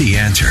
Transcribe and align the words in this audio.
The 0.00 0.16
answer. 0.16 0.46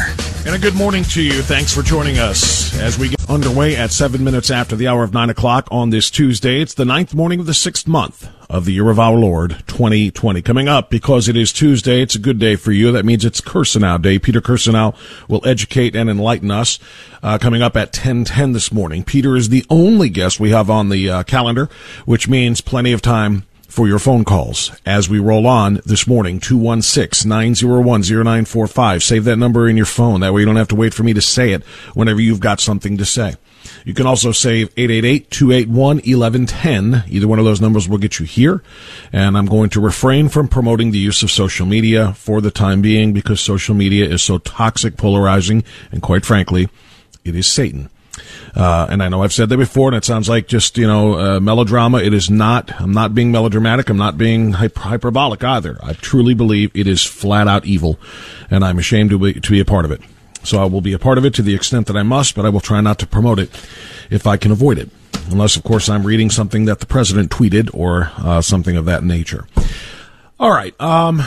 And 0.45 0.55
a 0.55 0.59
good 0.59 0.75
morning 0.75 1.03
to 1.05 1.23
you. 1.23 1.42
Thanks 1.42 1.73
for 1.73 1.81
joining 1.81 2.19
us 2.19 2.80
as 2.80 3.00
we 3.00 3.09
get 3.09 3.28
underway 3.28 3.75
at 3.75 3.89
seven 3.89 4.23
minutes 4.23 4.52
after 4.52 4.75
the 4.75 4.88
hour 4.88 5.03
of 5.03 5.11
nine 5.11 5.31
o'clock 5.31 5.67
on 5.72 5.89
this 5.89 6.11
Tuesday. 6.11 6.61
It's 6.61 6.75
the 6.75 6.86
ninth 6.86 7.16
morning 7.16 7.39
of 7.39 7.47
the 7.47 7.55
sixth 7.55 7.88
month 7.88 8.30
of 8.47 8.66
the 8.66 8.73
year 8.73 8.92
of 8.92 9.00
our 9.00 9.16
Lord 9.16 9.64
2020. 9.66 10.44
Coming 10.44 10.67
up, 10.67 10.92
because 10.92 11.27
it 11.27 11.36
is 11.36 11.52
Tuesday, 11.52 12.03
it's 12.03 12.14
a 12.14 12.20
good 12.20 12.38
day 12.38 12.58
for 12.58 12.72
you. 12.72 12.92
That 12.92 13.05
means 13.05 13.25
it's 13.25 13.42
Kirsanow 13.42 14.00
Day. 14.00 14.20
Peter 14.20 14.39
Kirsanow 14.39 14.95
will 15.27 15.42
educate 15.47 15.95
and 15.95 16.11
enlighten 16.11 16.52
us. 16.52 16.77
Uh, 17.23 17.39
coming 17.39 17.64
up 17.64 17.75
at 17.75 17.88
1010 17.88 18.53
this 18.53 18.72
morning. 18.72 19.03
Peter 19.03 19.36
is 19.36 19.50
the 19.50 19.66
only 19.67 20.09
guest 20.09 20.39
we 20.39 20.52
have 20.52 20.70
on 20.70 20.89
the 20.89 21.09
uh, 21.09 21.23
calendar, 21.23 21.70
which 22.05 22.30
means 22.30 22.61
plenty 22.61 22.92
of 22.92 23.02
time 23.02 23.47
for 23.70 23.88
your 23.88 24.00
phone 24.00 24.25
calls. 24.25 24.73
As 24.86 25.08
we 25.08 25.20
roll 25.20 25.48
on 25.48 25.80
this 25.86 26.06
morning 26.08 26.42
216-901-0945 26.42 29.02
save 29.02 29.23
that 29.26 29.38
number 29.38 29.70
in 29.70 29.78
your 29.78 29.86
phone. 29.86 30.22
That 30.22 30.34
way 30.34 30.42
you 30.42 30.45
don't 30.45 30.56
have 30.58 30.70
to 30.70 30.76
wait 30.76 30.94
for 30.94 31.03
me 31.03 31.14
to 31.14 31.22
say 31.22 31.53
it 31.53 31.64
whenever 31.94 32.20
you've 32.20 32.39
got 32.39 32.59
something 32.59 32.98
to 32.98 33.06
say. 33.06 33.36
You 33.86 33.94
can 33.94 34.08
also 34.08 34.31
save 34.31 34.73
888-281-1110 34.76 37.09
either 37.09 37.28
one 37.28 37.38
of 37.39 37.45
those 37.45 37.61
numbers 37.61 37.88
will 37.88 38.00
get 38.00 38.20
you 38.20 38.26
here. 38.26 38.64
And 39.14 39.38
i'm 39.38 39.45
going 39.45 39.70
to 39.72 39.80
refrain 39.80 40.30
from 40.30 40.48
promoting 40.48 40.92
the 40.92 41.00
use 41.00 41.23
of 41.23 41.31
social 41.31 41.66
media 41.66 42.14
for 42.14 42.42
the 42.42 42.52
time 42.52 42.81
being 42.81 43.14
because 43.14 43.39
social 43.39 43.73
media 43.76 44.06
is 44.06 44.22
so 44.22 44.38
toxic 44.39 44.98
polarizing 44.98 45.64
and 45.92 46.02
quite 46.02 46.26
frankly 46.26 46.67
it 47.23 47.36
is 47.36 47.48
satan 47.48 47.89
uh, 48.55 48.87
and 48.89 49.02
I 49.04 49.10
know 49.10 49.23
I've 49.23 49.33
said 49.33 49.49
that 49.49 49.58
before, 49.58 49.89
and 49.89 49.98
it 49.98 50.05
sounds 50.05 50.30
like 50.30 50.48
just 50.48 50.77
you 50.77 50.87
know 50.87 51.20
uh, 51.20 51.39
melodrama. 51.39 51.99
It 51.99 52.14
is 52.14 52.30
not. 52.30 52.80
I'm 52.80 52.93
not 52.93 53.14
being 53.14 53.32
melodramatic. 53.32 53.89
I'm 53.89 53.98
not 53.98 54.17
being 54.17 54.54
hyper- 54.54 54.80
hyperbolic 54.80 55.43
either. 55.43 55.77
I 55.83 55.93
truly 55.93 56.33
believe 56.33 56.71
it 56.73 56.87
is 56.87 57.04
flat 57.04 57.48
out 57.48 57.65
evil, 57.65 57.99
and 58.49 58.64
I'm 58.64 58.80
ashamed 58.80 59.11
to 59.11 59.20
be, 59.20 59.33
to 59.33 59.52
be 59.52 59.60
a 59.60 59.65
part 59.65 59.86
of 59.86 59.92
it. 59.92 60.02
So 60.43 60.61
I 60.61 60.65
will 60.65 60.82
be 60.82 60.93
a 60.93 60.99
part 60.99 61.17
of 61.17 61.26
it 61.26 61.33
to 61.36 61.42
the 61.42 61.54
extent 61.54 61.87
that 61.87 61.98
I 61.98 62.04
must, 62.04 62.36
but 62.36 62.45
I 62.45 62.49
will 62.49 62.61
try 62.61 62.82
not 62.82 62.99
to 62.99 63.08
promote 63.08 63.39
it 63.39 63.49
if 64.10 64.26
I 64.26 64.37
can 64.37 64.52
avoid 64.52 64.77
it, 64.77 64.89
unless 65.30 65.55
of 65.55 65.64
course 65.64 65.89
I'm 65.89 66.05
reading 66.05 66.30
something 66.30 66.66
that 66.66 66.80
the 66.80 66.86
president 66.86 67.30
tweeted 67.30 67.70
or 67.73 68.11
uh, 68.17 68.42
something 68.42 68.77
of 68.77 68.86
that 68.86 69.04
nature. 69.04 69.48
All 70.39 70.52
right, 70.52 70.80
um, 70.80 71.21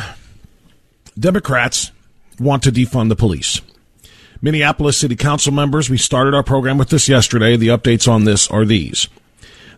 Democrats 1.19 1.93
want 2.41 2.63
to 2.63 2.73
defund 2.73 3.11
the 3.11 3.17
police. 3.17 3.61
Minneapolis 4.45 4.99
City 4.99 5.15
Council 5.15 5.53
members, 5.53 5.89
we 5.89 5.97
started 5.97 6.35
our 6.35 6.43
program 6.43 6.77
with 6.77 6.89
this 6.89 7.09
yesterday. 7.09 7.57
The 7.57 7.69
updates 7.69 8.11
on 8.11 8.25
this 8.25 8.51
are 8.51 8.65
these. 8.65 9.07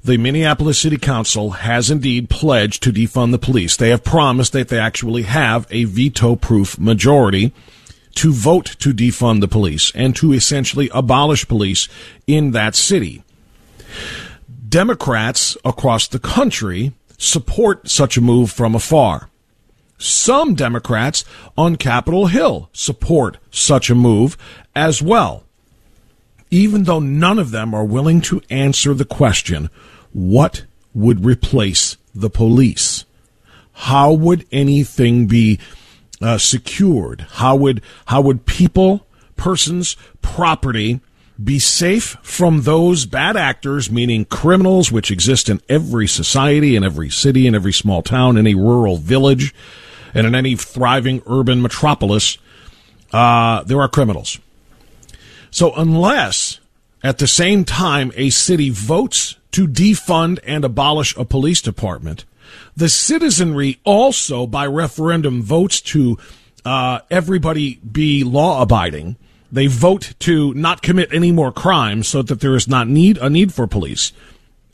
The 0.02 0.16
Minneapolis 0.16 0.78
City 0.78 0.96
Council 0.96 1.50
has 1.50 1.90
indeed 1.90 2.30
pledged 2.30 2.82
to 2.82 2.92
defund 2.92 3.32
the 3.32 3.38
police. 3.38 3.76
They 3.76 3.90
have 3.90 4.02
promised 4.02 4.54
that 4.54 4.68
they 4.68 4.78
actually 4.78 5.24
have 5.24 5.66
a 5.70 5.84
veto 5.84 6.34
proof 6.34 6.78
majority 6.78 7.52
to 8.14 8.32
vote 8.32 8.76
to 8.78 8.94
defund 8.94 9.42
the 9.42 9.48
police 9.48 9.92
and 9.94 10.16
to 10.16 10.32
essentially 10.32 10.88
abolish 10.94 11.46
police 11.46 11.86
in 12.26 12.52
that 12.52 12.74
city. 12.74 13.22
Democrats 14.66 15.58
across 15.62 16.08
the 16.08 16.18
country 16.18 16.94
support 17.18 17.86
such 17.90 18.16
a 18.16 18.22
move 18.22 18.50
from 18.50 18.74
afar. 18.74 19.28
Some 19.98 20.54
Democrats 20.54 21.24
on 21.56 21.76
Capitol 21.76 22.26
Hill 22.26 22.68
support 22.72 23.38
such 23.50 23.90
a 23.90 23.94
move 23.94 24.36
as 24.74 25.00
well, 25.00 25.44
even 26.50 26.84
though 26.84 27.00
none 27.00 27.38
of 27.38 27.50
them 27.50 27.74
are 27.74 27.84
willing 27.84 28.20
to 28.22 28.42
answer 28.50 28.94
the 28.94 29.04
question 29.04 29.70
what 30.12 30.64
would 30.94 31.24
replace 31.24 31.96
the 32.14 32.30
police? 32.30 33.04
How 33.72 34.12
would 34.12 34.46
anything 34.52 35.26
be 35.26 35.58
uh, 36.22 36.38
secured? 36.38 37.26
How 37.32 37.56
would 37.56 37.82
how 38.06 38.20
would 38.20 38.46
people, 38.46 39.06
persons, 39.36 39.96
property 40.22 41.00
be 41.42 41.58
safe 41.58 42.16
from 42.22 42.62
those 42.62 43.06
bad 43.06 43.36
actors, 43.36 43.90
meaning 43.90 44.24
criminals, 44.24 44.92
which 44.92 45.10
exist 45.10 45.48
in 45.48 45.60
every 45.68 46.06
society, 46.06 46.76
in 46.76 46.84
every 46.84 47.10
city, 47.10 47.46
in 47.46 47.54
every 47.54 47.72
small 47.72 48.02
town, 48.02 48.36
in 48.36 48.46
a 48.46 48.54
rural 48.54 48.96
village, 48.96 49.52
and 50.14 50.26
in 50.26 50.34
any 50.34 50.56
thriving 50.56 51.22
urban 51.26 51.60
metropolis? 51.60 52.38
Uh, 53.12 53.62
there 53.64 53.80
are 53.80 53.88
criminals. 53.88 54.38
So 55.50 55.72
unless 55.74 56.58
at 57.02 57.18
the 57.18 57.26
same 57.26 57.64
time 57.64 58.12
a 58.16 58.30
city 58.30 58.70
votes 58.70 59.36
to 59.52 59.68
defund 59.68 60.40
and 60.44 60.64
abolish 60.64 61.16
a 61.16 61.24
police 61.24 61.60
department, 61.60 62.24
the 62.76 62.88
citizenry 62.88 63.78
also 63.84 64.46
by 64.46 64.66
referendum 64.66 65.42
votes 65.42 65.80
to 65.80 66.18
uh, 66.64 67.00
everybody 67.10 67.76
be 67.76 68.24
law 68.24 68.62
abiding. 68.62 69.16
They 69.52 69.68
vote 69.68 70.14
to 70.20 70.52
not 70.54 70.82
commit 70.82 71.12
any 71.12 71.30
more 71.30 71.52
crimes 71.52 72.08
so 72.08 72.22
that 72.22 72.40
there 72.40 72.56
is 72.56 72.66
not 72.66 72.88
need 72.88 73.18
a 73.18 73.30
need 73.30 73.54
for 73.54 73.66
police. 73.68 74.12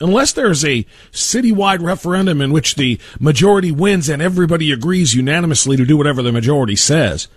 Unless 0.01 0.33
there's 0.33 0.65
a 0.65 0.87
citywide 1.13 1.83
referendum 1.83 2.41
in 2.41 2.53
which 2.53 2.77
the 2.77 2.99
majority 3.19 3.71
wins 3.71 4.09
and 4.09 4.23
everybody 4.23 4.73
agrees 4.73 5.15
unanimously 5.15 5.77
to 5.77 5.85
do 5.85 5.97
whatever 5.97 6.23
the 6.23 6.33
majority 6.33 6.75
says, 6.75 7.29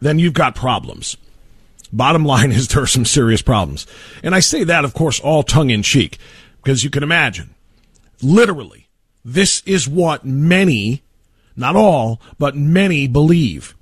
then 0.00 0.18
you've 0.18 0.34
got 0.34 0.56
problems. 0.56 1.16
Bottom 1.92 2.24
line 2.26 2.50
is 2.50 2.68
there 2.68 2.82
are 2.82 2.86
some 2.86 3.04
serious 3.04 3.42
problems. 3.42 3.86
And 4.24 4.34
I 4.34 4.40
say 4.40 4.64
that, 4.64 4.84
of 4.84 4.92
course, 4.92 5.20
all 5.20 5.44
tongue 5.44 5.70
in 5.70 5.84
cheek, 5.84 6.18
because 6.62 6.82
you 6.82 6.90
can 6.90 7.04
imagine, 7.04 7.54
literally, 8.20 8.88
this 9.24 9.62
is 9.66 9.88
what 9.88 10.24
many, 10.24 11.04
not 11.54 11.76
all, 11.76 12.20
but 12.38 12.56
many 12.56 13.06
believe. 13.06 13.75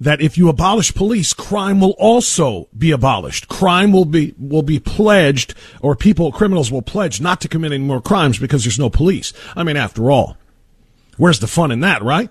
That 0.00 0.20
if 0.20 0.38
you 0.38 0.48
abolish 0.48 0.94
police, 0.94 1.34
crime 1.34 1.80
will 1.80 1.96
also 1.98 2.68
be 2.76 2.92
abolished. 2.92 3.48
Crime 3.48 3.90
will 3.90 4.04
be, 4.04 4.32
will 4.38 4.62
be 4.62 4.78
pledged, 4.78 5.54
or 5.80 5.96
people, 5.96 6.30
criminals 6.30 6.70
will 6.70 6.82
pledge 6.82 7.20
not 7.20 7.40
to 7.40 7.48
commit 7.48 7.72
any 7.72 7.82
more 7.82 8.00
crimes 8.00 8.38
because 8.38 8.62
there's 8.62 8.78
no 8.78 8.90
police. 8.90 9.32
I 9.56 9.64
mean, 9.64 9.76
after 9.76 10.10
all, 10.10 10.36
where's 11.16 11.40
the 11.40 11.48
fun 11.48 11.72
in 11.72 11.80
that, 11.80 12.02
right? 12.02 12.30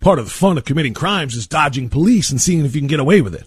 Part 0.00 0.18
of 0.18 0.26
the 0.26 0.30
fun 0.30 0.58
of 0.58 0.64
committing 0.64 0.94
crimes 0.94 1.34
is 1.34 1.46
dodging 1.46 1.88
police 1.88 2.30
and 2.30 2.40
seeing 2.40 2.64
if 2.64 2.74
you 2.74 2.80
can 2.80 2.88
get 2.88 3.00
away 3.00 3.22
with 3.22 3.34
it. 3.34 3.46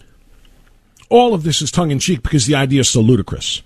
All 1.08 1.32
of 1.32 1.44
this 1.44 1.62
is 1.62 1.70
tongue 1.70 1.90
in 1.90 1.98
cheek 1.98 2.22
because 2.22 2.46
the 2.46 2.54
idea 2.54 2.80
is 2.80 2.90
so 2.90 3.00
ludicrous. 3.00 3.62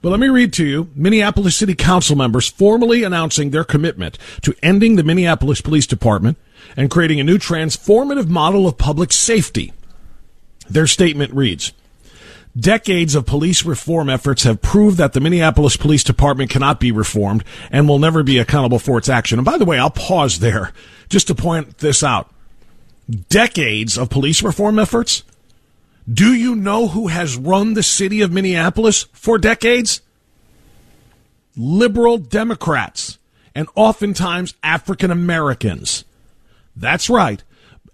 But 0.00 0.10
let 0.10 0.20
me 0.20 0.28
read 0.28 0.52
to 0.54 0.66
you 0.66 0.90
Minneapolis 0.94 1.56
City 1.56 1.74
Council 1.74 2.14
members 2.14 2.48
formally 2.48 3.02
announcing 3.02 3.50
their 3.50 3.64
commitment 3.64 4.18
to 4.42 4.54
ending 4.62 4.96
the 4.96 5.02
Minneapolis 5.02 5.60
Police 5.60 5.86
Department 5.86 6.38
and 6.76 6.90
creating 6.90 7.20
a 7.20 7.24
new 7.24 7.38
transformative 7.38 8.28
model 8.28 8.66
of 8.66 8.78
public 8.78 9.12
safety. 9.12 9.72
Their 10.68 10.86
statement 10.86 11.32
reads 11.32 11.72
Decades 12.58 13.14
of 13.14 13.26
police 13.26 13.64
reform 13.64 14.08
efforts 14.08 14.42
have 14.42 14.60
proved 14.60 14.96
that 14.98 15.12
the 15.12 15.20
Minneapolis 15.20 15.76
Police 15.76 16.02
Department 16.02 16.50
cannot 16.50 16.80
be 16.80 16.90
reformed 16.90 17.44
and 17.70 17.88
will 17.88 17.98
never 17.98 18.22
be 18.22 18.38
accountable 18.38 18.78
for 18.78 18.98
its 18.98 19.08
action. 19.08 19.38
And 19.38 19.46
by 19.46 19.58
the 19.58 19.64
way, 19.64 19.78
I'll 19.78 19.90
pause 19.90 20.40
there 20.40 20.72
just 21.08 21.28
to 21.28 21.34
point 21.34 21.78
this 21.78 22.02
out. 22.02 22.30
Decades 23.28 23.96
of 23.96 24.10
police 24.10 24.42
reform 24.42 24.78
efforts? 24.78 25.22
Do 26.12 26.34
you 26.34 26.56
know 26.56 26.88
who 26.88 27.08
has 27.08 27.36
run 27.36 27.74
the 27.74 27.82
city 27.82 28.22
of 28.22 28.32
Minneapolis 28.32 29.04
for 29.12 29.38
decades? 29.38 30.00
Liberal 31.56 32.18
Democrats 32.18 33.18
and 33.54 33.68
oftentimes 33.74 34.54
African 34.62 35.10
Americans. 35.10 36.04
That's 36.78 37.10
right. 37.10 37.42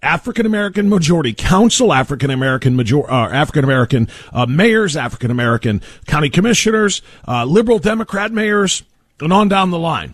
African 0.01 0.45
American 0.45 0.87
majority 0.87 1.33
council, 1.33 1.91
African 1.91 2.29
American 2.29 2.75
major, 2.75 3.09
uh, 3.09 3.29
African 3.29 3.63
American 3.63 4.07
uh, 4.31 4.45
mayors, 4.45 4.95
African 4.95 5.31
American 5.31 5.81
county 6.05 6.29
commissioners, 6.29 7.01
uh, 7.27 7.43
liberal 7.45 7.79
Democrat 7.79 8.31
mayors, 8.31 8.83
and 9.19 9.33
on 9.33 9.49
down 9.49 9.71
the 9.71 9.79
line. 9.79 10.13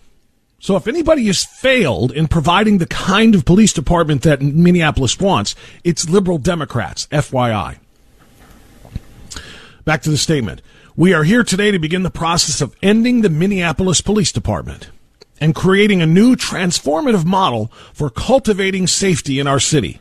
So 0.60 0.76
if 0.76 0.86
anybody 0.86 1.26
has 1.26 1.44
failed 1.44 2.12
in 2.12 2.28
providing 2.28 2.78
the 2.78 2.86
kind 2.86 3.34
of 3.34 3.44
police 3.44 3.72
department 3.72 4.22
that 4.22 4.40
Minneapolis 4.40 5.18
wants, 5.18 5.54
it's 5.84 6.08
liberal 6.08 6.38
Democrats, 6.38 7.08
FYI. 7.08 7.78
Back 9.84 10.02
to 10.02 10.10
the 10.10 10.16
statement. 10.16 10.62
We 10.94 11.12
are 11.12 11.24
here 11.24 11.42
today 11.42 11.72
to 11.72 11.78
begin 11.80 12.04
the 12.04 12.10
process 12.10 12.60
of 12.60 12.76
ending 12.82 13.22
the 13.22 13.30
Minneapolis 13.30 14.00
Police 14.00 14.30
Department 14.30 14.88
and 15.42 15.56
creating 15.56 16.00
a 16.00 16.06
new 16.06 16.36
transformative 16.36 17.24
model 17.24 17.66
for 17.92 18.08
cultivating 18.08 18.86
safety 18.86 19.40
in 19.40 19.48
our 19.48 19.58
city. 19.58 20.00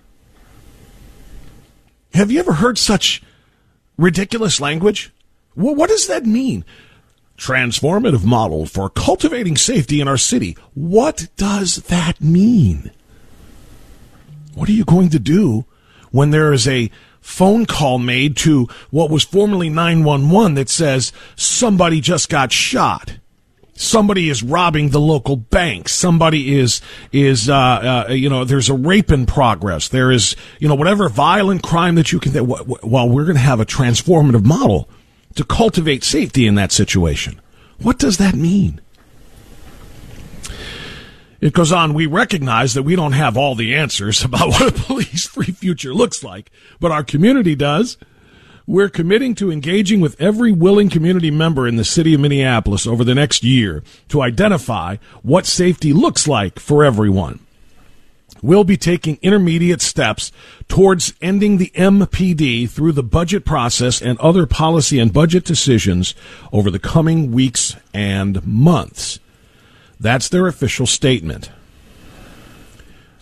Have 2.13 2.29
you 2.29 2.39
ever 2.39 2.53
heard 2.53 2.77
such 2.77 3.23
ridiculous 3.97 4.61
language? 4.61 5.11
What 5.55 5.89
does 5.89 6.05
that 6.05 6.27
mean? 6.27 6.63
Transformative 7.39 8.23
model 8.23 8.67
for 8.67 8.87
cultivating 8.87 9.57
safety 9.57 9.99
in 9.99 10.07
our 10.07 10.15
city. 10.15 10.55
What 10.75 11.27
does 11.37 11.77
that 11.87 12.21
mean? 12.21 12.91
What 14.53 14.69
are 14.69 14.73
you 14.73 14.85
going 14.85 15.09
to 15.09 15.17
do 15.17 15.65
when 16.11 16.29
there 16.29 16.53
is 16.53 16.67
a 16.67 16.91
phone 17.19 17.65
call 17.65 17.97
made 17.97 18.37
to 18.37 18.67
what 18.91 19.09
was 19.09 19.23
formerly 19.23 19.69
911 19.69 20.53
that 20.53 20.69
says 20.69 21.11
somebody 21.35 21.99
just 21.99 22.29
got 22.29 22.51
shot? 22.51 23.15
Somebody 23.81 24.29
is 24.29 24.43
robbing 24.43 24.89
the 24.89 24.99
local 24.99 25.35
bank. 25.35 25.89
Somebody 25.89 26.57
is 26.57 26.81
is 27.11 27.49
uh, 27.49 28.05
uh, 28.09 28.13
you 28.13 28.29
know 28.29 28.45
there's 28.45 28.69
a 28.69 28.73
rape 28.73 29.11
in 29.11 29.25
progress. 29.25 29.89
There 29.89 30.11
is 30.11 30.35
you 30.59 30.67
know 30.67 30.75
whatever 30.75 31.09
violent 31.09 31.63
crime 31.63 31.95
that 31.95 32.11
you 32.11 32.19
can. 32.19 32.47
Well, 32.47 33.09
we're 33.09 33.25
going 33.25 33.35
to 33.35 33.41
have 33.41 33.59
a 33.59 33.65
transformative 33.65 34.45
model 34.45 34.89
to 35.35 35.43
cultivate 35.43 36.03
safety 36.03 36.45
in 36.47 36.55
that 36.55 36.71
situation. 36.71 37.41
What 37.79 37.97
does 37.97 38.17
that 38.17 38.35
mean? 38.35 38.79
It 41.39 41.53
goes 41.53 41.71
on, 41.71 41.95
we 41.95 42.05
recognize 42.05 42.75
that 42.75 42.83
we 42.83 42.95
don't 42.95 43.13
have 43.13 43.35
all 43.35 43.55
the 43.55 43.73
answers 43.73 44.23
about 44.25 44.49
what 44.49 44.67
a 44.67 44.83
police 44.83 45.25
free 45.25 45.51
future 45.51 45.93
looks 45.93 46.23
like, 46.23 46.51
but 46.79 46.91
our 46.91 47.03
community 47.03 47.55
does. 47.55 47.97
We're 48.67 48.89
committing 48.89 49.35
to 49.35 49.51
engaging 49.51 50.01
with 50.01 50.19
every 50.21 50.51
willing 50.51 50.89
community 50.89 51.31
member 51.31 51.67
in 51.67 51.77
the 51.77 51.83
city 51.83 52.13
of 52.13 52.21
Minneapolis 52.21 52.85
over 52.85 53.03
the 53.03 53.15
next 53.15 53.43
year 53.43 53.83
to 54.09 54.21
identify 54.21 54.97
what 55.23 55.45
safety 55.45 55.93
looks 55.93 56.27
like 56.27 56.59
for 56.59 56.83
everyone. 56.83 57.39
We'll 58.43 58.63
be 58.63 58.77
taking 58.77 59.19
intermediate 59.21 59.81
steps 59.81 60.31
towards 60.67 61.13
ending 61.21 61.57
the 61.57 61.71
MPD 61.75 62.69
through 62.69 62.93
the 62.93 63.03
budget 63.03 63.45
process 63.45 64.01
and 64.01 64.19
other 64.19 64.47
policy 64.47 64.99
and 64.99 65.13
budget 65.13 65.45
decisions 65.45 66.15
over 66.51 66.71
the 66.71 66.79
coming 66.79 67.31
weeks 67.31 67.75
and 67.93 68.45
months. 68.45 69.19
That's 69.99 70.29
their 70.29 70.47
official 70.47 70.87
statement. 70.87 71.51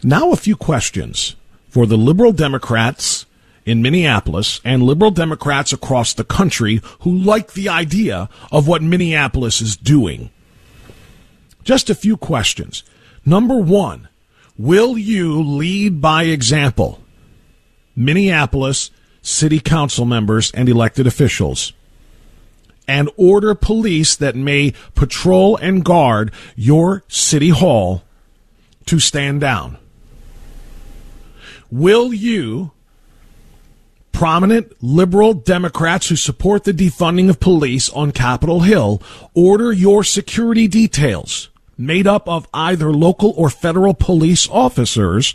Now, 0.02 0.32
a 0.32 0.38
few 0.38 0.56
questions 0.56 1.36
for 1.68 1.86
the 1.86 1.98
Liberal 1.98 2.32
Democrats 2.32 3.26
in 3.70 3.84
Minneapolis 3.84 4.60
and 4.66 4.82
liberal 4.82 5.12
Democrats 5.12 5.72
across 5.72 6.14
the 6.14 6.24
country 6.24 6.82
who 7.02 7.16
like 7.16 7.54
the 7.54 7.70
idea 7.70 8.28
of 8.52 8.68
what 8.68 8.82
Minneapolis 8.82 9.62
is 9.62 9.78
doing. 9.78 10.32
Just 11.64 11.90
a 11.90 11.96
few 11.96 12.18
questions. 12.18 12.84
Number 13.26 13.58
one, 13.58 14.10
will 14.58 14.98
you 14.98 15.44
lead 15.44 16.02
by 16.02 16.24
example? 16.24 17.00
Minneapolis 17.96 18.90
city 19.22 19.60
council 19.60 20.06
members 20.06 20.52
and 20.52 20.68
elected 20.68 21.06
officials 21.06 21.74
and 22.88 23.08
order 23.18 23.54
police 23.54 24.16
that 24.16 24.36
may 24.36 24.74
patrol 24.96 25.58
and 25.58 25.86
guard 25.86 26.32
your 26.56 27.04
city 27.08 27.50
hall 27.50 28.04
to 28.86 29.00
stand 29.00 29.42
down. 29.42 29.78
Will 31.70 32.12
you 32.12 32.72
prominent 34.12 34.72
liberal 34.84 35.34
Democrats 35.34 36.10
who 36.10 36.16
support 36.16 36.64
the 36.64 36.74
defunding 36.74 37.30
of 37.30 37.40
police 37.40 37.90
on 37.90 38.12
Capitol 38.12 38.62
Hill 38.62 39.02
order 39.34 39.72
your 39.72 40.04
security 40.04 40.68
details 40.68 41.50
made 41.78 42.06
up 42.06 42.28
of 42.28 42.48
either 42.54 42.92
local 42.92 43.34
or 43.38 43.50
federal 43.50 43.94
police 43.94 44.50
officers, 44.50 45.34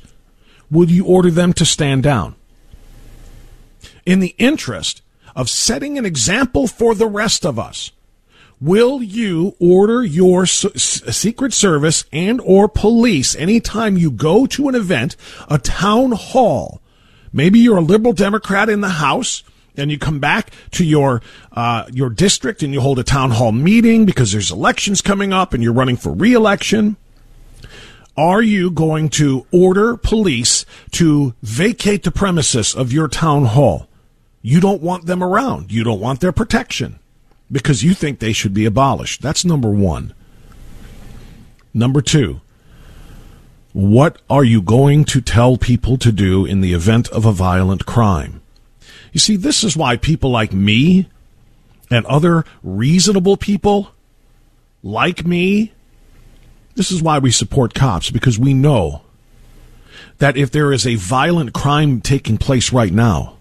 would 0.71 0.91
you 0.91 1.07
order 1.07 1.31
them 1.31 1.55
to 1.55 1.65
stand 1.65 2.03
down? 2.03 2.35
In 4.05 4.21
the 4.21 4.35
interest 4.37 5.01
of 5.35 5.49
setting 5.49 5.97
an 5.97 6.05
example 6.05 6.67
for 6.67 6.95
the 6.95 7.07
rest 7.07 7.47
of 7.47 7.59
us, 7.59 7.93
will 8.61 9.03
you 9.03 9.57
order 9.59 10.05
your 10.05 10.45
secret 10.47 11.53
service 11.53 12.05
and 12.13 12.41
or 12.43 12.69
police 12.69 13.35
anytime 13.37 13.97
you 13.97 14.11
go 14.11 14.47
to 14.47 14.69
an 14.69 14.75
event, 14.75 15.17
a 15.49 15.59
town 15.59 16.13
hall, 16.13 16.81
Maybe 17.35 17.59
you're 17.59 17.79
a 17.79 17.83
liberal 17.83 18.13
Democrat 18.13 18.69
in 18.69 18.81
the 18.81 18.89
House 18.89 19.43
and 19.77 19.91
you 19.91 19.99
come 19.99 20.21
back 20.21 20.53
to 20.71 20.85
your 20.85 21.21
uh, 21.51 21.85
your 21.93 22.09
district 22.09 22.63
and 22.63 22.73
you 22.73 22.81
hold 22.81 23.01
a 23.01 23.03
town 23.03 23.33
hall 23.33 23.51
meeting 23.51 24.07
because 24.07 24.31
there's 24.31 24.53
elections 24.53 25.03
coming 25.03 25.33
up 25.33 25.53
and 25.53 25.61
you're 25.61 25.73
running 25.73 25.97
for 25.97 26.13
reelection. 26.13 26.97
Are 28.17 28.41
you 28.41 28.71
going 28.71 29.09
to 29.11 29.45
order 29.51 29.97
police 29.97 30.65
to 30.93 31.35
vacate 31.43 32.05
the 32.05 32.13
premises 32.13 32.73
of 32.73 32.93
your 32.93 33.09
town 33.09 33.47
hall? 33.47 33.89
You 34.41 34.61
don't 34.61 34.81
want 34.81 35.07
them 35.07 35.21
around. 35.21 35.73
You 35.73 35.83
don't 35.83 35.99
want 35.99 36.21
their 36.21 36.31
protection 36.31 37.01
because 37.51 37.83
you 37.83 37.95
think 37.95 38.21
they 38.21 38.33
should 38.33 38.55
be 38.55 38.65
abolished. 38.65 39.23
That's 39.23 39.45
number 39.45 39.71
one. 39.71 40.15
Number 41.73 42.01
two, 42.01 42.41
what 43.75 44.23
are 44.31 44.45
you 44.45 44.63
going 44.63 45.05
to 45.05 45.21
tell 45.21 45.57
people 45.57 45.99
to 45.99 46.13
do 46.13 46.47
in 46.47 46.61
the 46.61 46.73
event 46.73 47.09
of 47.09 47.27
a 47.27 47.33
violent 47.33 47.85
crime? 47.85 48.41
You 49.13 49.19
see, 49.19 49.35
this 49.35 49.65
is 49.65 49.77
why 49.77 49.97
people 49.97 50.31
like 50.31 50.53
me 50.53 51.09
and 51.91 52.07
other 52.07 52.45
reasonable 52.63 53.37
people 53.37 53.91
like 54.85 55.27
me, 55.27 55.73
this 56.77 56.93
is 56.93 57.03
why 57.03 57.19
we 57.19 57.33
support 57.33 57.75
cops 57.75 58.11
because 58.11 58.39
we 58.39 58.55
know 58.55 59.03
that 60.19 60.37
if 60.37 60.53
there 60.53 60.73
is 60.73 60.87
a 60.87 60.95
violent 60.95 61.53
crime 61.53 62.01
taking 62.01 62.39
place 62.39 62.73
right 62.73 62.93
now, 62.93 63.37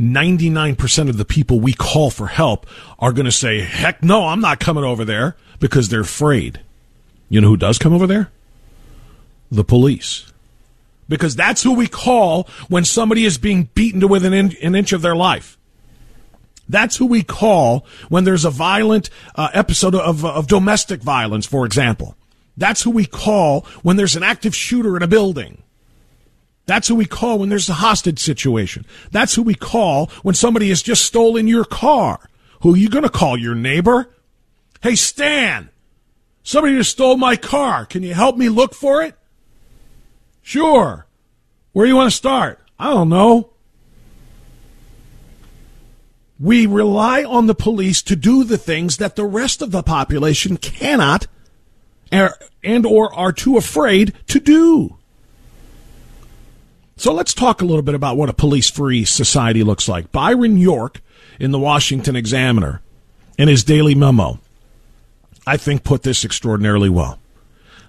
99% 0.00 1.10
of 1.10 1.18
the 1.18 1.26
people 1.26 1.60
we 1.60 1.74
call 1.74 2.08
for 2.08 2.28
help 2.28 2.66
are 2.98 3.12
going 3.12 3.26
to 3.26 3.32
say, 3.32 3.60
heck 3.60 4.02
no, 4.02 4.28
I'm 4.28 4.40
not 4.40 4.60
coming 4.60 4.84
over 4.84 5.04
there 5.04 5.36
because 5.60 5.90
they're 5.90 6.00
afraid. 6.00 6.60
You 7.28 7.42
know 7.42 7.48
who 7.48 7.58
does 7.58 7.76
come 7.76 7.92
over 7.92 8.06
there? 8.06 8.30
The 9.50 9.64
police. 9.64 10.32
Because 11.08 11.34
that's 11.34 11.62
who 11.62 11.74
we 11.74 11.86
call 11.86 12.48
when 12.68 12.84
somebody 12.84 13.24
is 13.24 13.38
being 13.38 13.70
beaten 13.74 14.00
to 14.00 14.08
within 14.08 14.34
an, 14.34 14.74
inch 14.74 14.92
of 14.92 15.02
their 15.02 15.16
life. 15.16 15.56
That's 16.68 16.96
who 16.96 17.06
we 17.06 17.22
call 17.22 17.86
when 18.10 18.24
there's 18.24 18.44
a 18.44 18.50
violent 18.50 19.08
uh, 19.34 19.48
episode 19.54 19.94
of, 19.94 20.24
of 20.24 20.48
domestic 20.48 21.00
violence, 21.00 21.46
for 21.46 21.64
example. 21.64 22.14
That's 22.58 22.82
who 22.82 22.90
we 22.90 23.06
call 23.06 23.62
when 23.82 23.96
there's 23.96 24.16
an 24.16 24.22
active 24.22 24.54
shooter 24.54 24.96
in 24.96 25.02
a 25.02 25.06
building. 25.06 25.62
That's 26.66 26.88
who 26.88 26.96
we 26.96 27.06
call 27.06 27.38
when 27.38 27.48
there's 27.48 27.70
a 27.70 27.74
hostage 27.74 28.18
situation. 28.18 28.84
That's 29.10 29.34
who 29.34 29.42
we 29.42 29.54
call 29.54 30.06
when 30.22 30.34
somebody 30.34 30.68
has 30.68 30.82
just 30.82 31.06
stolen 31.06 31.48
your 31.48 31.64
car. 31.64 32.28
Who 32.60 32.74
are 32.74 32.76
you 32.76 32.90
going 32.90 33.04
to 33.04 33.10
call? 33.10 33.38
Your 33.38 33.54
neighbor? 33.54 34.10
Hey, 34.82 34.94
Stan, 34.94 35.70
somebody 36.42 36.76
just 36.76 36.90
stole 36.90 37.16
my 37.16 37.36
car. 37.36 37.86
Can 37.86 38.02
you 38.02 38.12
help 38.12 38.36
me 38.36 38.50
look 38.50 38.74
for 38.74 39.02
it? 39.02 39.17
Sure. 40.48 41.06
Where 41.72 41.84
do 41.84 41.90
you 41.90 41.96
want 41.96 42.10
to 42.10 42.16
start? 42.16 42.58
I 42.78 42.86
don't 42.86 43.10
know. 43.10 43.50
We 46.40 46.64
rely 46.64 47.22
on 47.22 47.48
the 47.48 47.54
police 47.54 48.00
to 48.04 48.16
do 48.16 48.44
the 48.44 48.56
things 48.56 48.96
that 48.96 49.14
the 49.14 49.26
rest 49.26 49.60
of 49.60 49.72
the 49.72 49.82
population 49.82 50.56
cannot 50.56 51.26
er, 52.10 52.34
and 52.64 52.86
or 52.86 53.14
are 53.14 53.30
too 53.30 53.58
afraid 53.58 54.14
to 54.28 54.40
do. 54.40 54.96
So 56.96 57.12
let's 57.12 57.34
talk 57.34 57.60
a 57.60 57.66
little 57.66 57.82
bit 57.82 57.94
about 57.94 58.16
what 58.16 58.30
a 58.30 58.32
police 58.32 58.70
free 58.70 59.04
society 59.04 59.62
looks 59.62 59.86
like. 59.86 60.12
Byron 60.12 60.56
York 60.56 61.02
in 61.38 61.50
the 61.50 61.58
Washington 61.58 62.16
Examiner 62.16 62.80
in 63.36 63.48
his 63.48 63.64
daily 63.64 63.94
memo, 63.94 64.40
I 65.46 65.58
think 65.58 65.84
put 65.84 66.04
this 66.04 66.24
extraordinarily 66.24 66.88
well. 66.88 67.18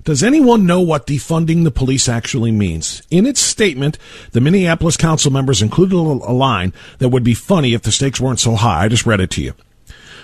Does 0.04 0.24
anyone 0.24 0.66
know 0.66 0.82
what 0.82 1.06
defunding 1.06 1.64
the 1.64 1.72
police 1.72 2.08
actually 2.08 2.52
means? 2.52 3.04
In 3.12 3.26
its 3.26 3.42
statement, 3.42 3.98
the 4.32 4.42
Minneapolis 4.42 4.98
council 4.98 5.32
members 5.32 5.62
included 5.62 5.96
a 5.96 6.34
line 6.34 6.74
that 7.00 7.10
would 7.10 7.24
be 7.24 7.34
funny 7.34 7.74
if 7.74 7.82
the 7.82 7.92
stakes 7.92 8.20
weren't 8.20 8.40
so 8.40 8.56
high. 8.56 8.86
I 8.86 8.88
just 8.88 9.06
read 9.06 9.20
it 9.20 9.30
to 9.32 9.42
you. 9.42 9.54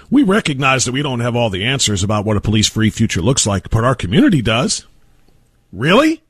We 0.09 0.23
recognize 0.23 0.85
that 0.85 0.91
we 0.91 1.01
don't 1.01 1.19
have 1.19 1.35
all 1.35 1.49
the 1.49 1.65
answers 1.65 2.03
about 2.03 2.25
what 2.25 2.37
a 2.37 2.41
police 2.41 2.69
free 2.69 2.89
future 2.89 3.21
looks 3.21 3.45
like, 3.45 3.69
but 3.69 3.83
our 3.83 3.95
community 3.95 4.41
does. 4.41 4.85
Really? 5.73 6.23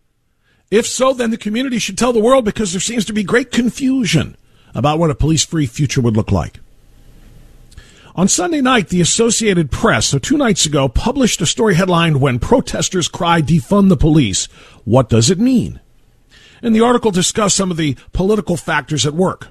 If 0.72 0.88
so, 0.88 1.14
then 1.14 1.32
the 1.32 1.38
community 1.38 1.78
should 1.78 1.98
tell 1.98 2.14
the 2.14 2.20
world 2.20 2.46
because 2.46 2.72
there 2.72 2.82
seems 2.82 3.06
to 3.06 3.14
be 3.14 3.24
great 3.24 3.52
confusion 3.52 4.38
about 4.74 4.98
what 4.98 5.12
a 5.12 5.16
police 5.16 5.46
free 5.46 5.68
future 5.68 6.02
would 6.02 6.18
look 6.18 6.32
like. 6.32 6.60
On 8.18 8.30
Sunday 8.30 8.62
night, 8.62 8.88
the 8.88 9.02
Associated 9.02 9.72
Press, 9.72 10.08
so 10.08 10.20
two 10.20 10.38
nights 10.38 10.66
ago, 10.66 10.88
published 10.88 11.42
a 11.42 11.46
story 11.46 11.76
headlined, 11.76 12.22
When 12.22 12.40
Protesters 12.40 13.10
Cry 13.10 13.42
Defund 13.42 13.90
the 13.90 13.98
Police, 13.98 14.46
What 14.86 15.10
Does 15.10 15.30
It 15.30 15.38
Mean? 15.38 15.82
And 16.62 16.74
the 16.74 16.80
article 16.80 17.12
discussed 17.12 17.58
some 17.58 17.72
of 17.72 17.78
the 17.78 17.98
political 18.14 18.56
factors 18.56 19.06
at 19.06 19.14
work. 19.14 19.50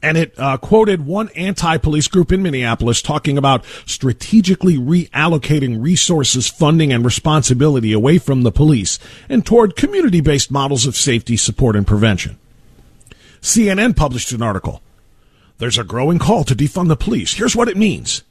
And 0.00 0.16
it 0.16 0.32
uh, 0.38 0.58
quoted 0.58 1.06
one 1.06 1.28
anti 1.30 1.76
police 1.78 2.06
group 2.06 2.30
in 2.30 2.40
Minneapolis 2.40 3.02
talking 3.02 3.36
about 3.36 3.64
strategically 3.84 4.76
reallocating 4.76 5.82
resources, 5.82 6.46
funding, 6.46 6.92
and 6.92 7.04
responsibility 7.04 7.92
away 7.92 8.18
from 8.18 8.42
the 8.42 8.52
police 8.52 9.00
and 9.28 9.44
toward 9.44 9.74
community 9.74 10.20
based 10.20 10.52
models 10.52 10.86
of 10.86 10.94
safety, 10.94 11.36
support, 11.36 11.74
and 11.74 11.86
prevention. 11.86 12.38
CNN 13.40 13.96
published 13.96 14.30
an 14.30 14.42
article 14.42 14.82
there's 15.58 15.78
a 15.78 15.84
growing 15.84 16.18
call 16.18 16.44
to 16.44 16.54
defund 16.54 16.88
the 16.88 16.96
police. 16.96 17.34
Here's 17.34 17.56
what 17.56 17.68
it 17.68 17.76
means. 17.76 18.22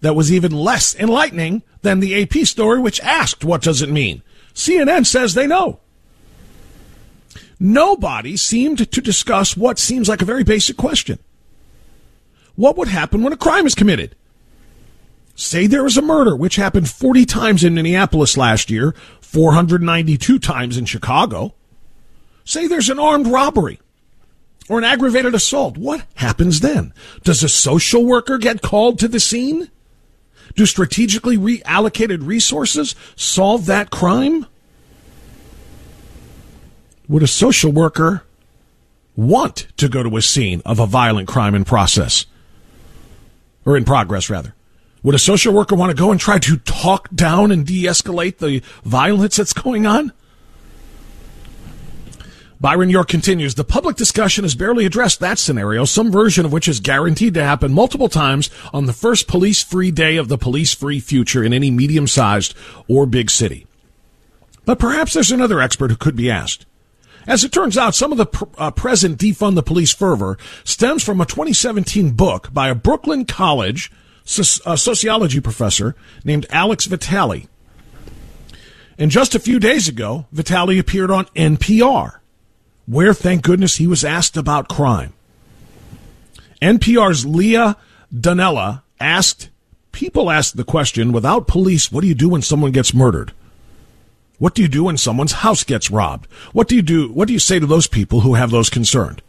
That 0.00 0.16
was 0.16 0.32
even 0.32 0.52
less 0.52 0.94
enlightening 0.94 1.62
than 1.82 2.00
the 2.00 2.22
AP 2.22 2.46
story, 2.46 2.80
which 2.80 3.00
asked, 3.00 3.44
What 3.44 3.62
does 3.62 3.82
it 3.82 3.90
mean? 3.90 4.22
CNN 4.54 5.06
says 5.06 5.34
they 5.34 5.46
know. 5.46 5.80
Nobody 7.58 8.36
seemed 8.36 8.90
to 8.90 9.00
discuss 9.00 9.56
what 9.56 9.78
seems 9.78 10.08
like 10.08 10.22
a 10.22 10.26
very 10.26 10.44
basic 10.44 10.76
question. 10.76 11.18
What 12.56 12.76
would 12.76 12.88
happen 12.88 13.22
when 13.22 13.32
a 13.32 13.38
crime 13.38 13.66
is 13.66 13.74
committed? 13.74 14.16
Say 15.34 15.66
there 15.66 15.84
was 15.84 15.96
a 15.96 16.02
murder, 16.02 16.36
which 16.36 16.56
happened 16.56 16.88
40 16.88 17.26
times 17.26 17.64
in 17.64 17.74
Minneapolis 17.74 18.36
last 18.36 18.70
year, 18.70 18.94
492 19.20 20.38
times 20.38 20.76
in 20.76 20.84
Chicago. 20.86 21.54
Say 22.44 22.66
there's 22.66 22.90
an 22.90 22.98
armed 22.98 23.26
robbery 23.26 23.78
or 24.70 24.78
an 24.78 24.84
aggravated 24.84 25.34
assault, 25.34 25.76
what 25.76 26.06
happens 26.14 26.60
then? 26.60 26.94
Does 27.24 27.42
a 27.42 27.48
social 27.48 28.04
worker 28.04 28.38
get 28.38 28.62
called 28.62 29.00
to 29.00 29.08
the 29.08 29.18
scene? 29.18 29.68
Do 30.54 30.64
strategically 30.64 31.36
reallocated 31.36 32.24
resources 32.24 32.94
solve 33.16 33.66
that 33.66 33.90
crime? 33.90 34.46
Would 37.08 37.24
a 37.24 37.26
social 37.26 37.72
worker 37.72 38.22
want 39.16 39.66
to 39.76 39.88
go 39.88 40.04
to 40.04 40.16
a 40.16 40.22
scene 40.22 40.62
of 40.64 40.78
a 40.78 40.86
violent 40.86 41.26
crime 41.26 41.56
in 41.56 41.64
process? 41.64 42.26
Or 43.66 43.76
in 43.76 43.84
progress, 43.84 44.30
rather? 44.30 44.54
Would 45.02 45.16
a 45.16 45.18
social 45.18 45.52
worker 45.52 45.74
want 45.74 45.90
to 45.90 46.00
go 46.00 46.12
and 46.12 46.20
try 46.20 46.38
to 46.38 46.58
talk 46.58 47.08
down 47.12 47.50
and 47.50 47.66
de 47.66 47.86
escalate 47.86 48.38
the 48.38 48.62
violence 48.84 49.34
that's 49.34 49.52
going 49.52 49.84
on? 49.84 50.12
Byron 52.60 52.90
York 52.90 53.08
continues, 53.08 53.54
the 53.54 53.64
public 53.64 53.96
discussion 53.96 54.44
has 54.44 54.54
barely 54.54 54.84
addressed 54.84 55.18
that 55.20 55.38
scenario, 55.38 55.86
some 55.86 56.12
version 56.12 56.44
of 56.44 56.52
which 56.52 56.68
is 56.68 56.78
guaranteed 56.78 57.32
to 57.32 57.42
happen 57.42 57.72
multiple 57.72 58.10
times 58.10 58.50
on 58.74 58.84
the 58.84 58.92
first 58.92 59.26
police 59.26 59.62
free 59.62 59.90
day 59.90 60.18
of 60.18 60.28
the 60.28 60.36
police 60.36 60.74
free 60.74 61.00
future 61.00 61.42
in 61.42 61.54
any 61.54 61.70
medium 61.70 62.06
sized 62.06 62.54
or 62.86 63.06
big 63.06 63.30
city. 63.30 63.66
But 64.66 64.78
perhaps 64.78 65.14
there's 65.14 65.32
another 65.32 65.58
expert 65.58 65.90
who 65.90 65.96
could 65.96 66.16
be 66.16 66.30
asked. 66.30 66.66
As 67.26 67.44
it 67.44 67.52
turns 67.52 67.78
out, 67.78 67.94
some 67.94 68.12
of 68.12 68.18
the 68.18 68.26
pr- 68.26 68.44
uh, 68.58 68.70
present 68.70 69.18
defund 69.18 69.54
the 69.54 69.62
police 69.62 69.94
fervor 69.94 70.36
stems 70.62 71.02
from 71.02 71.18
a 71.22 71.26
2017 71.26 72.10
book 72.10 72.52
by 72.52 72.68
a 72.68 72.74
Brooklyn 72.74 73.24
College 73.24 73.90
so- 74.22 74.62
uh, 74.66 74.76
sociology 74.76 75.40
professor 75.40 75.96
named 76.24 76.44
Alex 76.50 76.84
Vitale. 76.84 77.48
And 78.98 79.10
just 79.10 79.34
a 79.34 79.40
few 79.40 79.58
days 79.58 79.88
ago, 79.88 80.26
Vitale 80.30 80.78
appeared 80.78 81.10
on 81.10 81.24
NPR 81.34 82.19
where, 82.90 83.14
thank 83.14 83.42
goodness, 83.42 83.76
he 83.76 83.86
was 83.86 84.04
asked 84.04 84.36
about 84.36 84.68
crime. 84.68 85.12
NPR's 86.60 87.24
Leah 87.24 87.76
Donnella 88.12 88.82
asked, 88.98 89.48
people 89.92 90.28
asked 90.28 90.56
the 90.56 90.64
question, 90.64 91.12
without 91.12 91.46
police, 91.46 91.92
what 91.92 92.00
do 92.00 92.08
you 92.08 92.16
do 92.16 92.28
when 92.28 92.42
someone 92.42 92.72
gets 92.72 92.92
murdered? 92.92 93.32
What 94.38 94.54
do 94.54 94.62
you 94.62 94.68
do 94.68 94.84
when 94.84 94.96
someone's 94.96 95.32
house 95.32 95.62
gets 95.62 95.90
robbed? 95.90 96.26
What 96.52 96.66
do 96.66 96.74
you 96.74 96.82
do? 96.82 97.12
What 97.12 97.28
do 97.28 97.32
you 97.32 97.38
say 97.38 97.60
to 97.60 97.66
those 97.66 97.86
people 97.86 98.20
who 98.20 98.34
have 98.34 98.50
those 98.50 98.68
concerned? 98.68 99.22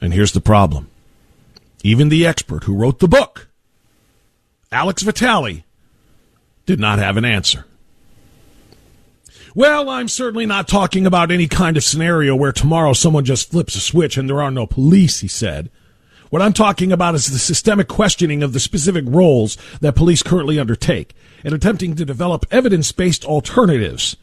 And 0.00 0.14
here's 0.14 0.32
the 0.32 0.40
problem. 0.40 0.88
Even 1.82 2.08
the 2.08 2.24
expert 2.24 2.64
who 2.64 2.76
wrote 2.76 3.00
the 3.00 3.08
book, 3.08 3.48
Alex 4.70 5.02
Vitale, 5.02 5.64
did 6.66 6.78
not 6.78 7.00
have 7.00 7.16
an 7.16 7.24
answer. 7.24 7.64
Well, 9.56 9.88
I'm 9.88 10.08
certainly 10.08 10.44
not 10.44 10.68
talking 10.68 11.06
about 11.06 11.30
any 11.30 11.48
kind 11.48 11.78
of 11.78 11.82
scenario 11.82 12.36
where 12.36 12.52
tomorrow 12.52 12.92
someone 12.92 13.24
just 13.24 13.50
flips 13.50 13.74
a 13.74 13.80
switch 13.80 14.18
and 14.18 14.28
there 14.28 14.42
are 14.42 14.50
no 14.50 14.66
police, 14.66 15.20
he 15.20 15.28
said. 15.28 15.70
What 16.28 16.42
I'm 16.42 16.52
talking 16.52 16.92
about 16.92 17.14
is 17.14 17.28
the 17.28 17.38
systemic 17.38 17.88
questioning 17.88 18.42
of 18.42 18.52
the 18.52 18.60
specific 18.60 19.06
roles 19.06 19.56
that 19.80 19.96
police 19.96 20.22
currently 20.22 20.60
undertake 20.60 21.14
and 21.42 21.54
attempting 21.54 21.96
to 21.96 22.04
develop 22.04 22.44
evidence 22.50 22.92
based 22.92 23.24
alternatives 23.24 24.18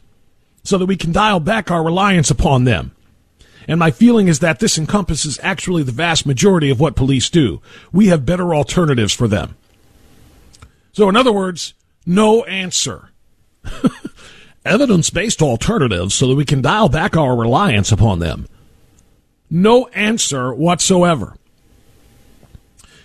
so 0.62 0.78
that 0.78 0.86
we 0.86 0.96
can 0.96 1.10
dial 1.10 1.40
back 1.40 1.68
our 1.68 1.82
reliance 1.82 2.30
upon 2.30 2.62
them. 2.62 2.94
And 3.66 3.80
my 3.80 3.90
feeling 3.90 4.28
is 4.28 4.38
that 4.38 4.60
this 4.60 4.78
encompasses 4.78 5.40
actually 5.42 5.82
the 5.82 5.90
vast 5.90 6.26
majority 6.26 6.70
of 6.70 6.78
what 6.78 6.94
police 6.94 7.28
do. 7.28 7.60
We 7.90 8.06
have 8.06 8.24
better 8.24 8.54
alternatives 8.54 9.12
for 9.12 9.26
them. 9.26 9.56
So, 10.92 11.08
in 11.08 11.16
other 11.16 11.32
words, 11.32 11.74
no 12.06 12.44
answer. 12.44 13.08
evidence 14.64 15.10
based 15.10 15.42
alternatives 15.42 16.14
so 16.14 16.26
that 16.28 16.36
we 16.36 16.44
can 16.44 16.62
dial 16.62 16.88
back 16.88 17.16
our 17.16 17.36
reliance 17.36 17.92
upon 17.92 18.18
them. 18.18 18.46
No 19.50 19.86
answer 19.88 20.54
whatsoever. 20.54 21.36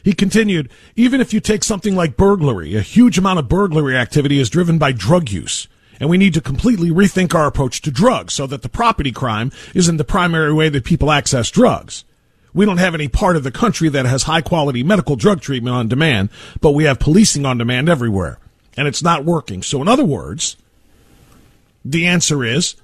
He 0.03 0.13
continued, 0.13 0.69
even 0.95 1.21
if 1.21 1.33
you 1.33 1.39
take 1.39 1.63
something 1.63 1.95
like 1.95 2.17
burglary, 2.17 2.75
a 2.75 2.81
huge 2.81 3.17
amount 3.17 3.39
of 3.39 3.49
burglary 3.49 3.97
activity 3.97 4.39
is 4.39 4.49
driven 4.49 4.77
by 4.77 4.91
drug 4.91 5.29
use. 5.29 5.67
And 5.99 6.09
we 6.09 6.17
need 6.17 6.33
to 6.35 6.41
completely 6.41 6.89
rethink 6.89 7.35
our 7.35 7.45
approach 7.45 7.81
to 7.81 7.91
drugs 7.91 8.33
so 8.33 8.47
that 8.47 8.61
the 8.61 8.69
property 8.69 9.11
crime 9.11 9.51
isn't 9.75 9.97
the 9.97 10.05
primary 10.05 10.53
way 10.53 10.69
that 10.69 10.85
people 10.85 11.11
access 11.11 11.51
drugs. 11.51 12.05
We 12.53 12.65
don't 12.65 12.77
have 12.77 12.95
any 12.95 13.09
part 13.09 13.35
of 13.35 13.43
the 13.43 13.51
country 13.51 13.89
that 13.89 14.05
has 14.05 14.23
high 14.23 14.41
quality 14.41 14.81
medical 14.81 15.17
drug 15.17 15.41
treatment 15.41 15.75
on 15.75 15.87
demand, 15.89 16.29
but 16.61 16.71
we 16.71 16.85
have 16.85 16.99
policing 16.99 17.45
on 17.45 17.57
demand 17.57 17.89
everywhere. 17.89 18.39
And 18.77 18.87
it's 18.87 19.03
not 19.03 19.25
working. 19.25 19.61
So 19.61 19.81
in 19.81 19.89
other 19.89 20.05
words, 20.05 20.55
the 21.83 22.05
answer 22.07 22.43
is 22.43 22.75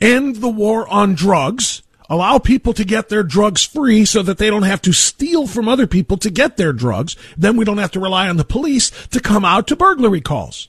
end 0.00 0.36
the 0.36 0.48
war 0.48 0.88
on 0.88 1.14
drugs, 1.14 1.82
allow 2.08 2.38
people 2.38 2.72
to 2.72 2.84
get 2.84 3.08
their 3.08 3.22
drugs 3.22 3.64
free 3.64 4.04
so 4.04 4.22
that 4.22 4.38
they 4.38 4.48
don't 4.48 4.62
have 4.62 4.82
to 4.82 4.92
steal 4.92 5.46
from 5.46 5.68
other 5.68 5.86
people 5.86 6.16
to 6.18 6.30
get 6.30 6.56
their 6.56 6.72
drugs. 6.72 7.16
Then 7.36 7.56
we 7.56 7.64
don't 7.64 7.78
have 7.78 7.92
to 7.92 8.00
rely 8.00 8.28
on 8.28 8.36
the 8.36 8.44
police 8.44 8.90
to 9.08 9.20
come 9.20 9.44
out 9.44 9.66
to 9.68 9.76
burglary 9.76 10.20
calls. 10.20 10.68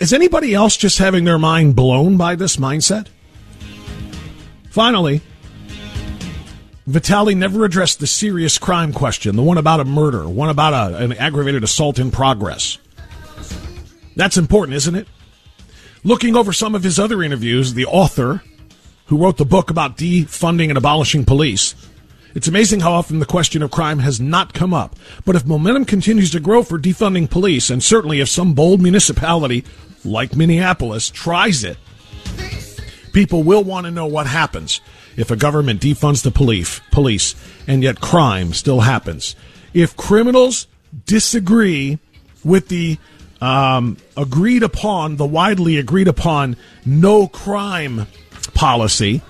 Is 0.00 0.12
anybody 0.12 0.54
else 0.54 0.76
just 0.76 0.98
having 0.98 1.24
their 1.24 1.38
mind 1.38 1.76
blown 1.76 2.16
by 2.16 2.34
this 2.34 2.56
mindset? 2.56 3.06
Finally, 4.70 5.20
Vitale 6.86 7.34
never 7.34 7.64
addressed 7.64 8.00
the 8.00 8.06
serious 8.06 8.58
crime 8.58 8.92
question, 8.92 9.36
the 9.36 9.42
one 9.42 9.58
about 9.58 9.80
a 9.80 9.84
murder, 9.84 10.28
one 10.28 10.48
about 10.48 10.72
a, 10.72 10.96
an 10.96 11.12
aggravated 11.12 11.62
assault 11.62 11.98
in 11.98 12.10
progress. 12.10 12.78
That's 14.16 14.36
important, 14.36 14.76
isn't 14.76 14.94
it? 14.94 15.08
Looking 16.04 16.36
over 16.36 16.52
some 16.52 16.74
of 16.74 16.82
his 16.82 16.98
other 16.98 17.22
interviews, 17.22 17.74
the 17.74 17.86
author, 17.86 18.42
who 19.06 19.18
wrote 19.18 19.36
the 19.36 19.44
book 19.44 19.70
about 19.70 19.96
defunding 19.96 20.68
and 20.68 20.78
abolishing 20.78 21.24
police, 21.24 21.74
it's 22.34 22.48
amazing 22.48 22.80
how 22.80 22.92
often 22.92 23.18
the 23.18 23.26
question 23.26 23.62
of 23.62 23.70
crime 23.70 23.98
has 23.98 24.20
not 24.20 24.54
come 24.54 24.72
up. 24.72 24.96
But 25.24 25.36
if 25.36 25.46
momentum 25.46 25.84
continues 25.84 26.30
to 26.30 26.40
grow 26.40 26.62
for 26.62 26.78
defunding 26.78 27.28
police, 27.28 27.70
and 27.70 27.82
certainly 27.82 28.20
if 28.20 28.28
some 28.28 28.54
bold 28.54 28.80
municipality 28.80 29.64
like 30.04 30.34
Minneapolis 30.34 31.10
tries 31.10 31.62
it, 31.62 31.76
people 33.12 33.42
will 33.42 33.62
want 33.62 33.84
to 33.84 33.90
know 33.90 34.06
what 34.06 34.26
happens 34.26 34.80
if 35.16 35.30
a 35.30 35.36
government 35.36 35.80
defunds 35.80 36.22
the 36.22 36.30
police, 36.30 36.80
police 36.90 37.34
and 37.66 37.82
yet 37.82 38.00
crime 38.00 38.54
still 38.54 38.80
happens. 38.80 39.36
If 39.74 39.96
criminals 39.96 40.66
disagree 41.06 41.98
with 42.44 42.68
the 42.68 42.98
um, 43.42 43.96
agreed 44.16 44.62
upon, 44.62 45.16
the 45.16 45.26
widely 45.26 45.76
agreed 45.76 46.06
upon 46.06 46.56
no 46.86 47.26
crime 47.26 48.06
policy. 48.54 49.20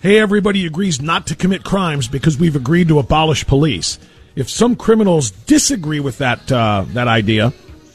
Hey, 0.00 0.18
everybody 0.18 0.66
agrees 0.66 1.00
not 1.00 1.28
to 1.28 1.34
commit 1.34 1.64
crimes 1.64 2.08
because 2.08 2.36
we've 2.36 2.56
agreed 2.56 2.88
to 2.88 2.98
abolish 2.98 3.46
police. 3.46 3.98
If 4.36 4.50
some 4.50 4.76
criminals 4.76 5.30
disagree 5.30 6.00
with 6.00 6.18
that 6.18 6.52
uh, 6.52 6.84
that 6.88 7.08
idea 7.08 7.54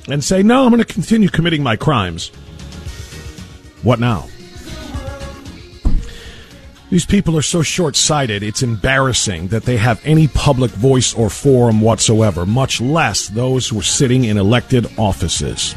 and 0.10 0.24
say, 0.24 0.42
"No, 0.42 0.64
I'm 0.64 0.72
going 0.72 0.84
to 0.84 0.92
continue 0.92 1.30
committing 1.30 1.62
my 1.62 1.76
crimes," 1.76 2.30
what 3.84 4.00
now? 4.00 4.28
These 6.90 7.06
people 7.06 7.38
are 7.38 7.42
so 7.42 7.62
short 7.62 7.98
sighted, 7.98 8.44
it's 8.44 8.64
embarrassing 8.64 9.50
that 9.50 9.64
they 9.64 9.76
have 9.76 10.00
any 10.06 10.30
public 10.30 10.72
voice 10.72 11.14
or 11.14 11.30
forum 11.30 11.82
whatsoever, 11.82 12.46
much 12.46 12.80
less 12.80 13.28
those 13.28 13.68
who 13.68 13.80
are 13.80 13.84
sitting 13.84 14.24
in 14.24 14.38
elected 14.38 14.88
offices. 14.98 15.76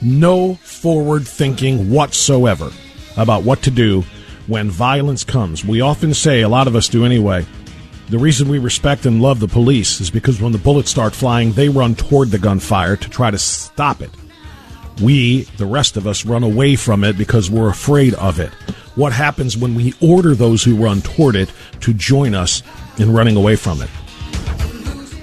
No 0.00 0.54
forward 0.54 1.28
thinking 1.28 1.90
whatsoever 1.90 2.70
about 3.18 3.42
what 3.42 3.60
to 3.64 3.70
do 3.70 4.04
when 4.46 4.70
violence 4.70 5.22
comes. 5.22 5.66
We 5.66 5.82
often 5.82 6.14
say, 6.14 6.40
a 6.40 6.48
lot 6.48 6.66
of 6.66 6.76
us 6.76 6.88
do 6.88 7.04
anyway, 7.04 7.44
the 8.08 8.18
reason 8.18 8.48
we 8.48 8.58
respect 8.58 9.04
and 9.04 9.20
love 9.20 9.38
the 9.38 9.48
police 9.48 10.00
is 10.00 10.10
because 10.10 10.40
when 10.40 10.52
the 10.52 10.58
bullets 10.58 10.90
start 10.90 11.14
flying, 11.14 11.52
they 11.52 11.68
run 11.68 11.94
toward 11.94 12.30
the 12.30 12.38
gunfire 12.38 12.96
to 12.96 13.10
try 13.10 13.30
to 13.30 13.38
stop 13.38 14.00
it. 14.00 14.10
We, 15.02 15.42
the 15.58 15.66
rest 15.66 15.98
of 15.98 16.06
us, 16.06 16.24
run 16.24 16.42
away 16.42 16.76
from 16.76 17.04
it 17.04 17.18
because 17.18 17.50
we're 17.50 17.68
afraid 17.68 18.14
of 18.14 18.40
it 18.40 18.50
what 18.94 19.12
happens 19.12 19.56
when 19.56 19.74
we 19.74 19.94
order 20.00 20.34
those 20.34 20.62
who 20.62 20.76
run 20.76 21.00
toward 21.02 21.36
it 21.36 21.50
to 21.80 21.92
join 21.94 22.34
us 22.34 22.62
in 22.98 23.12
running 23.12 23.36
away 23.36 23.56
from 23.56 23.80
it. 23.82 23.90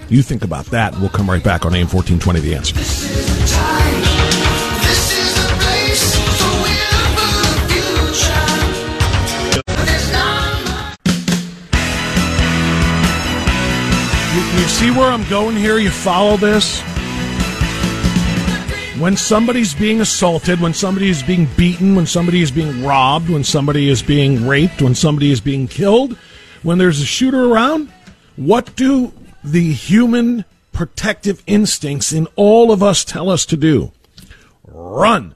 You 0.10 0.24
think 0.24 0.44
about 0.44 0.66
that, 0.68 0.98
we'll 1.00 1.10
come 1.10 1.30
right 1.30 1.44
back 1.44 1.66
on 1.66 1.76
AM 1.76 1.88
1420 1.88 2.40
The 2.40 2.56
Answer. 2.56 2.76
You, 14.36 14.62
you 14.62 14.68
see 14.68 14.92
where 14.92 15.12
I'm 15.12 15.28
going 15.30 15.56
here? 15.56 15.78
You 15.78 15.92
follow 15.92 16.38
this? 16.38 16.82
When 19.00 19.16
somebody's 19.16 19.74
being 19.74 20.02
assaulted, 20.02 20.60
when 20.60 20.74
somebody 20.74 21.10
is 21.10 21.24
being 21.24 21.48
beaten, 21.56 21.96
when 21.96 22.06
somebody 22.06 22.42
is 22.42 22.52
being 22.52 22.84
robbed, 22.84 23.30
when 23.30 23.46
somebody 23.46 23.88
is 23.88 24.04
being 24.04 24.46
raped, 24.46 24.82
when 24.82 24.94
somebody 24.94 25.32
is 25.32 25.40
being 25.40 25.70
killed, 25.70 26.18
when 26.64 26.78
there's 26.78 27.00
a 27.00 27.06
shooter 27.06 27.46
around, 27.46 27.90
what 28.36 28.76
do 28.76 29.14
the 29.42 29.72
human 29.72 30.44
protective 30.74 31.42
instincts 31.48 32.12
in 32.12 32.28
all 32.36 32.74
of 32.74 32.84
us 32.84 33.06
tell 33.06 33.30
us 33.30 33.46
to 33.46 33.56
do? 33.56 33.94
Run. 34.66 35.34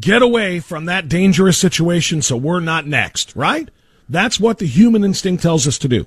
Get 0.00 0.20
away 0.20 0.58
from 0.58 0.86
that 0.86 1.08
dangerous 1.08 1.56
situation 1.56 2.20
so 2.20 2.36
we're 2.36 2.60
not 2.60 2.86
next, 2.86 3.34
right? 3.36 3.70
That's 4.08 4.40
what 4.40 4.58
the 4.58 4.66
human 4.66 5.04
instinct 5.04 5.42
tells 5.42 5.68
us 5.68 5.78
to 5.78 5.88
do. 5.88 6.06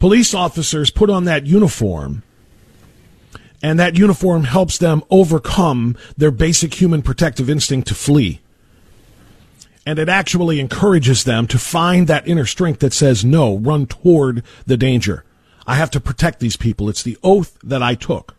Police 0.00 0.34
officers 0.34 0.90
put 0.90 1.08
on 1.08 1.24
that 1.24 1.46
uniform 1.46 2.24
and 3.62 3.78
that 3.78 3.98
uniform 3.98 4.44
helps 4.44 4.78
them 4.78 5.02
overcome 5.10 5.96
their 6.16 6.30
basic 6.30 6.74
human 6.74 7.02
protective 7.02 7.48
instinct 7.48 7.88
to 7.88 7.94
flee. 7.94 8.40
And 9.84 9.98
it 9.98 10.08
actually 10.08 10.58
encourages 10.58 11.24
them 11.24 11.46
to 11.46 11.58
find 11.58 12.08
that 12.08 12.26
inner 12.26 12.46
strength 12.46 12.80
that 12.80 12.92
says, 12.92 13.24
no, 13.24 13.56
run 13.56 13.86
toward 13.86 14.42
the 14.66 14.76
danger. 14.76 15.24
I 15.66 15.76
have 15.76 15.90
to 15.92 16.00
protect 16.00 16.40
these 16.40 16.56
people. 16.56 16.88
It's 16.88 17.02
the 17.02 17.18
oath 17.22 17.56
that 17.62 17.82
I 17.82 17.94
took. 17.94 18.34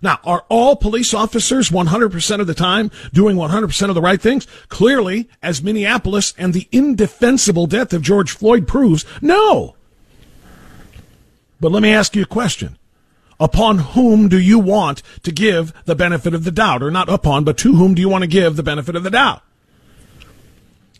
Now, 0.00 0.20
are 0.22 0.44
all 0.48 0.76
police 0.76 1.12
officers 1.12 1.70
100% 1.70 2.40
of 2.40 2.46
the 2.46 2.54
time 2.54 2.90
doing 3.12 3.36
100% 3.36 3.88
of 3.88 3.94
the 3.96 4.00
right 4.00 4.20
things? 4.20 4.46
Clearly, 4.68 5.28
as 5.42 5.62
Minneapolis 5.62 6.34
and 6.38 6.54
the 6.54 6.68
indefensible 6.70 7.66
death 7.66 7.92
of 7.92 8.02
George 8.02 8.30
Floyd 8.30 8.68
proves, 8.68 9.04
no. 9.20 9.74
But 11.60 11.72
let 11.72 11.82
me 11.82 11.92
ask 11.92 12.14
you 12.14 12.22
a 12.22 12.26
question 12.26 12.78
upon 13.40 13.78
whom 13.78 14.28
do 14.28 14.38
you 14.38 14.58
want 14.58 15.02
to 15.22 15.32
give 15.32 15.72
the 15.84 15.94
benefit 15.94 16.34
of 16.34 16.44
the 16.44 16.50
doubt? 16.50 16.82
Or 16.82 16.90
not 16.90 17.08
upon, 17.08 17.44
but 17.44 17.58
to 17.58 17.74
whom 17.74 17.94
do 17.94 18.00
you 18.00 18.08
want 18.08 18.22
to 18.22 18.28
give 18.28 18.56
the 18.56 18.62
benefit 18.62 18.96
of 18.96 19.02
the 19.02 19.10
doubt? 19.10 19.42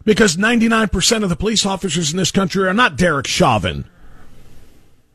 Because 0.04 0.36
99% 0.36 1.22
of 1.22 1.28
the 1.28 1.36
police 1.36 1.66
officers 1.66 2.12
in 2.12 2.16
this 2.16 2.30
country 2.30 2.66
are 2.66 2.74
not 2.74 2.96
Derek 2.96 3.26
Chauvin. 3.26 3.84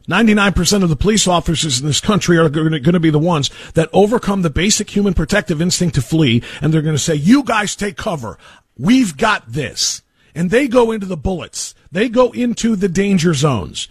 99% 0.07 0.83
of 0.83 0.89
the 0.89 0.95
police 0.95 1.27
officers 1.27 1.79
in 1.79 1.87
this 1.87 2.01
country 2.01 2.37
are 2.37 2.49
going 2.49 2.81
to 2.83 2.99
be 2.99 3.09
the 3.09 3.17
ones 3.17 3.49
that 3.73 3.89
overcome 3.93 4.41
the 4.41 4.49
basic 4.49 4.89
human 4.89 5.13
protective 5.13 5.61
instinct 5.61 5.95
to 5.95 6.01
flee, 6.01 6.43
and 6.61 6.73
they're 6.73 6.81
going 6.81 6.95
to 6.95 6.99
say, 6.99 7.15
You 7.15 7.43
guys 7.43 7.75
take 7.75 7.95
cover. 7.95 8.37
We've 8.77 9.15
got 9.15 9.51
this. 9.51 10.01
And 10.35 10.49
they 10.49 10.67
go 10.67 10.91
into 10.91 11.05
the 11.05 11.17
bullets, 11.17 11.73
they 11.91 12.09
go 12.09 12.31
into 12.31 12.75
the 12.75 12.89
danger 12.89 13.33
zones. 13.33 13.87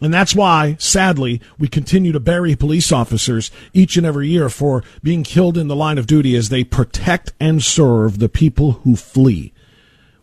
And 0.00 0.14
that's 0.14 0.34
why, 0.34 0.76
sadly, 0.78 1.40
we 1.58 1.66
continue 1.66 2.12
to 2.12 2.20
bury 2.20 2.54
police 2.54 2.92
officers 2.92 3.50
each 3.72 3.96
and 3.96 4.06
every 4.06 4.28
year 4.28 4.48
for 4.48 4.84
being 5.02 5.24
killed 5.24 5.58
in 5.58 5.68
the 5.68 5.76
line 5.76 5.98
of 5.98 6.06
duty 6.06 6.36
as 6.36 6.48
they 6.48 6.62
protect 6.62 7.32
and 7.40 7.62
serve 7.62 8.18
the 8.18 8.28
people 8.28 8.72
who 8.84 8.94
flee. 8.94 9.52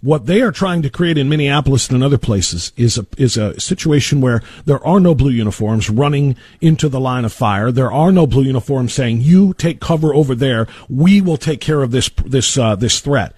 What 0.01 0.27
they 0.27 0.41
are 0.41 0.51
trying 0.51 0.83
to 0.83 0.89
create 0.89 1.17
in 1.17 1.29
Minneapolis 1.29 1.87
and 1.87 1.95
in 1.95 2.03
other 2.03 2.19
places 2.19 2.71
is 2.77 2.97
a, 2.97 3.07
is 3.17 3.37
a 3.37 3.59
situation 3.59 4.21
where 4.21 4.43
there 4.65 4.85
are 4.85 4.99
no 4.99 5.15
blue 5.15 5.31
uniforms 5.31 5.89
running 5.89 6.35
into 6.61 6.87
the 6.87 6.99
line 6.99 7.25
of 7.25 7.33
fire. 7.33 7.71
There 7.71 7.91
are 7.91 8.11
no 8.11 8.27
blue 8.27 8.43
uniforms 8.43 8.93
saying, 8.93 9.21
you 9.21 9.55
take 9.55 9.81
cover 9.81 10.13
over 10.13 10.35
there. 10.35 10.67
We 10.87 11.21
will 11.21 11.37
take 11.37 11.59
care 11.59 11.81
of 11.81 11.89
this, 11.89 12.09
this, 12.23 12.55
uh, 12.57 12.75
this 12.75 12.99
threat. 12.99 13.33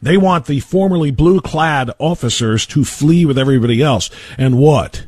They 0.00 0.16
want 0.16 0.46
the 0.46 0.60
formerly 0.60 1.10
blue 1.10 1.40
clad 1.40 1.90
officers 1.98 2.64
to 2.68 2.82
flee 2.84 3.26
with 3.26 3.38
everybody 3.38 3.82
else. 3.82 4.08
And 4.38 4.58
what? 4.58 5.04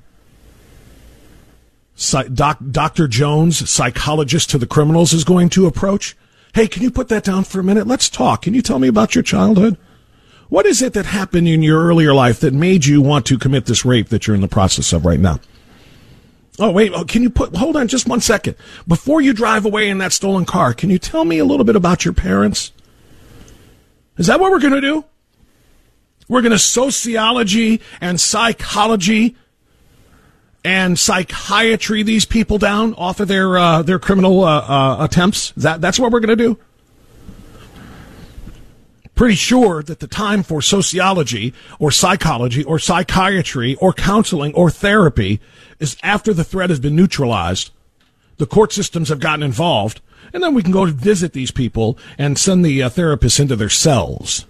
Doc, 2.11 2.59
Dr. 2.71 3.09
Jones, 3.09 3.69
psychologist 3.71 4.51
to 4.51 4.59
the 4.59 4.67
criminals, 4.67 5.13
is 5.13 5.25
going 5.25 5.49
to 5.51 5.67
approach. 5.67 6.17
Hey, 6.55 6.69
can 6.69 6.83
you 6.83 6.91
put 6.91 7.09
that 7.09 7.25
down 7.25 7.45
for 7.45 7.61
a 7.61 7.65
minute? 7.65 7.87
Let's 7.87 8.09
talk. 8.09 8.43
Can 8.43 8.55
you 8.55 8.63
tell 8.63 8.79
me 8.79 8.89
about 8.89 9.15
your 9.15 9.23
childhood? 9.23 9.79
What 10.49 10.67
is 10.67 10.83
it 10.83 10.93
that 10.93 11.07
happened 11.07 11.49
in 11.49 11.63
your 11.63 11.83
earlier 11.83 12.13
life 12.13 12.41
that 12.41 12.53
made 12.53 12.85
you 12.85 13.01
want 13.01 13.25
to 13.27 13.39
commit 13.39 13.65
this 13.65 13.87
rape 13.87 14.11
that 14.11 14.27
you're 14.27 14.37
in 14.37 14.43
the 14.43 14.49
process 14.49 14.93
of 14.93 15.07
right 15.07 15.19
now? 15.19 15.41
Oh, 16.59 16.71
wait, 16.71 16.93
oh, 16.95 17.05
can 17.05 17.23
you 17.23 17.31
put, 17.31 17.57
hold 17.57 17.77
on 17.77 17.89
just 17.89 18.07
one 18.07 18.21
second. 18.21 18.57
Before 18.87 19.23
you 19.23 19.33
drive 19.33 19.65
away 19.65 19.89
in 19.89 19.97
that 19.99 20.13
stolen 20.13 20.45
car, 20.45 20.75
can 20.75 20.91
you 20.91 20.99
tell 20.99 21.25
me 21.25 21.39
a 21.39 21.45
little 21.47 21.65
bit 21.65 21.77
about 21.77 22.05
your 22.05 22.13
parents? 22.13 22.73
Is 24.19 24.27
that 24.27 24.39
what 24.39 24.51
we're 24.51 24.61
going 24.61 24.75
to 24.75 24.81
do? 24.83 25.05
We're 26.29 26.43
going 26.43 26.53
to 26.53 26.59
sociology 26.59 27.81
and 28.01 28.21
psychology 28.21 29.37
and 30.65 30.99
psychiatry 30.99 32.03
these 32.03 32.25
people 32.25 32.59
down 32.59 32.95
off 32.95 33.21
of 33.21 33.29
their 33.29 33.59
uh, 33.59 33.83
their 33.83 33.99
criminal 33.99 34.45
uh, 34.45 34.61
uh, 34.61 35.05
attempts? 35.05 35.53
That 35.57 35.81
that's 35.81 35.99
what 35.99 36.13
we're 36.13 36.21
going 36.21 36.37
to 36.37 36.45
do. 36.45 36.59
Pretty 39.15 39.35
sure 39.35 39.83
that 39.83 40.01
the 40.01 40.07
time 40.07 40.43
for 40.43 40.63
sociology 40.63 41.53
or 41.79 41.91
psychology 41.91 42.65
or 42.65 42.79
psychiatry 42.79 43.75
or 43.77 43.93
counseling 43.93 44.55
or 44.55 44.71
therapy 44.71 45.39
is 45.79 45.97
after 46.03 46.33
the 46.33 46.45
threat 46.45 46.71
has 46.71 46.81
been 46.81 46.97
neutralized. 46.97 47.71
The 48.39 48.47
court 48.47 48.73
systems 48.73 49.11
have 49.11 49.21
gotten 49.21 49.43
involved, 49.43 50.01
and 50.33 50.43
then 50.43 50.55
we 50.55 50.63
can 50.63 50.73
go 50.73 50.87
visit 50.87 51.35
these 51.35 51.51
people 51.51 51.99
and 52.17 52.39
send 52.39 52.65
the 52.65 52.83
uh, 52.83 52.89
therapists 52.89 53.39
into 53.39 53.55
their 53.55 53.69
cells. 53.69 54.47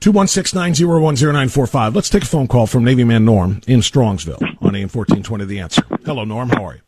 216-901-0945. 0.00 1.94
Let's 1.94 2.08
take 2.08 2.22
a 2.22 2.26
phone 2.26 2.48
call 2.48 2.66
from 2.66 2.84
Navy 2.84 3.04
man 3.04 3.24
Norm 3.24 3.60
in 3.66 3.80
Strongsville 3.80 4.42
on 4.60 4.74
AM 4.74 4.88
1420 4.88 5.44
The 5.44 5.60
Answer. 5.60 5.82
Hello, 6.04 6.24
Norm. 6.24 6.48
How 6.50 6.64
are 6.64 6.74
you? 6.74 6.80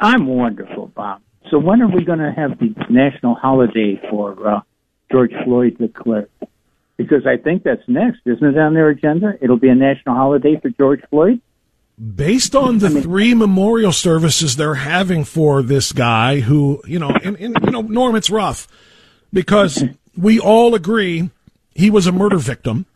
I'm 0.00 0.26
wonderful, 0.26 0.88
Bob. 0.88 1.22
So 1.50 1.58
when 1.58 1.82
are 1.82 1.88
we 1.88 2.04
going 2.04 2.18
to 2.18 2.32
have 2.32 2.58
the 2.58 2.74
national 2.90 3.34
holiday 3.34 4.00
for 4.10 4.48
uh, 4.48 4.60
George 5.10 5.32
Floyd 5.44 5.78
declared? 5.78 6.30
Because 6.96 7.26
I 7.26 7.36
think 7.36 7.62
that's 7.62 7.82
next, 7.86 8.20
isn't 8.26 8.44
it, 8.44 8.58
on 8.58 8.74
their 8.74 8.88
agenda? 8.88 9.34
It'll 9.40 9.58
be 9.58 9.68
a 9.68 9.74
national 9.74 10.14
holiday 10.14 10.58
for 10.60 10.68
George 10.70 11.00
Floyd? 11.10 11.40
Based 12.14 12.54
on 12.54 12.78
the 12.78 12.90
three 13.02 13.34
memorial 13.34 13.92
services 13.92 14.56
they're 14.56 14.74
having 14.74 15.24
for 15.24 15.62
this 15.62 15.92
guy 15.92 16.40
who, 16.40 16.80
you 16.86 16.98
know, 16.98 17.10
and, 17.24 17.36
and 17.36 17.56
you 17.64 17.70
know, 17.70 17.80
Norm, 17.80 18.14
it's 18.14 18.30
rough 18.30 18.68
because 19.32 19.82
we 20.16 20.38
all 20.38 20.74
agree 20.74 21.30
he 21.78 21.90
was 21.90 22.08
a 22.08 22.12
murder 22.12 22.38
victim. 22.38 22.86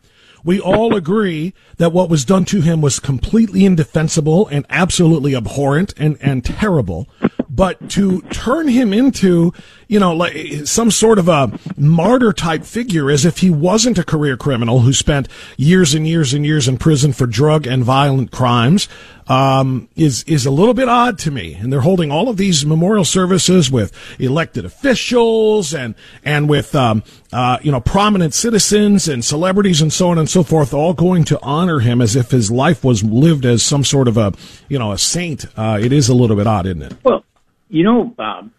We 0.45 0.59
all 0.59 0.97
agree 0.97 1.55
that 1.77 1.92
what 1.92 2.11
was 2.11 2.25
done 2.25 2.45
to 2.47 2.61
him 2.61 2.81
was 2.81 2.99
completely 2.99 3.64
indefensible 3.64 4.49
and 4.49 4.66
absolutely 4.68 5.37
abhorrent 5.37 5.95
and, 5.97 6.18
and 6.21 6.45
terrible. 6.45 7.09
But 7.49 7.88
to 7.90 8.23
turn 8.23 8.66
him 8.66 8.92
into, 8.92 9.53
you 9.92 10.00
know, 10.00 10.14
like 10.14 10.35
some 10.66 10.90
sort 10.90 11.18
of 11.18 11.28
a 11.28 11.52
martyr 11.76 12.33
type 12.33 12.64
figure 12.64 13.11
as 13.11 13.26
if 13.26 13.38
he 13.38 13.50
wasn't 13.50 13.98
a 13.98 14.02
career 14.02 14.38
criminal 14.38 14.78
who 14.78 14.94
spent 14.94 15.28
years 15.59 15.92
and 15.92 16.09
years 16.09 16.33
and 16.33 16.46
years 16.46 16.66
in 16.66 16.78
prison 16.78 17.12
for 17.12 17.26
drug 17.26 17.66
and 17.66 17.85
violent 17.85 18.31
crimes, 18.31 18.88
um, 19.26 19.90
is 19.94 20.22
is 20.22 20.46
a 20.46 20.50
little 20.50 20.72
bit 20.72 20.88
odd 20.88 21.18
to 21.18 21.31
me. 21.31 21.52
And 21.52 21.70
they're 21.70 21.83
holding 21.83 22.11
all 22.11 22.31
of 22.31 22.38
these 22.38 22.64
memorial 22.64 23.05
services 23.05 23.70
with 23.70 23.92
elected 24.18 24.64
officials 24.64 25.74
and 25.74 25.94
and 26.24 26.48
with 26.48 26.74
um, 26.74 27.02
uh, 27.31 27.59
you 27.61 27.70
know 27.70 27.81
prominent 27.81 28.33
citizens 28.33 29.09
and 29.09 29.22
celebrities 29.22 29.83
and 29.83 29.92
so 29.92 30.09
on 30.09 30.16
and 30.16 30.31
so 30.31 30.42
forth, 30.42 30.72
all 30.72 30.94
going 30.94 31.24
to 31.24 31.38
honor 31.42 31.81
him 31.81 32.00
as 32.00 32.16
if 32.16 32.31
his 32.31 32.50
life 32.50 32.83
was 32.83 33.05
lived 33.05 33.44
as 33.44 33.62
some 33.62 33.85
sort 33.85 34.09
of 34.09 34.16
a 34.16 34.33
you 34.70 34.78
know 34.78 34.92
a 34.92 34.96
saint. 34.96 35.44
Uh, 35.55 35.78
it 35.78 35.92
is 35.92 36.09
a 36.09 36.14
little 36.14 36.35
bit 36.35 36.46
odd, 36.46 36.64
isn't 36.64 36.81
it? 36.81 36.96
Well, 37.05 37.26
you 37.68 37.85
know, 37.85 38.05
Bob. 38.05 38.50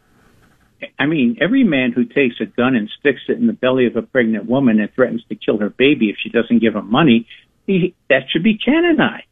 I 1.00 1.06
mean, 1.06 1.38
every 1.42 1.64
man 1.64 1.92
who 1.92 2.06
takes 2.06 2.40
a 2.40 2.46
gun 2.46 2.76
and 2.76 2.90
sticks 3.00 3.22
it 3.28 3.38
in 3.38 3.48
the 3.48 3.54
belly 3.54 3.86
of 3.86 3.96
a 3.96 4.02
pregnant 4.02 4.46
woman 4.46 4.80
and 4.80 4.94
threatens 4.94 5.24
to 5.30 5.36
kill 5.36 5.58
her 5.60 5.70
baby 5.70 6.10
if 6.10 6.18
she 6.22 6.30
doesn't 6.30 6.60
give 6.60 6.76
him 6.76 6.90
money, 6.90 7.28
he, 7.66 7.96
that 8.10 8.30
should 8.30 8.44
be 8.44 8.58
canonized. 8.58 9.26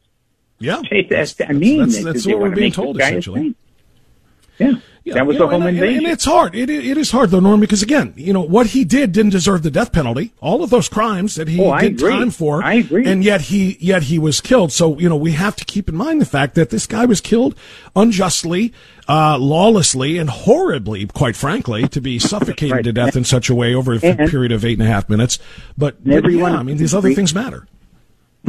Yeah, 0.58 0.80
that's, 1.10 1.40
I 1.40 1.52
mean, 1.52 1.80
that's, 1.80 1.94
that's, 1.94 2.04
that's 2.04 2.26
what 2.26 2.38
we're 2.38 2.54
being 2.54 2.72
told 2.72 3.00
essentially. 3.00 3.54
Yeah. 4.64 4.80
yeah. 5.04 5.14
that 5.14 5.26
was 5.26 5.36
a 5.38 5.46
home 5.46 5.62
and, 5.62 5.76
invasion. 5.76 6.04
And, 6.04 6.12
it's 6.12 6.24
hard. 6.24 6.54
It, 6.54 6.70
it 6.70 6.96
is 6.96 7.10
hard 7.10 7.30
though, 7.30 7.40
Norm, 7.40 7.60
because 7.60 7.82
again, 7.82 8.14
you 8.16 8.32
know 8.32 8.40
what 8.40 8.68
he 8.68 8.84
did 8.84 9.12
didn't 9.12 9.32
deserve 9.32 9.62
the 9.62 9.70
death 9.70 9.92
penalty. 9.92 10.32
All 10.40 10.62
of 10.62 10.70
those 10.70 10.88
crimes 10.88 11.34
that 11.36 11.48
he 11.48 11.60
oh, 11.62 11.76
did 11.78 11.98
time 11.98 12.30
for, 12.30 12.62
I 12.62 12.74
agree. 12.74 13.06
And 13.06 13.24
yet 13.24 13.42
he 13.42 13.76
yet 13.80 14.04
he 14.04 14.18
was 14.18 14.40
killed. 14.40 14.72
So 14.72 14.98
you 14.98 15.08
know 15.08 15.16
we 15.16 15.32
have 15.32 15.56
to 15.56 15.64
keep 15.64 15.88
in 15.88 15.96
mind 15.96 16.20
the 16.20 16.26
fact 16.26 16.54
that 16.54 16.70
this 16.70 16.86
guy 16.86 17.04
was 17.04 17.20
killed 17.20 17.56
unjustly, 17.96 18.72
uh, 19.08 19.38
lawlessly, 19.38 20.18
and 20.18 20.30
horribly, 20.30 21.06
quite 21.06 21.36
frankly, 21.36 21.88
to 21.88 22.00
be 22.00 22.18
suffocated 22.20 22.72
right. 22.72 22.84
to 22.84 22.92
death 22.92 23.16
in 23.16 23.24
such 23.24 23.50
a 23.50 23.54
way 23.54 23.74
over 23.74 23.94
a 23.94 24.00
and, 24.02 24.30
period 24.30 24.52
of 24.52 24.64
eight 24.64 24.78
and 24.78 24.86
a 24.86 24.90
half 24.90 25.08
minutes. 25.08 25.38
But, 25.76 26.04
but 26.04 26.30
yeah, 26.30 26.44
I 26.44 26.62
mean 26.62 26.76
these 26.76 26.94
other 26.94 27.12
things 27.14 27.34
matter. 27.34 27.66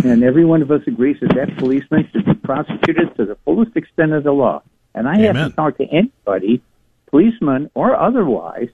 And 0.04 0.24
every 0.24 0.44
one 0.44 0.62
of 0.62 0.72
us 0.72 0.82
agrees 0.88 1.18
that 1.22 1.36
that 1.36 1.58
policeman 1.58 2.10
should 2.12 2.26
be 2.26 2.34
prosecuted 2.34 3.16
to 3.18 3.26
the 3.26 3.38
fullest 3.46 3.76
extent 3.76 4.14
of 4.14 4.24
the 4.24 4.32
law. 4.32 4.64
And 4.96 5.08
I 5.08 5.16
Amen. 5.16 5.36
haven't 5.36 5.54
talked 5.54 5.78
to 5.80 5.86
anybody, 5.86 6.62
policeman 7.10 7.70
or 7.74 7.96
otherwise, 7.96 8.70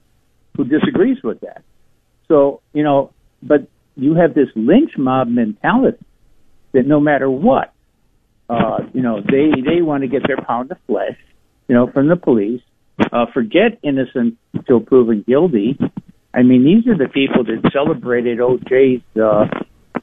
who 0.56 0.66
disagrees 0.66 1.18
with 1.24 1.42
that. 1.42 1.64
So, 2.28 2.62
you 2.74 2.84
know, 2.84 3.12
but 3.42 3.68
you 3.96 4.16
have 4.16 4.34
this 4.34 4.50
lynch 4.56 4.92
mob 4.98 5.28
mentality 5.28 6.04
that 6.74 6.86
no 6.86 7.00
matter 7.00 7.30
what, 7.30 7.74
uh, 8.50 8.80
you 8.94 9.02
know, 9.02 9.22
they, 9.22 9.52
they 9.62 9.82
want 9.82 10.04
to 10.04 10.08
get 10.08 10.24
their 10.28 10.38
pound 10.38 10.72
of 10.72 10.78
flesh, 10.88 11.18
you 11.68 11.76
know, 11.76 11.90
from 11.92 12.08
the 12.08 12.16
police. 12.16 12.62
Uh, 13.14 13.26
forget 13.34 13.80
innocent 13.82 14.38
until 14.54 14.82
proven 14.82 15.24
guilty. 15.26 15.78
I 16.34 16.44
mean, 16.44 16.66
these 16.66 16.92
are 16.92 16.98
the 16.98 17.08
people 17.08 17.46
that 17.46 17.72
celebrated 17.72 18.40
OJ's 18.40 19.02
uh, 19.18 19.46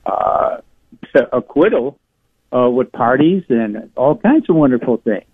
uh, 0.06 0.60
acquittal 1.32 1.98
uh, 2.52 2.70
with 2.70 2.90
parties 2.92 3.44
and 3.48 3.90
all 3.96 4.16
kinds 4.16 4.48
of 4.48 4.56
wonderful 4.56 4.96
things. 4.96 5.26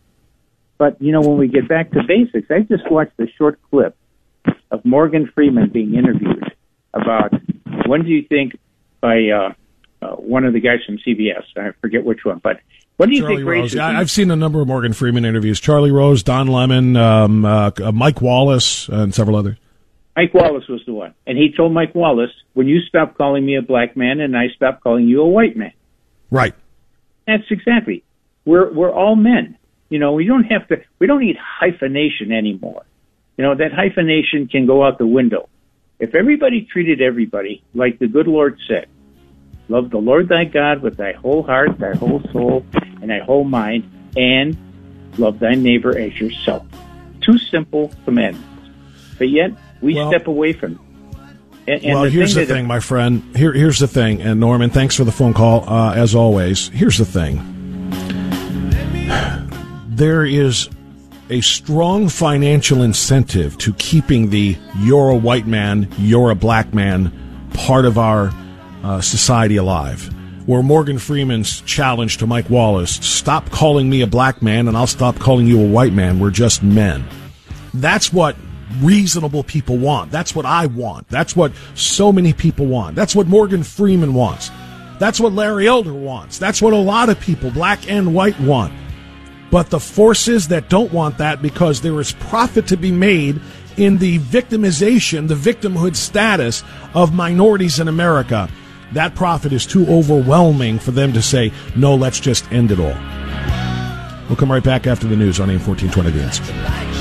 But 0.83 1.01
you 1.01 1.13
know, 1.13 1.21
when 1.21 1.39
we 1.39 1.47
get 1.47 1.69
back 1.69 1.93
to 1.93 2.01
basics, 2.03 2.51
I 2.51 2.63
just 2.63 2.91
watched 2.91 3.13
a 3.21 3.27
short 3.39 3.61
clip 3.71 3.97
of 4.73 4.85
Morgan 4.85 5.31
Freeman 5.33 5.71
being 5.71 5.95
interviewed 5.95 6.43
about 6.93 7.33
when 7.87 8.03
do 8.03 8.09
you 8.09 8.27
think 8.29 8.59
by 9.01 9.29
uh, 9.29 9.53
uh, 10.05 10.17
one 10.17 10.45
of 10.45 10.55
the 10.55 10.59
guys 10.59 10.79
from 10.85 10.99
CBS, 10.99 11.45
I 11.57 11.71
forget 11.81 12.05
which 12.05 12.25
one, 12.25 12.41
but 12.43 12.59
what 12.97 13.09
do 13.09 13.15
you 13.15 13.21
Charlie 13.21 13.37
think 13.37 13.49
Rose. 13.49 13.77
I've 13.77 14.11
seen 14.11 14.33
a 14.33 14.35
number 14.35 14.61
of 14.61 14.67
Morgan 14.67 14.93
Freeman 14.93 15.25
interviews. 15.25 15.61
Charlie 15.61 15.93
Rose, 15.93 16.25
Don 16.25 16.49
Lemon, 16.49 16.97
um, 16.97 17.45
uh, 17.45 17.71
Mike 17.93 18.21
Wallace, 18.21 18.89
and 18.89 19.15
several 19.15 19.37
others. 19.37 19.59
Mike 20.17 20.35
Wallace 20.35 20.67
was 20.69 20.83
the 20.85 20.95
one, 20.95 21.15
and 21.29 21.39
he 21.39 21.55
told 21.57 21.73
Mike 21.73 21.95
Wallace, 21.95 22.33
"When 22.55 22.67
you 22.67 22.81
stop 22.89 23.17
calling 23.17 23.47
me 23.47 23.55
a 23.55 23.63
black 23.63 23.97
man, 23.97 24.19
and 24.19 24.37
I 24.37 24.49
stop 24.57 24.81
calling 24.81 25.07
you 25.07 25.23
a 25.23 25.29
white 25.29 25.57
man." 25.57 25.75
Right. 26.29 26.55
That's 27.25 27.49
exactly. 27.51 28.03
We're 28.45 28.73
we're 28.73 28.91
all 28.91 29.15
men. 29.15 29.59
You 29.93 29.99
know, 29.99 30.13
we 30.13 30.25
don't 30.25 30.45
have 30.45 30.67
to. 30.69 30.83
We 30.99 31.07
don't 31.07 31.21
need 31.21 31.37
hyphenation 31.37 32.33
anymore. 32.33 32.87
You 33.37 33.45
know, 33.45 33.55
that 33.55 33.75
hyphenation 33.75 34.49
can 34.49 34.65
go 34.65 34.83
out 34.83 34.97
the 34.97 35.07
window. 35.07 35.51
If 35.99 36.15
everybody 36.15 36.63
treated 36.63 37.03
everybody 37.03 37.63
like 37.75 37.99
the 37.99 38.07
good 38.07 38.27
Lord 38.27 38.59
said, 38.67 38.87
love 39.69 39.91
the 39.91 39.99
Lord 39.99 40.31
thy 40.31 40.45
God 40.45 40.81
with 40.81 40.97
thy 40.97 41.13
whole 41.13 41.43
heart, 41.43 41.79
thy 41.79 41.95
whole 41.95 42.23
soul, 42.33 42.65
and 43.03 43.11
thy 43.11 43.19
whole 43.19 43.45
mind, 43.45 43.85
and 44.17 44.57
love 45.19 45.41
thy 45.41 45.57
neighbor 45.57 45.95
as 45.99 46.19
yourself. 46.19 46.67
Two 47.21 47.37
simple 47.37 47.93
commandments. 48.07 48.49
But 49.19 49.29
yet 49.29 49.51
we 49.83 49.95
well, 49.95 50.09
step 50.09 50.27
away 50.27 50.55
from 50.55 50.77
them. 50.77 50.87
And, 51.67 51.85
and 51.85 51.93
well, 51.93 52.05
the 52.05 52.09
here's 52.09 52.33
thing 52.33 52.47
the 52.47 52.55
thing, 52.55 52.67
my 52.67 52.81
friend. 52.81 53.37
Here, 53.37 53.53
here's 53.53 53.79
the 53.79 53.89
thing. 53.89 54.23
And 54.23 54.41
Norman, 54.41 54.71
thanks 54.71 54.97
for 54.97 55.05
the 55.05 55.13
phone 55.13 55.35
call, 55.35 55.69
uh, 55.69 55.93
as 55.93 56.15
always. 56.15 56.69
Here's 56.69 56.97
the 56.97 57.05
thing. 57.05 57.52
There 59.95 60.25
is 60.25 60.71
a 61.29 61.43
strong 61.43 62.09
financial 62.09 62.81
incentive 62.81 63.59
to 63.59 63.75
keeping 63.75 64.31
the 64.31 64.57
"you're 64.79 65.11
a 65.11 65.17
white 65.17 65.47
man, 65.47 65.87
you're 65.99 66.31
a 66.31 66.35
black 66.35 66.73
man" 66.73 67.13
part 67.53 67.85
of 67.85 67.99
our 67.99 68.33
uh, 68.83 69.03
society 69.03 69.57
alive. 69.57 70.09
Where 70.47 70.63
Morgan 70.63 70.99
Freeman's 70.99 71.61
challenge 71.61 72.17
to 72.19 72.27
Mike 72.27 72.49
Wallace: 72.49 72.93
"Stop 73.03 73.51
calling 73.51 73.91
me 73.91 74.01
a 74.01 74.07
black 74.07 74.41
man, 74.41 74.67
and 74.67 74.79
I'll 74.79 74.87
stop 74.87 75.19
calling 75.19 75.47
you 75.47 75.61
a 75.61 75.69
white 75.69 75.93
man. 75.93 76.19
We're 76.19 76.31
just 76.31 76.63
men." 76.63 77.05
That's 77.75 78.15
what 78.15 78.35
reasonable 78.81 79.45
people 79.45 79.77
want. 79.77 80.11
That's 80.11 80.35
what 80.35 80.47
I 80.47 80.67
want. 80.67 81.07
That's 81.09 81.37
what 81.37 81.53
so 81.75 82.11
many 82.11 82.33
people 82.33 82.65
want. 82.65 82.97
That's 82.97 83.15
what 83.15 83.27
Morgan 83.27 83.63
Freeman 83.63 84.15
wants. 84.15 84.51
That's 84.99 85.21
what 85.21 85.35
Larry 85.35 85.69
Elder 85.69 85.93
wants. 85.93 86.39
That's 86.39 86.63
what 86.63 86.73
a 86.73 86.77
lot 86.77 87.11
of 87.11 87.21
people, 87.21 87.51
black 87.51 87.91
and 87.91 88.15
white, 88.15 88.41
want. 88.41 88.73
But 89.53 89.69
the 89.69 89.79
forces 89.79 90.49
that 90.49 90.71
don't 90.71 90.93
want 90.93 91.19
that 91.19 91.43
because 91.43 91.83
there 91.83 92.01
is 92.01 92.13
profit 92.13 92.67
to 92.69 92.77
be 92.79 92.91
made 92.91 93.39
in 93.77 93.99
the 93.99 94.19
victimization, 94.19 95.29
the 95.29 95.35
victimhood 95.35 95.95
status 95.95 96.65
of 96.95 97.15
minorities 97.15 97.79
in 97.79 97.87
America, 97.87 98.49
that 98.93 99.15
profit 99.15 99.53
is 99.53 99.67
too 99.67 99.87
overwhelming 99.89 100.79
for 100.79 100.91
them 100.91 101.13
to 101.13 101.21
say, 101.21 101.53
no, 101.77 101.95
let's 101.95 102.19
just 102.19 102.51
end 102.51 102.73
it 102.73 102.81
all. 102.81 102.97
We'll 104.29 104.37
come 104.37 104.51
right 104.51 104.65
back 104.65 104.87
after 104.87 105.07
the 105.07 105.17
news 105.17 105.39
on 105.39 105.51
AM 105.51 105.61
1420 105.61 106.11
The 106.11 106.25
Answer. 106.25 106.92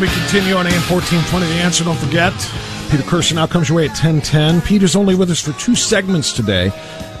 We 0.00 0.08
continue 0.08 0.54
on 0.54 0.66
AM 0.66 0.80
1420. 0.88 1.46
The 1.46 1.52
answer, 1.60 1.84
don't 1.84 1.94
forget. 1.98 2.32
Peter 2.90 3.02
Kirsanow 3.02 3.50
comes 3.50 3.68
your 3.68 3.76
way 3.76 3.84
at 3.84 3.90
1010. 3.90 4.62
Peter's 4.62 4.96
only 4.96 5.14
with 5.14 5.30
us 5.30 5.42
for 5.42 5.52
two 5.60 5.74
segments 5.74 6.32
today. 6.32 6.68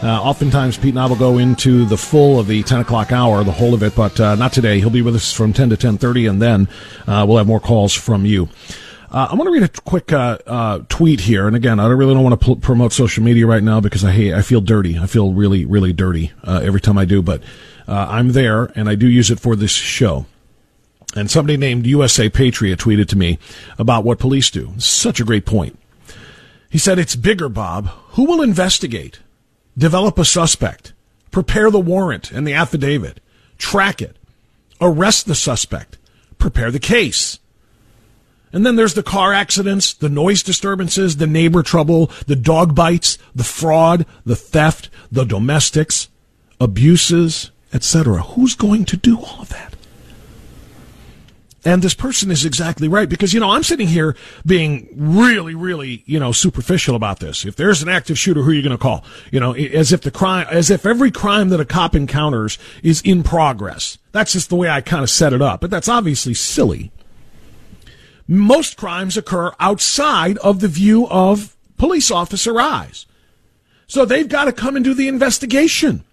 Uh, 0.02 0.18
oftentimes, 0.22 0.78
Pete 0.78 0.94
and 0.94 0.98
I 0.98 1.04
will 1.04 1.16
go 1.16 1.36
into 1.36 1.84
the 1.84 1.98
full 1.98 2.40
of 2.40 2.46
the 2.46 2.62
10 2.62 2.80
o'clock 2.80 3.12
hour, 3.12 3.44
the 3.44 3.52
whole 3.52 3.74
of 3.74 3.82
it, 3.82 3.94
but 3.94 4.18
uh, 4.18 4.34
not 4.36 4.54
today. 4.54 4.80
He'll 4.80 4.88
be 4.88 5.02
with 5.02 5.14
us 5.14 5.30
from 5.30 5.52
10 5.52 5.68
to 5.68 5.76
10.30, 5.76 6.30
and 6.30 6.40
then 6.40 6.68
uh, 7.06 7.26
we'll 7.28 7.36
have 7.36 7.46
more 7.46 7.60
calls 7.60 7.92
from 7.92 8.24
you. 8.24 8.48
Uh, 9.10 9.28
I 9.30 9.34
want 9.34 9.48
to 9.48 9.52
read 9.52 9.62
a 9.62 9.68
quick 9.82 10.10
uh, 10.10 10.38
uh, 10.46 10.78
tweet 10.88 11.20
here, 11.20 11.46
and 11.46 11.54
again, 11.54 11.80
I 11.80 11.86
don't 11.86 11.98
really 11.98 12.14
don't 12.14 12.24
want 12.24 12.40
to 12.40 12.44
pl- 12.46 12.56
promote 12.56 12.94
social 12.94 13.22
media 13.22 13.46
right 13.46 13.62
now 13.62 13.80
because 13.80 14.06
I 14.06 14.12
hate, 14.12 14.32
I 14.32 14.40
feel 14.40 14.62
dirty. 14.62 14.98
I 14.98 15.06
feel 15.06 15.34
really, 15.34 15.66
really 15.66 15.92
dirty 15.92 16.32
every 16.46 16.80
time 16.80 16.96
I 16.96 17.04
do, 17.04 17.20
but 17.20 17.42
I'm 17.86 18.32
there, 18.32 18.72
and 18.74 18.88
I 18.88 18.94
do 18.94 19.06
use 19.06 19.30
it 19.30 19.38
for 19.38 19.54
this 19.54 19.72
show. 19.72 20.24
And 21.16 21.30
somebody 21.30 21.56
named 21.56 21.86
USA 21.86 22.28
Patriot 22.28 22.78
tweeted 22.78 23.08
to 23.08 23.18
me 23.18 23.38
about 23.78 24.04
what 24.04 24.18
police 24.18 24.50
do. 24.50 24.72
Such 24.78 25.20
a 25.20 25.24
great 25.24 25.44
point. 25.44 25.78
He 26.68 26.78
said, 26.78 26.98
It's 26.98 27.16
bigger, 27.16 27.48
Bob. 27.48 27.88
Who 28.10 28.26
will 28.26 28.42
investigate? 28.42 29.20
Develop 29.76 30.18
a 30.18 30.24
suspect. 30.24 30.92
Prepare 31.30 31.70
the 31.70 31.80
warrant 31.80 32.30
and 32.30 32.46
the 32.46 32.54
affidavit. 32.54 33.20
Track 33.58 34.00
it. 34.00 34.16
Arrest 34.80 35.26
the 35.26 35.34
suspect. 35.34 35.98
Prepare 36.38 36.70
the 36.70 36.78
case. 36.78 37.38
And 38.52 38.66
then 38.66 38.76
there's 38.76 38.94
the 38.94 39.02
car 39.02 39.32
accidents, 39.32 39.92
the 39.92 40.08
noise 40.08 40.42
disturbances, 40.42 41.16
the 41.16 41.26
neighbor 41.26 41.62
trouble, 41.62 42.10
the 42.26 42.34
dog 42.34 42.74
bites, 42.74 43.16
the 43.34 43.44
fraud, 43.44 44.06
the 44.24 44.34
theft, 44.34 44.90
the 45.10 45.24
domestics, 45.24 46.08
abuses, 46.60 47.52
etc. 47.72 48.22
Who's 48.22 48.56
going 48.56 48.84
to 48.86 48.96
do 48.96 49.18
all 49.18 49.42
of 49.42 49.50
that? 49.50 49.69
And 51.64 51.82
this 51.82 51.92
person 51.92 52.30
is 52.30 52.46
exactly 52.46 52.88
right 52.88 53.08
because, 53.08 53.34
you 53.34 53.40
know, 53.40 53.50
I'm 53.50 53.62
sitting 53.62 53.88
here 53.88 54.16
being 54.46 54.88
really, 54.96 55.54
really, 55.54 56.02
you 56.06 56.18
know, 56.18 56.32
superficial 56.32 56.96
about 56.96 57.20
this. 57.20 57.44
If 57.44 57.56
there's 57.56 57.82
an 57.82 57.88
active 57.90 58.18
shooter, 58.18 58.42
who 58.42 58.50
are 58.50 58.54
you 58.54 58.62
going 58.62 58.76
to 58.76 58.82
call? 58.82 59.04
You 59.30 59.40
know, 59.40 59.52
as 59.52 59.92
if 59.92 60.00
the 60.00 60.10
crime, 60.10 60.46
as 60.50 60.70
if 60.70 60.86
every 60.86 61.10
crime 61.10 61.50
that 61.50 61.60
a 61.60 61.66
cop 61.66 61.94
encounters 61.94 62.58
is 62.82 63.02
in 63.02 63.22
progress. 63.22 63.98
That's 64.12 64.32
just 64.32 64.48
the 64.48 64.56
way 64.56 64.70
I 64.70 64.80
kind 64.80 65.02
of 65.02 65.10
set 65.10 65.34
it 65.34 65.42
up. 65.42 65.60
But 65.60 65.70
that's 65.70 65.88
obviously 65.88 66.32
silly. 66.32 66.92
Most 68.26 68.78
crimes 68.78 69.18
occur 69.18 69.52
outside 69.60 70.38
of 70.38 70.60
the 70.60 70.68
view 70.68 71.08
of 71.08 71.56
police 71.76 72.10
officer 72.10 72.58
eyes. 72.58 73.04
So 73.86 74.04
they've 74.04 74.28
got 74.28 74.44
to 74.44 74.52
come 74.52 74.76
and 74.76 74.84
do 74.84 74.94
the 74.94 75.08
investigation. 75.08 76.04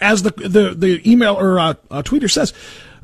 As 0.00 0.22
the, 0.22 0.30
the, 0.30 0.74
the 0.76 1.10
email 1.10 1.34
or 1.34 1.58
uh, 1.58 1.74
uh, 1.90 2.02
tweeter 2.02 2.30
says, 2.30 2.52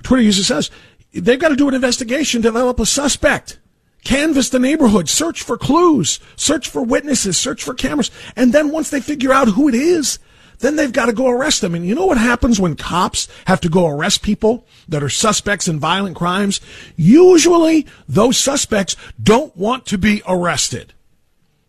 Twitter 0.02 0.22
user 0.22 0.44
says, 0.44 0.70
they've 1.12 1.38
got 1.38 1.48
to 1.48 1.56
do 1.56 1.68
an 1.68 1.74
investigation, 1.74 2.40
develop 2.40 2.80
a 2.80 2.86
suspect, 2.86 3.58
canvass 4.04 4.48
the 4.48 4.58
neighborhood, 4.58 5.08
search 5.08 5.42
for 5.42 5.58
clues, 5.58 6.20
search 6.36 6.68
for 6.68 6.82
witnesses, 6.82 7.38
search 7.38 7.62
for 7.62 7.74
cameras. 7.74 8.10
And 8.36 8.52
then 8.52 8.70
once 8.70 8.90
they 8.90 9.00
figure 9.00 9.32
out 9.32 9.48
who 9.48 9.68
it 9.68 9.74
is, 9.74 10.18
then 10.60 10.76
they've 10.76 10.92
got 10.92 11.06
to 11.06 11.12
go 11.12 11.28
arrest 11.28 11.62
them. 11.62 11.74
And 11.74 11.86
you 11.86 11.94
know 11.94 12.06
what 12.06 12.18
happens 12.18 12.60
when 12.60 12.76
cops 12.76 13.28
have 13.46 13.60
to 13.62 13.68
go 13.68 13.86
arrest 13.86 14.22
people 14.22 14.66
that 14.88 15.02
are 15.02 15.08
suspects 15.08 15.68
in 15.68 15.80
violent 15.80 16.16
crimes? 16.16 16.60
Usually 16.96 17.86
those 18.08 18.38
suspects 18.38 18.94
don't 19.20 19.56
want 19.56 19.86
to 19.86 19.98
be 19.98 20.22
arrested. 20.26 20.92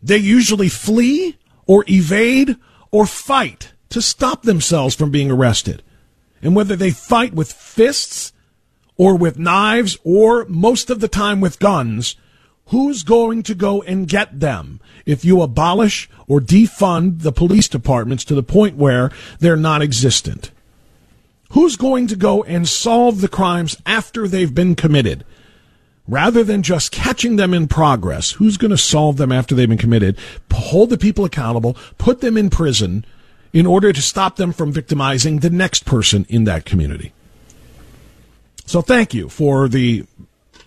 They 0.04 0.18
usually 0.18 0.70
flee 0.70 1.38
or 1.66 1.86
evade 1.88 2.58
or 2.92 3.06
fight 3.06 3.72
to 3.90 4.02
stop 4.02 4.44
themselves 4.44 4.96
from 4.96 5.12
being 5.12 5.32
arrested. 5.32 5.84
And 6.42 6.56
whether 6.56 6.76
they 6.76 6.92
fight 6.92 7.34
with 7.34 7.52
fists 7.52 8.34
or 9.02 9.16
with 9.16 9.40
knives 9.40 9.98
or 10.04 10.46
most 10.46 10.92
of 10.92 11.00
the 11.00 11.08
time 11.08 11.42
with 11.42 11.58
guns, 11.58 12.16
who's 12.68 13.02
going 13.02 13.42
to 13.42 13.56
go 13.56 13.82
and 13.82 14.08
get 14.08 14.40
them 14.40 14.80
if 15.08 15.26
you 15.26 15.42
abolish 15.42 16.08
or 16.28 16.40
defund 16.40 17.24
the 17.24 17.32
police 17.32 17.68
departments 17.68 18.24
to 18.24 18.36
the 18.36 18.44
point 18.44 18.78
where 18.78 19.10
they're 19.40 19.58
non 19.58 19.82
existent? 19.82 20.52
Who's 21.54 21.78
going 21.78 22.06
to 22.10 22.16
go 22.16 22.44
and 22.44 22.70
solve 22.70 23.22
the 23.22 23.28
crimes 23.28 23.76
after 23.88 24.28
they've 24.28 24.54
been 24.54 24.76
committed? 24.76 25.26
Rather 26.08 26.44
than 26.44 26.62
just 26.62 26.92
catching 26.92 27.38
them 27.38 27.56
in 27.56 27.68
progress, 27.68 28.34
who's 28.34 28.58
going 28.58 28.70
to 28.70 28.78
solve 28.78 29.18
them 29.18 29.32
after 29.32 29.56
they've 29.56 29.68
been 29.68 29.80
committed? 29.80 30.16
Hold 30.54 30.92
the 30.92 30.98
people 31.00 31.26
accountable, 31.26 31.76
put 31.98 32.22
them 32.22 32.38
in 32.38 32.52
prison 32.52 33.04
in 33.52 33.66
order 33.66 33.92
to 33.92 34.02
stop 34.02 34.36
them 34.36 34.54
from 34.54 34.72
victimizing 34.72 35.40
the 35.40 35.50
next 35.50 35.86
person 35.86 36.28
in 36.30 36.44
that 36.44 36.66
community. 36.66 37.14
So 38.66 38.82
thank 38.82 39.14
you 39.14 39.30
for 39.30 39.68
the 39.68 40.06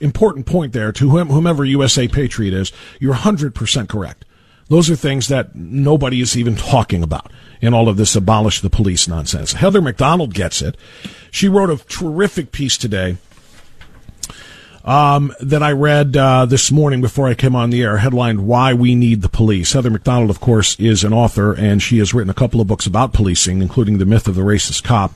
important 0.00 0.46
point 0.46 0.72
there 0.72 0.92
to 0.92 1.10
whomever 1.10 1.64
USA 1.64 2.08
Patriot 2.08 2.54
is. 2.54 2.72
You're 3.00 3.14
100% 3.14 3.88
correct. 3.88 4.24
Those 4.68 4.90
are 4.90 4.96
things 4.96 5.28
that 5.28 5.54
nobody 5.54 6.20
is 6.20 6.36
even 6.36 6.56
talking 6.56 7.02
about 7.02 7.30
in 7.60 7.74
all 7.74 7.88
of 7.88 7.96
this 7.96 8.16
abolish 8.16 8.60
the 8.60 8.70
police 8.70 9.06
nonsense. 9.06 9.52
Heather 9.52 9.82
Mac 9.82 9.96
Donald 9.96 10.34
gets 10.34 10.62
it. 10.62 10.76
She 11.30 11.48
wrote 11.48 11.70
a 11.70 11.84
terrific 11.84 12.50
piece 12.50 12.78
today 12.78 13.16
um, 14.84 15.34
that 15.40 15.62
I 15.62 15.72
read 15.72 16.16
uh, 16.16 16.46
this 16.46 16.70
morning 16.70 17.00
before 17.00 17.26
I 17.26 17.34
came 17.34 17.56
on 17.56 17.70
the 17.70 17.82
air, 17.82 17.98
headlined 17.98 18.46
"Why 18.46 18.74
We 18.74 18.94
Need 18.94 19.22
the 19.22 19.28
Police." 19.28 19.72
Heather 19.72 19.90
Mac 19.90 20.04
Donald, 20.04 20.30
of 20.30 20.40
course, 20.40 20.78
is 20.78 21.04
an 21.04 21.12
author, 21.12 21.52
and 21.54 21.82
she 21.82 21.98
has 21.98 22.12
written 22.12 22.30
a 22.30 22.34
couple 22.34 22.60
of 22.60 22.66
books 22.66 22.86
about 22.86 23.12
policing, 23.12 23.62
including 23.62 23.98
"The 23.98 24.06
Myth 24.06 24.28
of 24.28 24.34
the 24.34 24.42
Racist 24.42 24.84
Cop" 24.84 25.12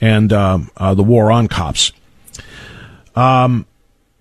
and 0.00 0.32
um, 0.32 0.70
uh, 0.76 0.94
"The 0.94 1.02
War 1.02 1.30
on 1.30 1.48
Cops." 1.48 1.92
Um, 3.14 3.66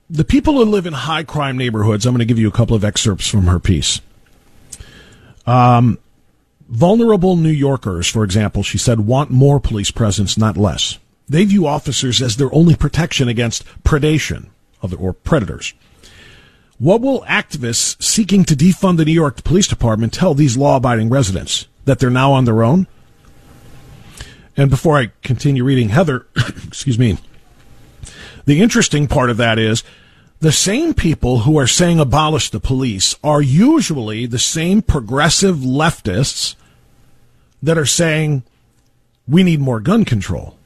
the 0.10 0.26
people 0.26 0.56
who 0.56 0.66
live 0.66 0.86
in 0.86 0.94
high 0.94 1.24
crime 1.24 1.58
neighborhoods, 1.58 2.06
I'm 2.06 2.14
going 2.14 2.20
to 2.20 2.26
give 2.26 2.40
you 2.40 2.48
a 2.48 2.52
couple 2.52 2.76
of 2.76 2.84
excerpts 2.84 3.28
from 3.28 3.48
her 3.48 3.60
piece. 3.60 4.02
Um, 5.46 6.00
vulnerable 6.68 7.36
New 7.36 7.50
Yorkers, 7.50 8.08
for 8.08 8.24
example, 8.24 8.64
she 8.64 8.78
said, 8.78 9.02
want 9.02 9.30
more 9.30 9.60
police 9.60 9.92
presence, 9.92 10.38
not 10.38 10.58
less. 10.58 11.00
They 11.30 11.46
view 11.46 11.66
officers 11.66 12.22
as 12.22 12.36
their 12.36 12.54
only 12.54 12.76
protection 12.76 13.30
against 13.30 13.64
predation 13.84 14.50
or 14.98 15.14
predators. 15.14 15.74
What 16.78 17.02
will 17.02 17.22
activists 17.22 18.02
seeking 18.02 18.44
to 18.46 18.56
defund 18.56 18.98
the 18.98 19.06
New 19.06 19.14
York 19.14 19.44
Police 19.44 19.68
Department 19.68 20.14
tell 20.14 20.34
these 20.34 20.58
law 20.58 20.78
abiding 20.78 21.10
residents? 21.10 21.68
That 21.86 22.00
they're 22.00 22.10
now 22.10 22.34
on 22.34 22.46
their 22.46 22.64
own? 22.64 22.88
And 24.58 24.70
before 24.70 24.98
I 24.98 25.12
continue 25.24 25.64
reading, 25.64 25.90
Heather, 25.90 26.26
excuse 26.68 27.00
me, 27.00 27.18
the 28.52 28.62
interesting 28.62 29.08
part 29.08 29.30
of 29.30 29.38
that 29.38 29.58
is 29.58 29.82
the 30.42 30.52
same 30.52 30.94
people 30.94 31.40
who 31.40 31.58
are 31.58 31.68
saying 31.68 32.02
abolish 32.02 32.50
the 32.50 32.60
police 32.60 33.16
are 33.24 33.42
usually 33.42 34.26
the 34.26 34.38
same 34.38 34.82
progressive 34.82 35.56
leftists 35.56 36.56
that 37.64 37.78
are 37.78 37.86
saying 37.86 38.44
we 39.26 39.42
need 39.42 39.62
more 39.62 39.80
gun 39.80 40.04
control. 40.04 40.58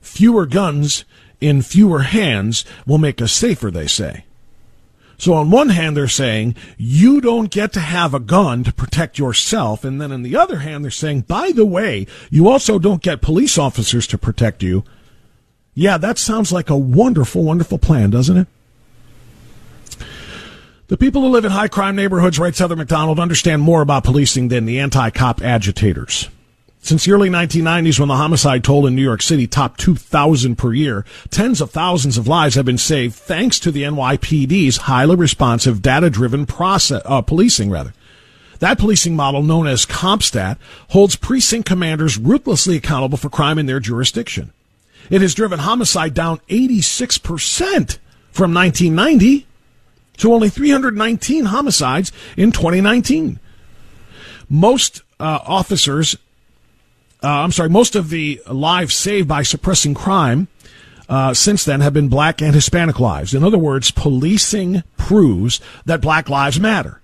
Fewer 0.00 0.46
guns 0.46 1.04
in 1.40 1.62
fewer 1.62 2.02
hands 2.02 2.64
will 2.86 2.98
make 2.98 3.20
us 3.20 3.32
safer, 3.32 3.72
they 3.72 3.88
say. 3.88 4.24
So 5.16 5.34
on 5.34 5.50
one 5.50 5.70
hand, 5.70 5.96
they're 5.96 6.06
saying 6.06 6.54
you 6.76 7.20
don't 7.20 7.50
get 7.50 7.72
to 7.72 7.80
have 7.80 8.14
a 8.14 8.20
gun 8.20 8.62
to 8.62 8.72
protect 8.72 9.18
yourself. 9.18 9.82
And 9.82 10.00
then 10.00 10.12
on 10.12 10.22
the 10.22 10.36
other 10.36 10.60
hand, 10.60 10.84
they're 10.84 10.92
saying, 10.92 11.22
by 11.22 11.50
the 11.50 11.66
way, 11.66 12.06
you 12.30 12.48
also 12.48 12.78
don't 12.78 13.02
get 13.02 13.20
police 13.20 13.58
officers 13.58 14.06
to 14.06 14.16
protect 14.16 14.62
you. 14.62 14.84
Yeah, 15.78 15.96
that 15.98 16.18
sounds 16.18 16.50
like 16.50 16.70
a 16.70 16.76
wonderful, 16.76 17.44
wonderful 17.44 17.78
plan, 17.78 18.10
doesn't 18.10 18.36
it? 18.36 18.48
The 20.88 20.96
people 20.96 21.22
who 21.22 21.28
live 21.28 21.44
in 21.44 21.52
high 21.52 21.68
crime 21.68 21.94
neighborhoods, 21.94 22.36
writes 22.36 22.58
Heather 22.58 22.74
Mac 22.74 22.88
Donald, 22.88 23.20
understand 23.20 23.62
more 23.62 23.80
about 23.80 24.02
policing 24.02 24.48
than 24.48 24.64
the 24.64 24.80
anti 24.80 25.10
cop 25.10 25.40
agitators. 25.40 26.30
Since 26.80 27.04
the 27.04 27.12
early 27.12 27.30
1990s, 27.30 28.00
when 28.00 28.08
the 28.08 28.16
homicide 28.16 28.64
toll 28.64 28.88
in 28.88 28.96
New 28.96 29.02
York 29.02 29.22
City 29.22 29.46
topped 29.46 29.78
2,000 29.78 30.56
per 30.56 30.72
year, 30.72 31.04
tens 31.30 31.60
of 31.60 31.70
thousands 31.70 32.18
of 32.18 32.26
lives 32.26 32.56
have 32.56 32.66
been 32.66 32.76
saved 32.76 33.14
thanks 33.14 33.60
to 33.60 33.70
the 33.70 33.84
NYPD's 33.84 34.78
highly 34.78 35.14
responsive, 35.14 35.80
data-driven 35.80 36.46
process, 36.46 37.02
uh, 37.04 37.22
policing. 37.22 37.70
Rather, 37.70 37.94
that 38.58 38.80
policing 38.80 39.14
model, 39.14 39.44
known 39.44 39.68
as 39.68 39.86
CompStat, 39.86 40.58
holds 40.88 41.14
precinct 41.14 41.68
commanders 41.68 42.18
ruthlessly 42.18 42.76
accountable 42.76 43.16
for 43.16 43.30
crime 43.30 43.60
in 43.60 43.66
their 43.66 43.78
jurisdiction. 43.78 44.52
It 45.10 45.20
has 45.22 45.34
driven 45.34 45.60
homicide 45.60 46.14
down 46.14 46.38
86% 46.48 47.98
from 48.30 48.54
1990 48.54 49.46
to 50.18 50.32
only 50.32 50.48
319 50.48 51.46
homicides 51.46 52.12
in 52.36 52.52
2019. 52.52 53.40
Most 54.48 55.02
uh, 55.20 55.38
officers, 55.44 56.16
uh, 57.22 57.28
I'm 57.28 57.52
sorry, 57.52 57.70
most 57.70 57.96
of 57.96 58.10
the 58.10 58.40
lives 58.46 58.94
saved 58.94 59.28
by 59.28 59.42
suppressing 59.42 59.94
crime 59.94 60.48
uh, 61.08 61.32
since 61.34 61.64
then 61.64 61.80
have 61.80 61.94
been 61.94 62.08
black 62.08 62.42
and 62.42 62.54
Hispanic 62.54 63.00
lives. 63.00 63.34
In 63.34 63.42
other 63.42 63.58
words, 63.58 63.90
policing 63.90 64.82
proves 64.96 65.60
that 65.86 66.00
black 66.00 66.28
lives 66.28 66.60
matter. 66.60 67.00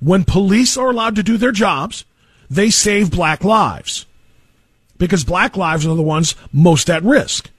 When 0.00 0.24
police 0.24 0.76
are 0.76 0.90
allowed 0.90 1.16
to 1.16 1.22
do 1.22 1.36
their 1.36 1.52
jobs, 1.52 2.04
they 2.50 2.70
save 2.70 3.10
black 3.10 3.42
lives 3.42 4.05
because 4.98 5.24
black 5.24 5.56
lives 5.56 5.86
are 5.86 5.94
the 5.94 6.02
ones 6.02 6.34
most 6.52 6.90
at 6.90 7.02
risk. 7.02 7.50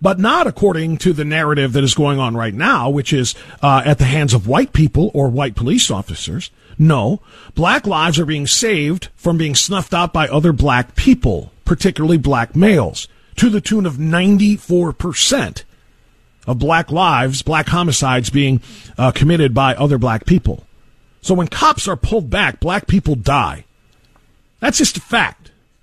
But 0.00 0.18
not 0.18 0.46
according 0.46 0.98
to 0.98 1.12
the 1.12 1.24
narrative 1.24 1.72
that 1.72 1.84
is 1.84 1.94
going 1.94 2.18
on 2.18 2.36
right 2.36 2.54
now, 2.54 2.88
which 2.88 3.12
is 3.12 3.34
uh, 3.62 3.82
at 3.84 3.98
the 3.98 4.04
hands 4.04 4.32
of 4.32 4.46
white 4.46 4.72
people 4.72 5.10
or 5.12 5.28
white 5.28 5.56
police 5.56 5.90
officers. 5.90 6.50
No, 6.78 7.20
black 7.54 7.86
lives 7.86 8.18
are 8.18 8.24
being 8.24 8.46
saved 8.46 9.08
from 9.16 9.36
being 9.36 9.54
snuffed 9.54 9.92
out 9.92 10.12
by 10.12 10.28
other 10.28 10.52
black 10.52 10.94
people, 10.96 11.52
particularly 11.64 12.16
black 12.16 12.56
males, 12.56 13.08
to 13.36 13.50
the 13.50 13.60
tune 13.60 13.84
of 13.84 13.94
94% 13.94 15.64
of 16.46 16.58
black 16.58 16.90
lives, 16.90 17.42
black 17.42 17.68
homicides 17.68 18.30
being 18.30 18.60
uh, 18.96 19.10
committed 19.12 19.54
by 19.54 19.74
other 19.74 19.98
black 19.98 20.24
people. 20.24 20.64
So 21.22 21.34
when 21.34 21.48
cops 21.48 21.86
are 21.86 21.96
pulled 21.96 22.30
back, 22.30 22.60
black 22.60 22.86
people 22.86 23.14
die. 23.14 23.64
That's 24.60 24.78
just 24.78 24.96
a 24.96 25.00
fact. 25.00 25.39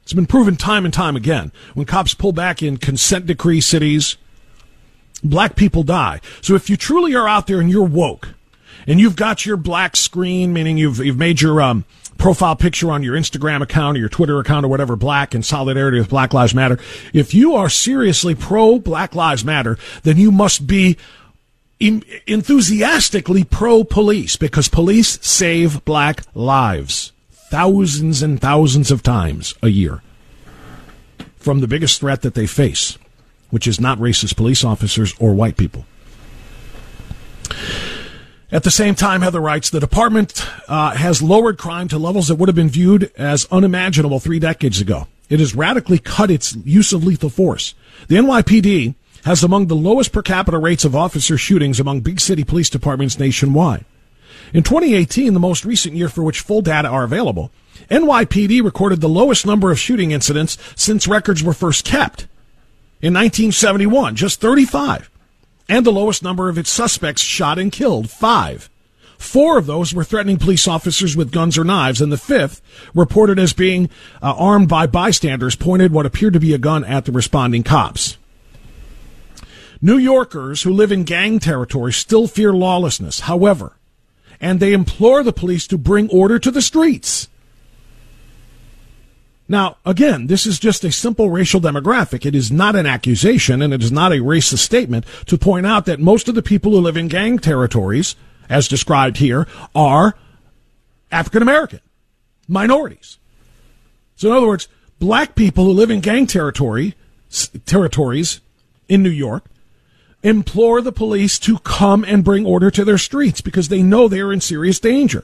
It's 0.08 0.14
been 0.14 0.26
proven 0.26 0.56
time 0.56 0.86
and 0.86 0.94
time 0.94 1.18
again. 1.18 1.52
When 1.74 1.86
cops 1.86 2.14
pull 2.14 2.32
back 2.32 2.64
in 2.64 2.78
consent 2.78 3.26
decree 3.26 3.60
cities, 3.60 4.16
black 5.22 5.58
people 5.58 5.84
die. 5.84 6.22
So 6.40 6.56
if 6.56 6.70
you 6.70 6.78
truly 6.78 7.14
are 7.14 7.28
out 7.28 7.48
there 7.48 7.60
and 7.60 7.70
you're 7.70 7.84
woke, 7.84 8.30
and 8.88 9.02
you've 9.02 9.18
got 9.18 9.46
your 9.46 9.58
black 9.58 9.98
screen, 9.98 10.54
meaning 10.54 10.78
you've 10.78 11.00
you've 11.00 11.18
made 11.18 11.42
your 11.42 11.62
um, 11.62 11.84
profile 12.18 12.56
picture 12.56 12.90
on 12.90 13.04
your 13.04 13.18
Instagram 13.18 13.62
account 13.62 13.98
or 13.98 14.00
your 14.00 14.08
Twitter 14.08 14.40
account 14.40 14.66
or 14.66 14.70
whatever 14.70 14.96
black 14.96 15.36
in 15.36 15.44
solidarity 15.44 16.00
with 16.00 16.08
Black 16.08 16.34
Lives 16.34 16.56
Matter. 16.56 16.80
If 17.12 17.34
you 17.34 17.56
are 17.56 17.68
seriously 17.68 18.34
pro 18.34 18.80
Black 18.80 19.14
Lives 19.14 19.44
Matter, 19.44 19.78
then 20.04 20.16
you 20.16 20.32
must 20.32 20.68
be 20.68 20.96
enthusiastically 21.82 23.44
pro 23.44 23.84
police 23.84 24.38
because 24.38 24.70
police 24.70 25.20
save 25.22 25.84
black 25.84 26.24
lives 26.34 27.12
thousands 27.50 28.22
and 28.22 28.40
thousands 28.40 28.92
of 28.92 29.04
times 29.04 29.56
a 29.62 29.70
year 29.70 30.02
from 31.38 31.60
the 31.60 31.68
biggest 31.68 32.00
threat 32.00 32.22
that 32.22 32.34
they 32.34 32.48
face 32.48 32.98
which 33.50 33.68
is 33.68 33.80
not 33.80 33.98
racist 33.98 34.36
police 34.36 34.64
officers 34.64 35.14
or 35.20 35.34
white 35.34 35.58
people. 35.58 35.86
At 38.52 38.64
the 38.64 38.72
same 38.72 38.96
time, 38.96 39.22
Heather 39.22 39.42
writes, 39.42 39.70
the 39.70 39.80
department 39.80 40.48
uh, 40.70 40.92
has 40.96 41.22
lowered 41.22 41.58
crime 41.58 41.88
to 41.90 41.98
levels 41.98 42.30
that 42.30 42.36
would 42.36 42.48
have 42.48 42.56
been 42.56 42.70
viewed 42.70 43.12
as 43.18 43.48
unimaginable 43.52 44.20
three 44.20 44.40
decades 44.40 44.80
ago. 44.80 45.08
It 45.30 45.40
has 45.40 45.56
radically 45.56 46.00
cut 46.00 46.32
its 46.32 46.56
use 46.56 46.94
of 46.94 47.04
lethal 47.04 47.30
force. 47.30 47.74
The 48.08 48.16
NYPD 48.16 48.96
has 49.26 49.44
among 49.44 49.68
the 49.68 49.76
lowest 49.76 50.14
per 50.14 50.22
capita 50.22 50.58
rates 50.58 50.86
of 50.86 50.96
officer 50.96 51.38
shootings 51.38 51.80
among 51.82 52.02
big 52.02 52.22
city 52.22 52.46
police 52.46 52.70
departments 52.70 53.20
nationwide. 53.20 53.84
In 54.54 54.64
2018, 54.64 55.34
the 55.34 55.40
most 55.40 55.66
recent 55.66 55.96
year 55.96 56.10
for 56.10 56.24
which 56.24 56.40
full 56.40 56.62
data 56.62 56.88
are 56.88 57.04
available, 57.04 57.52
NYPD 57.92 58.64
recorded 58.64 59.02
the 59.02 59.10
lowest 59.10 59.46
number 59.46 59.72
of 59.72 59.80
shooting 59.80 60.12
incidents 60.12 60.58
since 60.76 61.08
records 61.08 61.44
were 61.44 61.54
first 61.54 61.86
kept. 61.86 62.24
In 63.02 63.14
1971, 63.14 64.16
just 64.16 64.42
35. 64.42 65.10
And 65.70 65.86
the 65.86 65.92
lowest 65.92 66.24
number 66.24 66.50
of 66.50 66.58
its 66.58 66.70
suspects 66.70 67.22
shot 67.22 67.60
and 67.60 67.72
killed, 67.72 68.10
five. 68.10 68.70
Four 69.18 69.58
of 69.58 69.66
those 69.66 69.94
were 69.94 70.04
threatening 70.04 70.38
police 70.38 70.68
officers 70.68 71.16
with 71.16 71.32
guns 71.32 71.58
or 71.58 71.64
knives, 71.64 72.02
and 72.02 72.12
the 72.12 72.18
fifth, 72.18 72.62
reported 72.94 73.40
as 73.40 73.52
being 73.52 73.90
uh, 74.22 74.34
armed 74.38 74.70
by 74.70 74.88
bystanders, 74.88 75.56
pointed 75.56 75.92
what 75.92 76.06
appeared 76.06 76.34
to 76.34 76.40
be 76.40 76.54
a 76.54 76.60
gun 76.60 76.86
at 76.86 77.06
the 77.06 77.12
responding 77.12 77.64
cops. 77.64 78.18
New 79.82 79.98
Yorkers 79.98 80.64
who 80.64 80.72
live 80.72 80.92
in 80.92 81.04
gang 81.04 81.40
territory 81.40 81.94
still 81.94 82.28
fear 82.28 82.54
lawlessness, 82.54 83.22
however, 83.22 83.77
and 84.40 84.60
they 84.60 84.74
implore 84.74 85.24
the 85.24 85.34
police 85.34 85.68
to 85.68 85.78
bring 85.78 86.10
order 86.10 86.40
to 86.40 86.52
the 86.52 86.62
streets. 86.62 87.28
Now, 89.50 89.78
again, 89.86 90.28
this 90.28 90.46
is 90.46 90.60
just 90.60 90.84
a 90.84 90.92
simple 90.92 91.30
racial 91.30 91.62
demographic. 91.62 92.26
It 92.26 92.36
is 92.36 92.52
not 92.52 92.76
an 92.76 92.86
accusation 92.86 93.62
and 93.62 93.74
it 93.74 93.82
is 93.82 93.92
not 93.92 94.12
a 94.12 94.18
racist 94.18 94.60
statement 94.60 95.06
to 95.28 95.38
point 95.38 95.66
out 95.66 95.86
that 95.86 96.00
most 96.00 96.28
of 96.28 96.36
the 96.36 96.42
people 96.42 96.72
who 96.72 96.82
live 96.82 96.98
in 96.98 97.08
gang 97.08 97.40
territories, 97.40 98.16
as 98.50 98.68
described 98.68 99.18
here, 99.18 99.48
are 99.74 100.16
African 101.12 101.42
American 101.42 101.80
minorities. 102.48 103.18
So, 104.18 104.30
in 104.30 104.36
other 104.36 104.48
words, 104.48 104.68
black 105.00 105.36
people 105.36 105.64
who 105.64 105.72
live 105.72 105.92
in 105.92 106.02
gang 106.02 106.28
territory 106.28 106.96
territories 107.66 108.42
in 108.90 109.02
New 109.02 109.10
York 109.10 109.46
implore 110.24 110.82
the 110.82 110.92
police 110.92 111.38
to 111.40 111.60
come 111.60 112.04
and 112.04 112.24
bring 112.24 112.46
order 112.46 112.72
to 112.72 112.84
their 112.84 112.98
streets 112.98 113.42
because 113.42 113.70
they 113.70 113.84
know 113.84 114.08
they 114.08 114.22
are 114.22 114.34
in 114.34 114.42
serious 114.42 114.80
danger. 114.80 115.24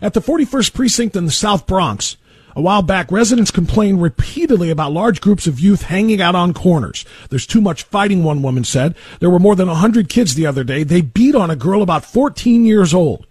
At 0.00 0.14
the 0.14 0.20
41st 0.20 0.74
precinct 0.74 1.16
in 1.16 1.24
the 1.24 1.30
South 1.30 1.66
Bronx, 1.66 2.16
a 2.54 2.62
while 2.62 2.82
back, 2.82 3.12
residents 3.12 3.50
complained 3.50 4.00
repeatedly 4.00 4.70
about 4.70 4.92
large 4.92 5.20
groups 5.20 5.46
of 5.46 5.60
youth 5.60 5.82
hanging 5.82 6.22
out 6.22 6.34
on 6.34 6.54
corners. 6.54 7.04
There's 7.28 7.46
too 7.46 7.60
much 7.60 7.82
fighting, 7.82 8.24
one 8.24 8.40
woman 8.40 8.64
said. 8.64 8.94
There 9.20 9.28
were 9.28 9.38
more 9.38 9.54
than 9.54 9.68
100 9.68 10.08
kids 10.08 10.34
the 10.34 10.46
other 10.46 10.64
day. 10.64 10.82
They 10.82 11.02
beat 11.02 11.34
on 11.34 11.50
a 11.50 11.56
girl 11.56 11.82
about 11.82 12.04
14 12.04 12.64
years 12.64 12.94
old. 12.94 13.26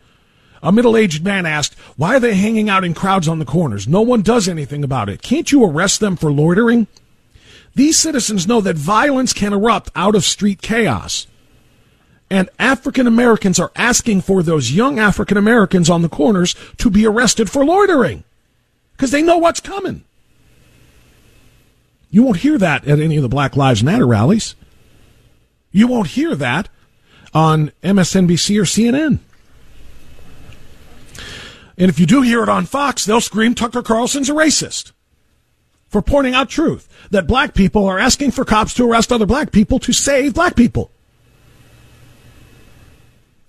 A 0.61 0.71
middle 0.71 0.95
aged 0.95 1.23
man 1.23 1.45
asked, 1.47 1.75
Why 1.97 2.15
are 2.15 2.19
they 2.19 2.35
hanging 2.35 2.69
out 2.69 2.83
in 2.83 2.93
crowds 2.93 3.27
on 3.27 3.39
the 3.39 3.45
corners? 3.45 3.87
No 3.87 4.01
one 4.01 4.21
does 4.21 4.47
anything 4.47 4.83
about 4.83 5.09
it. 5.09 5.21
Can't 5.23 5.51
you 5.51 5.65
arrest 5.65 5.99
them 5.99 6.15
for 6.15 6.31
loitering? 6.31 6.87
These 7.75 7.97
citizens 7.97 8.47
know 8.47 8.61
that 8.61 8.77
violence 8.77 9.33
can 9.33 9.51
erupt 9.51 9.91
out 9.95 10.15
of 10.15 10.23
street 10.23 10.61
chaos. 10.61 11.27
And 12.29 12.49
African 12.57 13.05
Americans 13.05 13.59
are 13.59 13.71
asking 13.75 14.21
for 14.21 14.41
those 14.41 14.71
young 14.71 14.97
African 14.97 15.37
Americans 15.37 15.89
on 15.89 16.01
the 16.01 16.09
corners 16.09 16.55
to 16.77 16.89
be 16.89 17.05
arrested 17.05 17.49
for 17.49 17.63
loitering 17.63 18.23
because 18.93 19.11
they 19.11 19.21
know 19.21 19.37
what's 19.37 19.59
coming. 19.59 20.05
You 22.09 22.23
won't 22.23 22.37
hear 22.37 22.57
that 22.57 22.87
at 22.87 22.99
any 22.99 23.17
of 23.17 23.23
the 23.23 23.29
Black 23.29 23.57
Lives 23.57 23.83
Matter 23.83 24.07
rallies. 24.07 24.55
You 25.71 25.87
won't 25.87 26.07
hear 26.09 26.33
that 26.33 26.69
on 27.33 27.71
MSNBC 27.83 28.57
or 28.57 28.63
CNN. 28.63 29.19
And 31.77 31.89
if 31.89 31.99
you 31.99 32.05
do 32.05 32.21
hear 32.21 32.41
it 32.41 32.47
on 32.47 32.65
Fox, 32.65 33.03
they'll 33.03 33.19
scream 33.19 33.53
Tucker 33.53 33.83
Carlson's 33.83 34.29
a 34.29 34.33
racist 34.33 34.93
for 35.87 36.01
pointing 36.01 36.33
out 36.33 36.49
truth 36.49 36.87
that 37.11 37.27
black 37.27 37.53
people 37.53 37.85
are 37.85 37.99
asking 37.99 38.31
for 38.31 38.45
cops 38.45 38.73
to 38.73 38.89
arrest 38.89 39.11
other 39.11 39.25
black 39.25 39.51
people 39.51 39.79
to 39.79 39.93
save 39.93 40.33
black 40.33 40.55
people. 40.55 40.91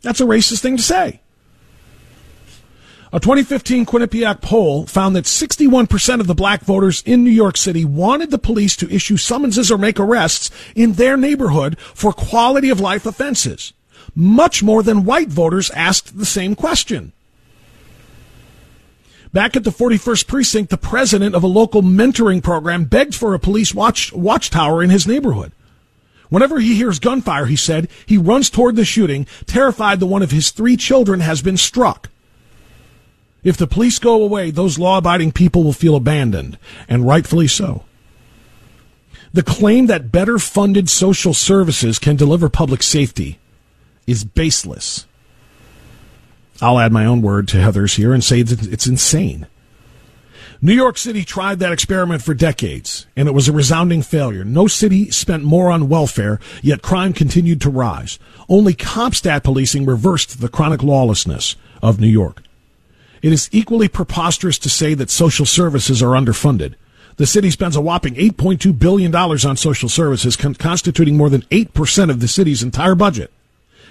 That's 0.03 0.21
a 0.21 0.25
racist 0.25 0.61
thing 0.61 0.77
to 0.77 0.83
say. 0.83 1.21
A 3.13 3.21
2015 3.21 3.87
Quinnipiac 3.87 4.43
poll 4.43 4.85
found 4.87 5.17
that 5.17 5.25
61% 5.25 6.21
of 6.21 6.27
the 6.27 6.35
black 6.35 6.63
voters 6.63 7.03
in 7.07 7.25
New 7.25 7.31
York 7.31 7.57
City 7.57 7.85
wanted 7.85 8.31
the 8.31 8.39
police 8.39 8.77
to 8.77 8.93
issue 8.93 9.17
summonses 9.17 9.71
or 9.71 9.79
make 9.79 9.99
arrests 9.99 10.51
in 10.75 10.93
their 10.93 11.17
neighborhood 11.17 11.79
for 11.79 12.13
quality 12.13 12.69
of 12.69 12.81
life 12.81 13.07
offenses. 13.07 13.73
Much 14.15 14.63
more 14.63 14.83
than 14.83 15.05
white 15.05 15.29
voters 15.29 15.71
asked 15.71 16.19
the 16.19 16.27
same 16.27 16.55
question. 16.55 17.13
Back 19.37 19.55
at 19.55 19.65
the 19.65 19.71
41st 19.71 20.27
precinct, 20.27 20.71
the 20.71 20.79
president 20.79 21.35
of 21.35 21.43
a 21.43 21.47
local 21.47 21.83
mentoring 21.83 22.43
program 22.43 22.87
begged 22.87 23.15
for 23.15 23.35
a 23.35 23.39
police 23.39 23.75
watch, 23.75 24.11
watchtower 24.15 24.83
in 24.83 24.89
his 24.89 25.07
neighborhood. 25.07 25.53
Whenever 26.31 26.59
he 26.59 26.75
hears 26.75 26.99
gunfire, 26.99 27.45
he 27.45 27.55
said, 27.55 27.91
he 28.07 28.17
runs 28.17 28.49
toward 28.49 28.77
the 28.77 28.85
shooting, 28.87 29.27
terrified 29.45 30.01
that 30.01 30.07
one 30.07 30.23
of 30.23 30.31
his 30.31 30.51
three 30.51 30.75
children 30.75 31.21
has 31.21 31.43
been 31.43 31.59
struck. 31.59 32.09
If 33.45 33.59
the 33.59 33.67
police 33.67 33.99
go 33.99 34.23
away, 34.23 34.51
those 34.51 34.79
law 34.79 34.97
abiding 34.97 35.33
people 35.33 35.63
will 35.65 35.75
feel 35.75 35.97
abandoned, 35.97 36.57
and 36.89 37.07
rightfully 37.07 37.47
so. 37.47 37.85
The 39.35 39.43
claim 39.43 39.85
that 39.85 40.11
better 40.11 40.39
funded 40.39 40.89
social 40.89 41.35
services 41.35 41.99
can 41.99 42.17
deliver 42.17 42.49
public 42.49 42.83
safety 42.83 43.39
is 44.07 44.25
baseless. 44.25 45.06
I'll 46.61 46.79
add 46.79 46.93
my 46.93 47.05
own 47.05 47.23
word 47.23 47.49
to 47.49 47.61
Heather's 47.61 47.97
here 47.97 48.13
and 48.13 48.25
say 48.25 48.43
that 48.43 48.67
it's 48.67 48.87
insane. 48.87 49.47
New 50.63 50.73
York 50.73 50.97
City 50.97 51.23
tried 51.23 51.59
that 51.59 51.73
experiment 51.73 52.23
for 52.23 52.33
decades, 52.33 53.07
and 53.15 53.29
it 53.29 53.33
was 53.33 53.47
a 53.47 53.53
resounding 53.53 54.01
failure. 54.01 54.43
No 54.43 54.67
city 54.67 55.11
spent 55.11 55.45
more 55.45 55.71
on 55.71 55.89
welfare, 55.89 56.41
yet 56.63 56.81
crime 56.81 57.13
continued 57.13 57.61
to 57.61 57.71
rise. 57.71 58.19
Only 58.49 58.73
CompStat 58.73 59.43
policing 59.43 59.85
reversed 59.85 60.41
the 60.41 60.49
chronic 60.49 60.83
lawlessness 60.83 61.57
of 61.83 62.01
New 62.01 62.07
York. 62.07 62.43
It 63.21 63.33
is 63.33 63.51
equally 63.53 63.89
preposterous 63.89 64.59
to 64.61 64.71
say 64.71 64.95
that 64.95 65.11
social 65.11 65.45
services 65.45 66.03
are 66.03 66.15
underfunded. 66.15 66.75
The 67.17 67.27
city 67.27 67.51
spends 67.51 67.77
a 67.77 67.81
whopping 67.81 68.15
$8.2 68.15 68.79
billion 68.79 69.15
on 69.15 69.57
social 69.57 69.89
services, 69.89 70.37
con- 70.37 70.55
constituting 70.55 71.17
more 71.17 71.31
than 71.31 71.43
8% 71.43 72.11
of 72.11 72.21
the 72.21 72.29
city's 72.29 72.63
entire 72.63 72.95
budget. 72.95 73.33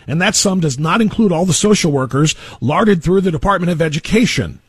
And 0.08 0.22
that 0.22 0.36
sum 0.36 0.60
does 0.60 0.78
not 0.78 1.02
include 1.02 1.32
all 1.32 1.46
the 1.46 1.54
social 1.54 1.92
workers 1.92 2.36
larded 2.62 3.04
through 3.04 3.22
the 3.22 3.32
Department 3.32 3.72
of 3.72 3.82
Education. 3.82 4.60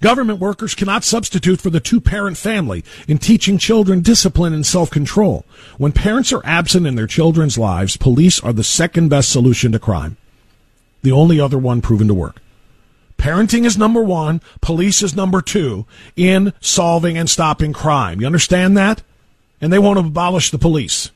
Government 0.00 0.38
workers 0.38 0.76
cannot 0.76 1.02
substitute 1.02 1.60
for 1.60 1.70
the 1.70 1.80
two 1.80 2.00
parent 2.00 2.36
family 2.36 2.84
in 3.08 3.18
teaching 3.18 3.58
children 3.58 4.00
discipline 4.00 4.52
and 4.52 4.64
self 4.64 4.90
control. 4.90 5.44
When 5.76 5.90
parents 5.90 6.32
are 6.32 6.44
absent 6.44 6.86
in 6.86 6.94
their 6.94 7.08
children's 7.08 7.58
lives, 7.58 7.96
police 7.96 8.40
are 8.40 8.52
the 8.52 8.62
second 8.62 9.08
best 9.08 9.30
solution 9.30 9.72
to 9.72 9.78
crime. 9.80 10.16
The 11.02 11.12
only 11.12 11.40
other 11.40 11.58
one 11.58 11.80
proven 11.80 12.06
to 12.08 12.14
work. 12.14 12.40
Parenting 13.16 13.64
is 13.64 13.76
number 13.76 14.00
one, 14.00 14.40
police 14.60 15.02
is 15.02 15.16
number 15.16 15.42
two 15.42 15.84
in 16.14 16.52
solving 16.60 17.18
and 17.18 17.28
stopping 17.28 17.72
crime. 17.72 18.20
You 18.20 18.26
understand 18.26 18.76
that? 18.76 19.02
And 19.60 19.72
they 19.72 19.80
won't 19.80 19.98
abolish 19.98 20.52
the 20.52 20.58
police. 20.58 21.10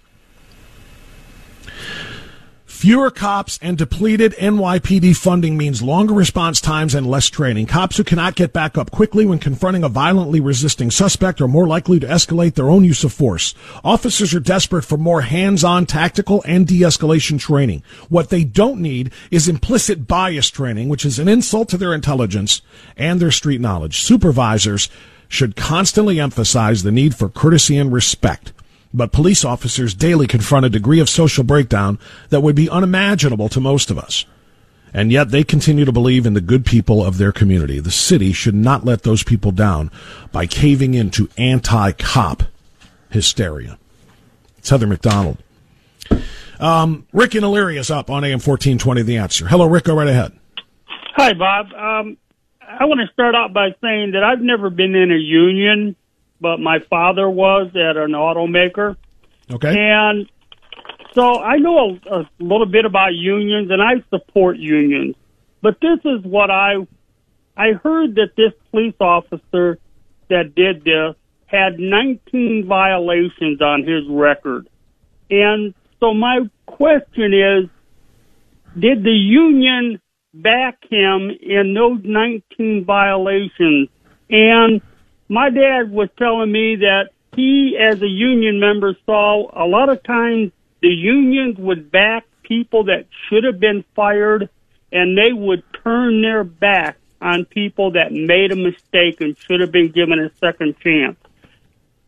Fewer 2.83 3.13
cops 3.13 3.61
and 3.63 3.79
depleted 3.79 4.35
NYPD 4.41 5.17
funding 5.17 5.57
means 5.57 5.83
longer 5.83 6.13
response 6.13 6.61
times 6.61 6.97
and 6.97 7.07
less 7.07 7.31
training. 7.31 7.67
Cops 7.67 7.97
who 7.97 8.03
cannot 8.03 8.35
get 8.35 8.53
back 8.53 8.77
up 8.77 8.91
quickly 8.91 9.25
when 9.25 9.39
confronting 9.39 9.85
a 9.85 9.89
violently 9.89 10.41
resisting 10.41 10.91
suspect 10.91 11.41
are 11.41 11.47
more 11.47 11.69
likely 11.69 12.01
to 12.01 12.09
escalate 12.09 12.55
their 12.55 12.69
own 12.69 12.85
use 12.85 13.05
of 13.05 13.13
force. 13.13 13.55
Officers 13.85 14.35
are 14.35 14.41
desperate 14.41 14.85
for 14.85 14.99
more 14.99 15.21
hands-on 15.21 15.87
tactical 15.87 16.43
and 16.45 16.67
de-escalation 16.67 17.39
training. 17.39 17.85
What 18.09 18.31
they 18.31 18.43
don't 18.43 18.81
need 18.81 19.13
is 19.31 19.47
implicit 19.47 20.09
bias 20.09 20.51
training, 20.51 20.89
which 20.89 21.05
is 21.05 21.21
an 21.21 21.29
insult 21.29 21.69
to 21.69 21.77
their 21.77 21.95
intelligence 21.95 22.63
and 22.97 23.21
their 23.21 23.31
street 23.31 23.61
knowledge. 23.61 24.01
Supervisors 24.01 24.89
should 25.29 25.55
constantly 25.55 26.19
emphasize 26.19 26.83
the 26.83 26.91
need 26.91 27.15
for 27.15 27.29
courtesy 27.29 27.79
and 27.79 27.93
respect 27.93 28.53
but 28.95 29.13
police 29.13 29.45
officers 29.45 29.95
daily 29.95 30.27
confront 30.27 30.67
a 30.67 30.71
degree 30.71 31.01
of 31.01 31.09
social 31.09 31.45
breakdown 31.45 31.99
that 32.29 32.41
would 32.41 32.57
be 32.57 32.69
unimaginable 32.69 33.49
to 33.49 33.61
most 33.61 33.91
of 33.91 33.99
us. 33.99 34.25
And 34.95 35.11
yet 35.11 35.31
they 35.31 35.43
continue 35.43 35.87
to 35.87 35.93
believe 35.93 36.27
in 36.27 36.35
the 36.35 36.41
good 36.41 36.67
people 36.67 37.03
of 37.03 37.17
their 37.17 37.33
community. 37.33 37.81
The 37.81 37.91
city 37.91 38.33
should 38.33 38.55
not 38.55 38.85
let 38.85 39.03
those 39.03 39.23
people 39.23 39.51
down 39.51 39.91
by 40.33 40.47
caving 40.47 40.93
into 40.93 41.31
anti-cop 41.39 42.43
hysteria. 43.09 43.79
It's 44.59 44.69
Heather 44.69 44.87
Mac 44.87 45.01
Donald. 45.01 45.39
Um, 46.61 47.07
Rick 47.13 47.35
and 47.35 47.45
is 47.77 47.91
up 47.91 48.11
on 48.11 48.23
AM 48.23 48.39
1420, 48.39 49.03
The 49.03 49.17
Answer. 49.17 49.49
Hello, 49.49 49.67
Rick. 49.67 49.85
Go 49.85 49.97
right 49.97 50.07
ahead. 50.07 50.33
Hi, 51.17 51.33
Bob. 51.33 51.67
Um, 51.73 52.17
I 52.61 52.85
want 52.85 53.01
to 53.01 53.13
start 53.13 53.35
out 53.35 53.53
by 53.53 53.71
saying 53.83 54.13
that 54.13 54.23
I've 54.23 54.41
never 54.41 54.71
been 54.71 54.95
in 54.95 55.11
a 55.11 55.17
union 55.17 55.97
but 56.43 56.59
my 56.59 56.81
father 56.91 57.31
was 57.31 57.69
at 57.69 57.97
an 57.97 58.11
automaker. 58.11 58.97
Okay. 59.51 59.75
And 59.79 60.29
so 61.15 61.41
I 61.41 61.57
know 61.59 61.99
a, 62.11 62.19
a 62.19 62.29
little 62.41 62.67
bit 62.67 62.85
about 62.85 63.15
unions, 63.15 63.71
and 63.71 63.81
I 63.81 64.05
support 64.11 64.59
unions. 64.59 65.15
But 65.63 65.79
this 65.81 66.01
is 66.05 66.25
what 66.25 66.51
I 66.51 66.75
I 67.57 67.73
heard 67.73 68.17
that 68.17 68.31
this 68.37 68.53
police 68.71 68.95
officer 69.01 69.79
that 70.29 70.55
did 70.55 70.85
this 70.85 71.15
had 71.47 71.79
19 71.79 72.65
violations 72.67 73.61
on 73.61 73.83
his 73.83 74.05
record. 74.09 74.69
And 75.31 75.75
so 76.01 76.15
my 76.15 76.41
question 76.67 77.35
is, 77.35 77.69
did 78.79 79.05
the 79.05 79.11
union 79.11 80.01
back 80.33 80.79
him 80.91 81.31
in 81.43 81.75
those 81.75 82.01
19 82.03 82.85
violations? 82.87 83.89
And 84.31 84.81
my 85.33 85.49
dad 85.49 85.91
was 85.91 86.11
telling 86.19 86.53
me 86.53 86.77
that 86.77 87.09
he, 87.35 87.79
as 87.81 88.03
a 88.03 88.07
union 88.07 88.61
member, 88.61 88.95
saw 89.07 89.49
a 89.55 89.65
lot 89.65 89.89
of 89.89 90.03
times 90.03 90.53
the 90.83 90.91
unions 90.91 91.57
would 91.57 91.91
back 91.91 92.27
people 92.43 92.85
that 92.85 93.07
should 93.29 93.45
have 93.45 93.59
been 93.59 93.83
fired 93.97 94.51
and 94.93 95.17
they 95.17 95.33
would 95.33 95.63
turn 95.83 96.21
their 96.21 96.45
back 96.45 96.99
on 97.23 97.47
people 97.47 97.93
that 97.93 98.13
made 98.13 98.53
a 98.53 98.57
mistake 98.57 99.23
and 99.23 99.35
should 99.39 99.61
have 99.61 99.73
been 99.73 99.91
given 99.91 100.19
a 100.19 100.31
second 100.39 100.79
chance. 100.81 101.17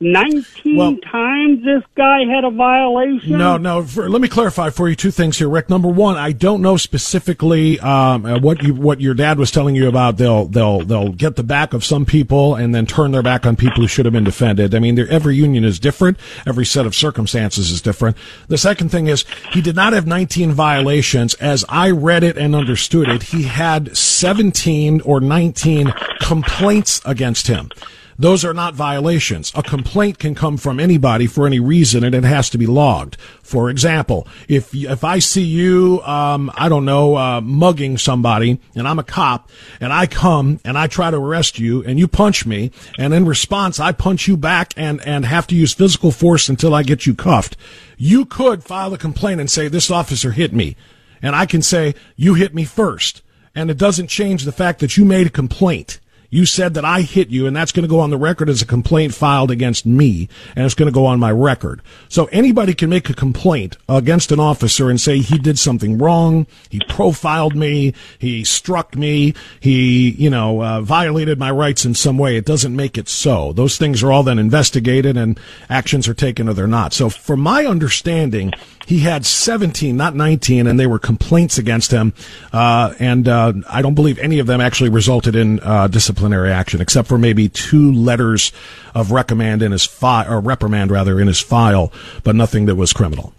19 0.01 0.77
Well- 0.77 0.97
times 1.11 1.65
this 1.65 1.83
guy 1.97 2.25
had 2.25 2.45
a 2.45 2.51
violation? 2.51 3.39
No, 3.39 3.57
no. 3.57 3.83
For, 3.85 4.09
let 4.11 4.21
me 4.21 4.29
clarify 4.29 4.71
for 4.71 4.89
you 4.89 4.97
two 4.97 5.13
things 5.13 5.39
here, 5.39 5.49
Rick. 5.49 5.71
Number 5.71 5.89
one, 5.89 6.17
I 6.17 6.33
don't 6.33 6.61
know 6.63 6.77
specifically 6.77 7.79
um, 7.81 8.27
uh, 8.27 8.39
what 8.41 8.63
you 8.63 8.75
what 8.75 9.01
your 9.01 9.15
dad 9.15 9.39
was 9.39 9.51
telling 9.51 9.77
you 9.77 9.89
about. 9.89 10.17
They'll 10.17 10.47
they'll 10.47 10.81
they'll 10.81 11.13
get 11.13 11.37
the 11.37 11.45
back 11.45 11.73
of 11.73 11.85
some 11.85 12.05
people 12.05 12.57
and 12.57 12.75
then 12.75 12.87
turn 12.87 13.13
their 13.13 13.23
back 13.23 13.47
on 13.47 13.55
people 13.55 13.83
who 13.83 13.89
should 13.89 14.05
have 14.05 14.13
been 14.13 14.25
defended. 14.25 14.75
I 14.75 14.81
mean, 14.81 14.99
every 14.99 15.37
union 15.37 15.65
is 15.65 15.79
different. 15.79 16.19
Every 16.47 16.67
set 16.67 16.87
of 16.87 16.95
circumstances 16.95 17.71
is 17.71 17.81
different. 17.81 18.17
The 18.49 18.59
second 18.59 18.89
thing 18.91 19.07
is 19.07 19.25
he 19.53 19.61
did 19.61 19.77
not 19.77 19.93
have 19.93 20.07
19 20.07 20.53
violations. 20.53 21.35
As 21.35 21.65
I 21.69 21.91
read 21.91 22.25
it 22.25 22.37
and 22.37 22.55
understood 22.55 23.09
it, 23.09 23.23
he 23.25 23.45
had 23.45 23.97
17 23.97 25.01
or 25.03 25.21
19 25.21 25.95
complaints 26.21 27.01
against 27.05 27.47
him. 27.47 27.71
Those 28.19 28.45
are 28.45 28.55
not 28.55 28.75
violations. 28.75 29.53
A 29.55 29.63
complaint 29.63 30.19
can 30.19 30.35
come 30.35 30.57
from 30.57 30.79
anybody 30.79 31.27
for 31.27 31.47
any 31.47 31.59
reason, 31.59 32.05
and 32.05 32.15
it 32.15 32.25
has 32.25 32.49
to 32.51 32.59
be 32.59 32.67
logged. 32.67 33.17
For 33.43 33.69
example, 33.71 34.27
if 34.49 34.75
if 34.75 35.05
I 35.05 35.19
see 35.19 35.43
you, 35.43 36.01
um, 36.03 36.51
I 36.55 36.69
don't 36.69 36.85
know, 36.85 37.17
uh, 37.17 37.41
mugging 37.41 37.99
somebody, 37.99 38.61
and 38.75 38.87
I'm 38.87 38.99
a 38.99 39.05
cop, 39.05 39.51
and 39.81 39.93
I 39.93 40.07
come 40.07 40.61
and 40.65 40.79
I 40.79 40.87
try 40.87 41.11
to 41.11 41.17
arrest 41.17 41.59
you, 41.59 41.83
and 41.85 41.99
you 41.99 42.07
punch 42.07 42.47
me, 42.47 42.71
and 42.99 43.13
in 43.13 43.27
response 43.27 43.81
I 43.81 43.93
punch 43.93 44.29
you 44.29 44.37
back 44.37 44.75
and 44.77 45.01
and 45.07 45.25
have 45.25 45.47
to 45.49 45.57
use 45.57 45.75
physical 45.75 46.11
force 46.11 46.49
until 46.49 46.75
I 46.75 46.83
get 46.83 47.07
you 47.07 47.15
cuffed. 47.15 47.57
You 47.97 48.25
could 48.25 48.63
file 48.65 48.95
a 48.95 48.99
complaint 48.99 49.41
and 49.41 49.51
say 49.51 49.69
this 49.69 49.91
officer 49.91 50.33
hit 50.33 50.53
me, 50.53 50.77
and 51.21 51.35
I 51.35 51.47
can 51.47 51.63
say 51.63 51.95
you 52.17 52.35
hit 52.35 52.55
me 52.55 52.65
first, 52.65 53.23
and 53.55 53.71
it 53.71 53.79
doesn't 53.79 54.09
change 54.09 54.45
the 54.45 54.53
fact 54.53 54.81
that 54.81 54.97
you 54.97 55.05
made 55.05 55.27
a 55.27 55.31
complaint. 55.31 56.01
You 56.35 56.47
said 56.47 56.75
that 56.75 56.85
I 56.85 57.03
hit 57.03 57.29
you, 57.29 57.47
and 57.47 57.55
that's 57.55 57.71
going 57.71 57.85
to 57.85 57.89
go 57.89 58.01
on 58.01 58.11
the 58.11 58.17
record 58.17 58.49
as 58.49 58.61
a 58.61 58.67
complaint 58.67 59.15
filed 59.15 59.53
against 59.53 59.87
me, 59.87 60.29
and 60.57 60.67
it's 60.67 60.75
going 60.75 60.89
to 60.89 60.93
go 60.93 61.07
on 61.07 61.21
my 61.21 61.31
record. 61.31 61.81
So 62.09 62.25
anybody 62.33 62.75
can 62.75 62.91
make 62.91 63.09
a 63.09 63.15
complaint 63.15 63.77
against 63.89 64.33
an 64.33 64.41
officer 64.41 64.91
and 64.91 65.01
say 65.01 65.21
he 65.21 65.39
did 65.39 65.61
something 65.61 65.97
wrong, 65.97 66.49
he 66.71 66.81
profiled 66.89 67.55
me, 67.55 67.95
he 68.19 68.43
struck 68.43 68.97
me, 68.97 69.35
he, 69.61 70.11
you 70.11 70.29
know, 70.29 70.61
uh, 70.61 70.81
violated 70.81 71.39
my 71.39 71.53
rights 71.53 71.85
in 71.85 71.95
some 71.95 72.19
way. 72.19 72.37
It 72.37 72.45
doesn't 72.45 72.75
make 72.75 72.99
it 72.99 73.09
so. 73.09 73.53
Those 73.53 73.79
things 73.79 74.03
are 74.03 74.11
all 74.11 74.25
then 74.25 74.41
investigated, 74.41 75.17
and 75.17 75.39
actions 75.71 76.09
are 76.09 76.15
taken 76.15 76.49
or 76.49 76.55
they're 76.55 76.67
not. 76.67 76.93
So, 76.93 77.11
from 77.11 77.39
my 77.39 77.65
understanding, 77.65 78.53
he 78.87 79.01
had 79.01 79.25
17, 79.25 79.97
not 79.97 80.15
19, 80.15 80.67
and 80.67 80.79
they 80.79 80.87
were 80.87 80.99
complaints 80.99 81.59
against 81.59 81.91
him. 81.91 82.13
Uh, 82.53 82.95
and 82.99 83.29
uh, 83.29 83.53
I 83.69 83.83
don't 83.83 83.95
believe 83.95 84.19
any 84.19 84.39
of 84.39 84.47
them 84.47 84.61
actually 84.61 84.91
resulted 84.91 85.37
in 85.37 85.61
uh, 85.61 85.89
disciplinary 85.89 86.51
action, 86.51 86.81
except 86.81 87.09
for 87.09 87.19
maybe 87.19 87.49
two 87.49 87.93
letters 87.93 88.53
of 88.95 89.11
recommend 89.11 89.63
in 89.63 89.73
his 89.73 89.85
file, 89.85 90.33
or 90.33 90.41
reprimand 90.41 90.91
rather, 90.91 91.21
in 91.21 91.27
his 91.27 91.41
file, 91.41 91.93
but 92.23 92.37
nothing 92.37 92.67
that 92.67 92.75
was 92.75 92.93
criminal. 92.93 93.33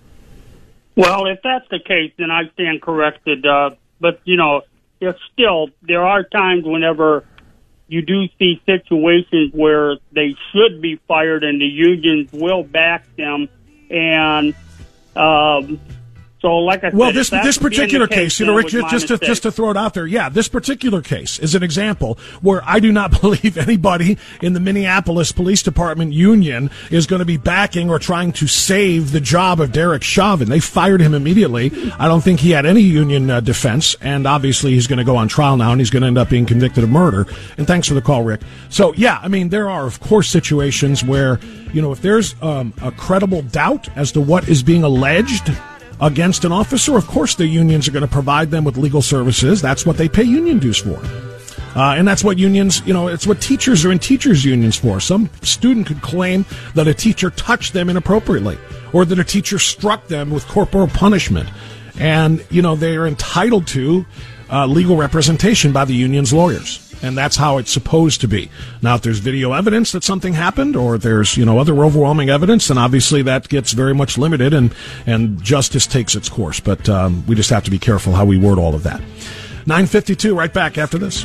Well, 0.96 1.28
if 1.28 1.39
that's 1.43 1.68
the 1.70 1.80
case, 1.80 2.14
then 2.18 2.32
I 2.32 2.50
stand 2.54 2.82
corrected. 2.82 3.46
Uh, 3.46 3.72
but 4.00 4.22
you 4.24 4.38
know, 4.38 4.62
if 5.02 5.16
still 5.34 5.70
there 5.82 6.06
are 6.06 6.24
times 6.24 6.64
whenever 6.66 7.26
you 7.88 8.02
do 8.02 8.28
see 8.39 8.62
situations 8.66 9.54
where 9.54 9.98
they 10.12 10.36
should 10.52 10.82
be 10.82 11.00
fired 11.08 11.43
and 11.43 11.62
the 11.62 11.66
unions 11.66 12.32
will 12.32 12.64
back 12.64 13.06
them, 13.16 13.50
and 13.89 14.56
um, 15.16 15.80
so 16.46 16.58
like 16.58 16.84
I 16.84 16.89
Well, 16.93 17.10
said, 17.10 17.16
this 17.16 17.30
this 17.32 17.58
particular 17.58 18.06
the 18.06 18.14
case, 18.14 18.39
you 18.39 18.46
know, 18.46 18.56
Rick, 18.56 18.68
just 18.68 18.91
just 18.91 19.08
to, 19.08 19.14
mistake. 19.14 19.28
just 19.28 19.43
to 19.43 19.52
throw 19.52 19.72
it 19.72 19.78
out 19.78 19.96
there, 19.96 20.06
yeah, 20.06 20.30
this 20.30 20.48
particular 20.48 21.02
case 21.02 21.39
is 21.39 21.56
an 21.56 21.64
example 21.64 22.20
where 22.41 22.62
I 22.68 22.80
do 22.80 22.91
not 22.91 23.20
believe 23.22 23.58
anybody 23.58 24.20
in 24.43 24.54
the 24.54 24.60
Minneapolis 24.60 25.32
Police 25.32 25.64
Department 25.64 26.14
union 26.14 26.70
is 26.91 27.08
going 27.08 27.22
to 27.22 27.26
be 27.26 27.38
backing 27.38 27.89
or 27.89 27.98
trying 27.98 28.32
to 28.34 28.46
save 28.46 29.12
the 29.12 29.20
job 29.20 29.60
of 29.60 29.72
Derek 29.72 30.04
Chauvin. 30.04 30.48
They 30.48 30.60
fired 30.60 31.02
him 31.02 31.16
immediately. 31.16 31.72
I 31.98 32.08
don't 32.08 32.22
think 32.22 32.41
he 32.41 32.52
had 32.52 32.68
any 32.68 32.82
union 32.82 33.32
uh, 33.32 33.39
defense, 33.39 33.96
and 34.00 34.28
obviously 34.28 34.74
he's 34.74 34.86
going 34.86 35.00
to 35.00 35.04
go 35.04 35.16
on 35.16 35.28
trial 35.28 35.58
now, 35.58 35.72
and 35.72 35.82
he's 35.82 35.89
going 35.89 36.02
to 36.02 36.08
end 36.08 36.20
up 36.20 36.30
being 36.30 36.46
convicted 36.46 36.84
of 36.84 36.91
murder. 36.91 37.26
And 37.58 37.66
thanks 37.66 37.88
for 37.88 37.96
the 37.96 38.04
call, 38.04 38.22
Rick. 38.24 38.41
So 38.70 38.93
yeah, 38.93 39.20
I 39.24 39.30
mean, 39.30 39.50
there 39.50 39.68
are 39.68 39.88
of 39.88 40.00
course 40.00 40.30
situations 40.30 41.04
where 41.04 41.39
you 41.74 41.82
know 41.82 41.91
if 41.91 42.04
there's 42.04 42.36
um, 42.43 42.72
a 42.84 42.91
credible 42.91 43.41
doubt 43.41 43.89
as 43.98 44.12
to 44.12 44.22
what 44.22 44.48
is 44.48 44.62
being 44.62 44.84
alleged 44.84 45.50
against 46.02 46.46
an 46.46 46.52
officer, 46.52 46.98
of 46.98 47.08
course 47.08 47.36
the 47.36 47.48
unions 47.48 47.88
are 47.88 47.91
going 47.91 48.06
to 48.06 48.12
provide 48.12 48.52
them 48.52 48.64
with 48.64 48.78
legal 48.78 49.02
services. 49.02 49.62
That's 49.62 49.86
what 49.86 49.98
they 49.98 50.10
pay 50.10 50.24
union 50.24 50.60
dues 50.60 50.80
for. 50.80 51.00
Uh, 51.76 51.96
and 51.98 52.08
that's 52.08 52.24
what 52.24 52.38
unions, 52.38 52.82
you 52.86 52.93
know, 52.93 53.10
it's 53.10 53.28
what 53.28 53.41
teachers 53.41 53.84
are 53.84 53.91
in 53.91 54.00
teachers' 54.00 54.46
unions 54.46 54.78
for. 54.78 55.02
Some 55.02 55.30
student 55.41 55.88
could 55.88 56.02
claim 56.02 56.46
that 56.74 56.88
a 56.88 56.93
teacher 56.93 57.30
touched 57.30 57.74
them 57.74 57.89
inappropriately 57.89 58.58
or 58.93 59.04
that 59.04 59.20
a 59.20 59.26
teacher 59.26 59.60
struck 59.60 60.08
them 60.08 60.30
with 60.30 60.48
corporal 60.48 60.88
punishment. 60.88 61.50
And, 62.00 62.46
you 62.50 62.62
know, 62.62 62.78
they 62.78 62.96
are 62.96 63.06
entitled 63.06 63.68
to 63.68 64.06
uh, 64.50 64.66
legal 64.68 64.96
representation 64.96 65.74
by 65.74 65.84
the 65.84 65.93
union's 65.93 66.32
lawyers. 66.32 66.85
And 67.06 67.16
that's 67.16 67.36
how 67.36 67.60
it's 67.60 67.70
supposed 67.70 68.22
to 68.22 68.28
be. 68.28 68.49
Now, 68.82 68.95
if 68.95 69.03
there's 69.03 69.20
video 69.20 69.53
evidence 69.53 69.91
that 69.91 70.03
something 70.03 70.34
happened 70.34 70.76
or 70.76 70.97
there's, 70.97 71.38
you 71.38 71.45
know, 71.45 71.60
other 71.60 71.86
overwhelming 71.86 72.32
evidence, 72.32 72.70
then 72.70 72.80
obviously 72.80 73.22
that 73.22 73.47
gets 73.47 73.74
very 73.74 73.93
much 73.93 74.18
limited 74.18 74.56
and, 74.56 74.74
and 75.06 75.39
justice 75.43 75.86
takes 75.86 76.16
its 76.16 76.30
course. 76.30 76.60
But 76.60 76.89
um, 76.89 77.24
we 77.28 77.36
just 77.36 77.51
have 77.51 77.64
to 77.66 77.72
be 77.72 77.78
careful 77.78 78.14
how 78.14 78.26
we 78.26 78.39
word 78.39 78.58
all 78.58 78.74
of 78.74 78.82
that. 78.84 79.01
952, 79.68 80.36
right 80.36 80.51
back 80.51 80.80
after 80.80 80.97
this. 80.97 81.24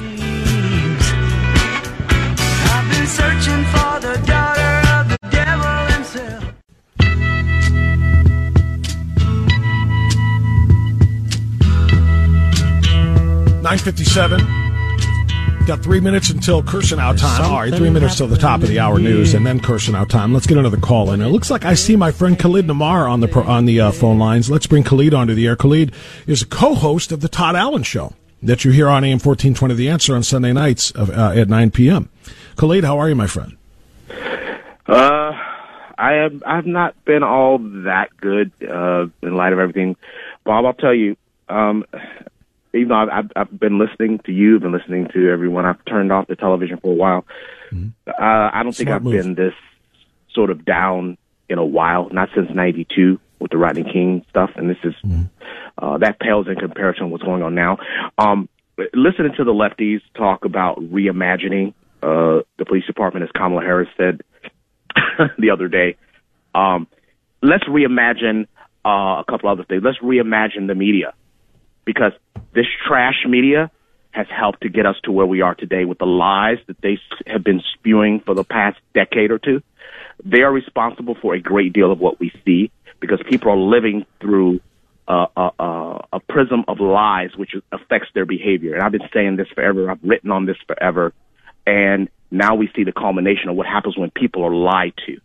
I've 13.63 14.29
been 14.29 14.60
Got 15.67 15.85
three 15.85 16.01
minutes 16.01 16.31
until 16.31 16.65
cursing 16.65 16.99
out 16.99 17.17
time. 17.17 17.45
All 17.45 17.61
right, 17.61 17.73
three 17.73 17.91
minutes 17.91 18.17
till 18.17 18.27
the 18.27 18.37
top 18.37 18.63
of 18.63 18.69
the 18.69 18.81
hour 18.81 18.99
news, 18.99 19.35
and 19.35 19.47
then 19.47 19.61
cursing 19.61 19.95
out 19.95 20.11
time. 20.11 20.33
Let's 20.33 20.49
get 20.49 20.59
another 20.59 20.79
call 20.79 21.13
in. 21.13 21.21
It 21.21 21.29
looks 21.29 21.49
like 21.49 21.65
I 21.65 21.75
see 21.75 21.95
my 21.95 22.11
friend 22.11 22.37
Khalid 22.37 22.67
Namar 22.67 23.07
on 23.07 23.21
the 23.21 23.29
pro, 23.29 23.45
on 23.45 23.67
the 23.67 23.81
uh, 23.81 23.93
phone 23.93 24.19
lines. 24.19 24.51
Let's 24.51 24.67
bring 24.67 24.83
Khalid 24.83 25.15
onto 25.15 25.33
the 25.33 25.47
air. 25.47 25.55
Khalid 25.55 25.93
is 26.27 26.43
a 26.43 26.47
co-host 26.47 27.13
of 27.13 27.21
the 27.21 27.29
Todd 27.29 27.55
Allen 27.55 27.85
Show 27.85 28.15
that 28.43 28.65
you 28.65 28.73
hear 28.73 28.89
on 28.89 29.05
AM 29.05 29.21
fourteen 29.21 29.55
twenty. 29.55 29.75
The 29.75 29.89
Answer 29.89 30.17
on 30.17 30.25
Sunday 30.25 30.53
nights 30.53 30.91
of, 30.91 31.09
uh, 31.09 31.35
at 31.37 31.49
nine 31.49 31.71
p.m. 31.71 32.09
Khalid, 32.57 32.83
how 32.83 32.99
are 32.99 33.09
you, 33.09 33.15
my 33.15 33.29
friend? 33.29 33.57
Uh, 34.89 35.33
I 35.97 36.13
have 36.15 36.43
I've 36.45 36.67
not 36.67 36.97
been 37.05 37.23
all 37.23 37.59
that 37.59 38.09
good 38.21 38.51
uh, 38.63 39.07
in 39.23 39.37
light 39.37 39.53
of 39.53 39.61
everything. 39.61 39.95
Bob, 40.43 40.65
I'll 40.65 40.73
tell 40.73 40.95
you. 40.95 41.17
Um, 41.49 41.85
even 42.75 42.89
though 42.89 43.09
I've, 43.11 43.31
I've, 43.35 43.61
been 43.61 43.79
listening 43.79 44.21
to 44.27 44.33
you, 44.33 44.57
I've 44.57 44.63
been 44.63 44.73
listening 44.73 45.09
to 45.13 45.31
everyone. 45.31 45.65
I've 45.65 45.85
turned 45.87 46.13
off 46.13 46.29
the 46.29 46.37
television 46.37 46.79
for 46.79 46.93
a 46.93 46.95
while. 46.95 47.27
Uh, 48.07 48.51
I 48.53 48.63
don't 48.63 48.75
think 48.75 48.91
I've 48.91 49.03
move. 49.03 49.15
been 49.15 49.35
this 49.35 49.55
sort 50.35 50.51
of 50.51 50.65
down 50.65 51.19
in 51.49 51.59
a 51.59 51.65
while. 51.65 52.09
Not 52.11 52.29
since 52.35 52.49
'92 52.55 53.19
with 53.39 53.51
the 53.51 53.59
Rodney 53.59 53.85
King 53.85 54.25
stuff, 54.31 54.51
and 54.57 54.71
this 54.71 54.79
is 54.85 54.95
uh, 55.79 55.99
that 55.99 56.21
pales 56.21 56.47
in 56.49 56.57
comparison 56.57 57.05
to 57.05 57.09
what's 57.09 57.25
going 57.25 57.43
on 57.43 57.55
now. 57.55 57.79
Um, 58.19 58.49
listening 58.95 59.33
to 59.37 59.45
the 59.45 59.53
lefties 59.53 60.01
talk 60.15 60.45
about 60.45 60.79
reimagining 60.79 61.75
uh, 62.03 62.43
the 62.59 62.65
police 62.67 62.87
department, 62.87 63.25
as 63.25 63.31
Kamala 63.33 63.63
Harris 63.63 63.89
said 63.97 64.23
the 65.39 65.51
other 65.51 65.69
day. 65.69 65.97
Um, 66.55 66.87
let's 67.43 67.65
reimagine 67.65 68.47
uh, 68.85 69.21
a 69.21 69.25
couple 69.29 69.49
other 69.49 69.65
things. 69.65 69.83
Let's 69.85 69.99
reimagine 69.99 70.67
the 70.67 70.75
media 70.75 71.15
because 71.93 72.13
this 72.55 72.67
trash 72.87 73.27
media 73.27 73.69
has 74.13 74.29
helped 74.31 74.61
to 74.61 74.69
get 74.69 74.87
us 74.87 74.95
to 75.03 75.11
where 75.11 75.27
we 75.27 75.41
are 75.41 75.57
today 75.57 75.85
with 75.85 75.99
the 75.99 76.07
lies 76.07 76.59
that 76.69 76.81
they 76.83 77.01
have 77.27 77.43
been 77.43 77.61
spewing 77.75 78.21
for 78.21 78.33
the 78.33 78.45
past 78.45 78.79
decade 78.95 79.33
or 79.33 79.41
two. 79.41 79.61
They 80.25 80.43
are 80.43 80.53
responsible 80.53 81.17
for 81.21 81.35
a 81.35 81.41
great 81.41 81.73
deal 81.73 81.91
of 81.91 81.99
what 81.99 82.21
we 82.21 82.31
see 82.45 82.71
because 83.01 83.21
people 83.29 83.51
are 83.51 83.57
living 83.57 84.07
through 84.21 84.61
uh, 85.09 85.27
a, 85.37 85.51
a, 85.59 86.07
a 86.13 86.21
prism 86.29 86.65
of 86.69 86.79
lies, 86.79 87.31
which 87.37 87.57
affects 87.73 88.07
their 88.15 88.25
behavior. 88.25 88.75
And 88.75 88.85
I've 88.85 88.93
been 88.93 89.09
saying 89.13 89.35
this 89.35 89.49
forever. 89.53 89.91
I've 89.91 89.99
written 90.05 90.31
on 90.31 90.47
this 90.47 90.59
forever. 90.69 91.13
And 91.67 92.09
now 92.31 92.55
we 92.55 92.71
see 92.77 92.85
the 92.85 92.93
culmination 92.93 93.49
of 93.49 93.57
what 93.57 93.67
happens 93.67 93.99
when 93.99 94.13
people 94.13 94.45
are 94.45 94.55
lied 94.55 94.93
to. 95.07 95.21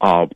Uh, 0.00 0.26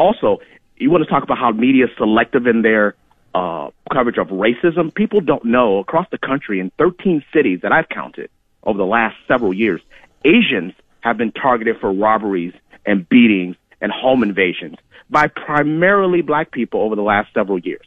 also, 0.00 0.40
you 0.76 0.90
want 0.90 1.04
to 1.04 1.10
talk 1.10 1.22
about 1.22 1.38
how 1.38 1.52
media 1.52 1.84
is 1.84 1.90
selective 1.96 2.48
in 2.48 2.62
their 2.62 2.96
uh, 3.34 3.70
coverage 3.92 4.18
of 4.18 4.28
racism. 4.28 4.94
People 4.94 5.20
don't 5.20 5.44
know 5.44 5.78
across 5.78 6.06
the 6.10 6.18
country 6.18 6.60
in 6.60 6.70
13 6.78 7.24
cities 7.32 7.60
that 7.62 7.72
I've 7.72 7.88
counted 7.88 8.30
over 8.64 8.78
the 8.78 8.86
last 8.86 9.16
several 9.26 9.52
years, 9.52 9.80
Asians 10.24 10.72
have 11.00 11.16
been 11.16 11.32
targeted 11.32 11.78
for 11.80 11.92
robberies 11.92 12.54
and 12.86 13.08
beatings 13.08 13.56
and 13.80 13.90
home 13.90 14.22
invasions 14.22 14.76
by 15.10 15.26
primarily 15.26 16.22
black 16.22 16.52
people 16.52 16.80
over 16.82 16.94
the 16.96 17.02
last 17.02 17.32
several 17.34 17.58
years. 17.58 17.86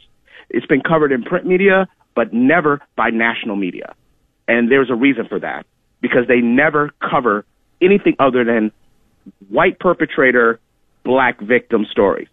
It's 0.50 0.66
been 0.66 0.82
covered 0.82 1.12
in 1.12 1.22
print 1.22 1.46
media, 1.46 1.88
but 2.14 2.32
never 2.32 2.80
by 2.94 3.10
national 3.10 3.56
media. 3.56 3.94
And 4.46 4.70
there's 4.70 4.90
a 4.90 4.94
reason 4.94 5.26
for 5.26 5.40
that 5.40 5.66
because 6.00 6.28
they 6.28 6.40
never 6.40 6.90
cover 7.00 7.44
anything 7.80 8.16
other 8.18 8.44
than 8.44 8.70
white 9.48 9.78
perpetrator, 9.80 10.60
black 11.04 11.40
victim 11.40 11.86
stories. 11.90 12.28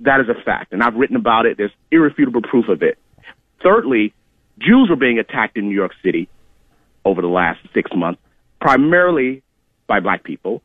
That 0.00 0.20
is 0.20 0.28
a 0.28 0.40
fact. 0.42 0.72
And 0.72 0.82
I've 0.82 0.94
written 0.94 1.16
about 1.16 1.46
it. 1.46 1.56
There's 1.56 1.72
irrefutable 1.90 2.42
proof 2.42 2.68
of 2.68 2.82
it. 2.82 2.98
Thirdly, 3.62 4.14
Jews 4.58 4.88
were 4.88 4.96
being 4.96 5.18
attacked 5.18 5.56
in 5.56 5.68
New 5.68 5.74
York 5.74 5.92
City 6.02 6.28
over 7.04 7.22
the 7.22 7.28
last 7.28 7.60
six 7.74 7.90
months, 7.94 8.20
primarily 8.60 9.42
by 9.86 10.00
black 10.00 10.24
people. 10.24 10.62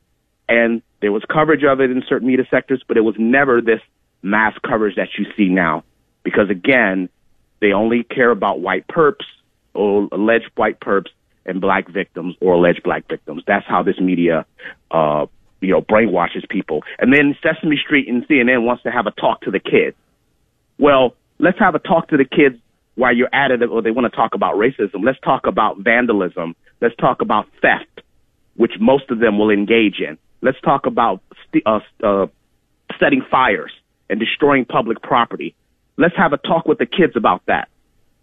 And 0.48 0.82
there 1.02 1.12
was 1.12 1.24
coverage 1.32 1.64
of 1.64 1.80
it 1.80 1.90
in 1.90 2.04
certain 2.08 2.28
media 2.28 2.46
sectors, 2.50 2.84
but 2.88 2.98
it 2.98 3.02
was 3.02 3.16
never 3.18 3.62
this 3.62 3.82
mass 4.22 4.54
coverage 4.68 4.96
that 4.96 5.10
you 5.18 5.26
see 5.36 5.50
now. 5.50 5.84
Because 6.24 6.50
again, 6.50 7.10
they 7.60 7.72
only 7.72 8.04
care 8.04 8.32
about 8.32 8.60
white 8.60 8.88
perps 8.88 9.26
or 9.74 10.08
alleged 10.12 10.50
white 10.56 10.80
perps 10.80 11.10
and 11.46 11.60
black 11.60 11.90
victims 11.90 12.36
or 12.40 12.54
alleged 12.54 12.84
black 12.84 13.08
victims. 13.08 13.44
That's 13.46 13.66
how 13.66 13.84
this 13.84 14.00
media, 14.00 14.46
uh, 14.92 15.26
you 15.64 15.72
know, 15.72 15.82
brainwashes 15.82 16.48
people. 16.50 16.84
And 17.00 17.14
then 17.14 17.36
Sesame 17.42 17.78
Street 17.78 18.08
and 18.08 18.28
CNN 18.28 18.64
wants 18.64 18.84
to 18.84 18.92
have 18.92 19.08
a 19.08 19.12
talk 19.12 19.42
to 19.42 19.52
the 19.52 19.60
kids. 19.60 19.96
Well, 20.78 21.16
let's 21.40 21.60
have 21.60 21.76
a 21.76 21.80
talk 21.80 22.10
to 22.10 22.18
the 22.18 22.26
kids 22.26 22.58
while 22.96 23.16
you're 23.16 23.34
at 23.34 23.52
it, 23.52 23.64
or 23.64 23.82
they 23.82 23.92
want 23.92 24.12
to 24.12 24.16
talk 24.16 24.36
about 24.36 24.56
racism. 24.56 25.04
Let's 25.04 25.20
talk 25.22 25.48
about 25.48 25.80
vandalism. 25.80 26.56
Let's 26.82 26.96
talk 26.96 27.22
about 27.22 27.48
theft, 27.62 28.02
which 28.56 28.74
most 28.80 29.10
of 29.10 29.20
them 29.20 29.40
will 29.40 29.50
engage 29.50 30.00
in. 30.00 30.18
Let's 30.42 30.60
talk 30.62 30.86
about 30.86 31.22
st- 31.48 31.66
uh, 31.66 31.80
uh, 32.04 32.28
setting 33.00 33.24
fires 33.32 33.72
and 34.10 34.20
destroying 34.20 34.66
public 34.66 35.02
property. 35.02 35.56
Let's 35.98 36.16
have 36.18 36.34
a 36.34 36.38
talk 36.38 36.68
with 36.68 36.78
the 36.78 36.86
kids 36.86 37.14
about 37.16 37.42
that. 37.48 37.70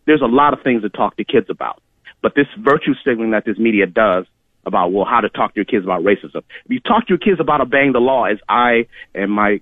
There's 0.07 0.23
a 0.23 0.27
lot 0.27 0.53
of 0.53 0.63
things 0.63 0.83
to 0.83 0.89
talk 0.89 1.17
to 1.17 1.25
kids 1.25 1.47
about. 1.49 1.81
But 2.23 2.35
this 2.35 2.47
virtue 2.59 2.95
signaling 3.05 3.31
that 3.31 3.45
this 3.45 3.59
media 3.59 3.87
does 3.87 4.27
about, 4.67 4.93
well, 4.93 5.05
how 5.05 5.21
to 5.21 5.29
talk 5.29 5.55
to 5.55 5.59
your 5.59 5.65
kids 5.65 5.85
about 5.85 6.03
racism. 6.03 6.43
If 6.65 6.71
you 6.71 6.81
talk 6.81 7.07
to 7.07 7.11
your 7.11 7.19
kids 7.19 7.41
about 7.41 7.61
obeying 7.61 7.93
the 7.93 8.01
law, 8.01 8.25
as 8.25 8.39
I 8.49 8.87
and 9.15 9.31
my 9.31 9.61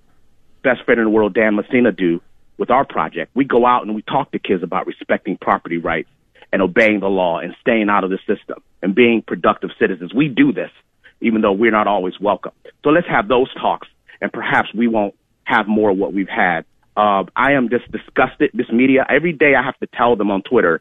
best 0.63 0.85
friend 0.85 0.99
in 0.99 1.05
the 1.07 1.11
world, 1.11 1.35
Dan 1.35 1.55
Messina, 1.55 1.93
do 1.93 2.21
with 2.57 2.71
our 2.71 2.85
project, 2.85 3.31
we 3.35 3.45
go 3.45 3.65
out 3.67 3.83
and 3.85 3.95
we 3.95 4.03
talk 4.03 4.33
to 4.33 4.39
kids 4.39 4.63
about 4.63 4.87
respecting 4.87 5.39
property 5.41 5.79
rights 5.79 6.09
and 6.53 6.63
obeying 6.63 7.01
the 7.01 7.09
law 7.09 7.39
and 7.39 7.55
staying 7.61 7.89
out 7.89 8.05
of 8.05 8.11
the 8.11 8.19
system 8.27 8.63
and 8.83 8.95
being 8.95 9.23
productive 9.23 9.71
citizens. 9.79 10.13
We 10.15 10.29
do 10.29 10.53
this, 10.53 10.71
even 11.21 11.43
though 11.43 11.53
we're 11.53 11.71
not 11.71 11.87
always 11.87 12.19
welcome. 12.21 12.53
So 12.85 12.91
let's 12.91 13.07
have 13.09 13.29
those 13.29 13.53
talks, 13.55 13.89
and 14.21 14.33
perhaps 14.33 14.69
we 14.75 14.89
won't 14.89 15.15
have 15.45 15.69
more 15.69 15.91
of 15.91 15.99
what 15.99 16.13
we've 16.13 16.29
had. 16.29 16.65
Uh, 16.97 17.25
I 17.37 17.53
am 17.53 17.69
just 17.69 17.91
disgusted. 17.93 18.51
This 18.55 18.69
media, 18.73 19.07
every 19.09 19.33
day 19.33 19.55
I 19.55 19.63
have 19.63 19.79
to 19.79 19.87
tell 19.87 20.17
them 20.17 20.31
on 20.31 20.43
Twitter 20.43 20.81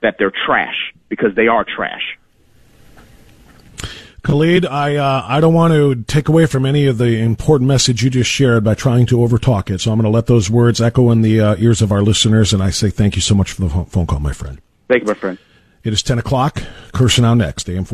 that 0.00 0.16
they're 0.18 0.32
trash 0.46 0.94
because 1.08 1.34
they 1.36 1.48
are 1.48 1.64
trash. 1.64 2.16
Khalid, 4.22 4.66
I 4.66 4.96
uh, 4.96 5.24
I 5.26 5.40
don't 5.40 5.54
want 5.54 5.72
to 5.72 6.02
take 6.04 6.28
away 6.28 6.46
from 6.46 6.66
any 6.66 6.86
of 6.86 6.98
the 6.98 7.18
important 7.18 7.68
message 7.68 8.02
you 8.02 8.10
just 8.10 8.30
shared 8.30 8.64
by 8.64 8.74
trying 8.74 9.06
to 9.06 9.16
overtalk 9.16 9.70
it. 9.70 9.80
So 9.80 9.92
I'm 9.92 9.98
going 9.98 10.10
to 10.10 10.14
let 10.14 10.26
those 10.26 10.50
words 10.50 10.80
echo 10.80 11.10
in 11.10 11.22
the 11.22 11.40
uh, 11.40 11.56
ears 11.58 11.80
of 11.80 11.90
our 11.90 12.02
listeners, 12.02 12.52
and 12.52 12.62
I 12.62 12.70
say 12.70 12.90
thank 12.90 13.16
you 13.16 13.22
so 13.22 13.34
much 13.34 13.52
for 13.52 13.62
the 13.62 13.68
phone 13.68 14.06
call, 14.06 14.20
my 14.20 14.32
friend. 14.32 14.60
Thank 14.88 15.02
you, 15.02 15.08
my 15.08 15.14
friend. 15.14 15.38
It 15.82 15.92
is 15.92 16.02
10 16.02 16.18
o'clock. 16.18 16.62
Kirsanow 16.92 17.36
next. 17.36 17.68
AM 17.70 17.86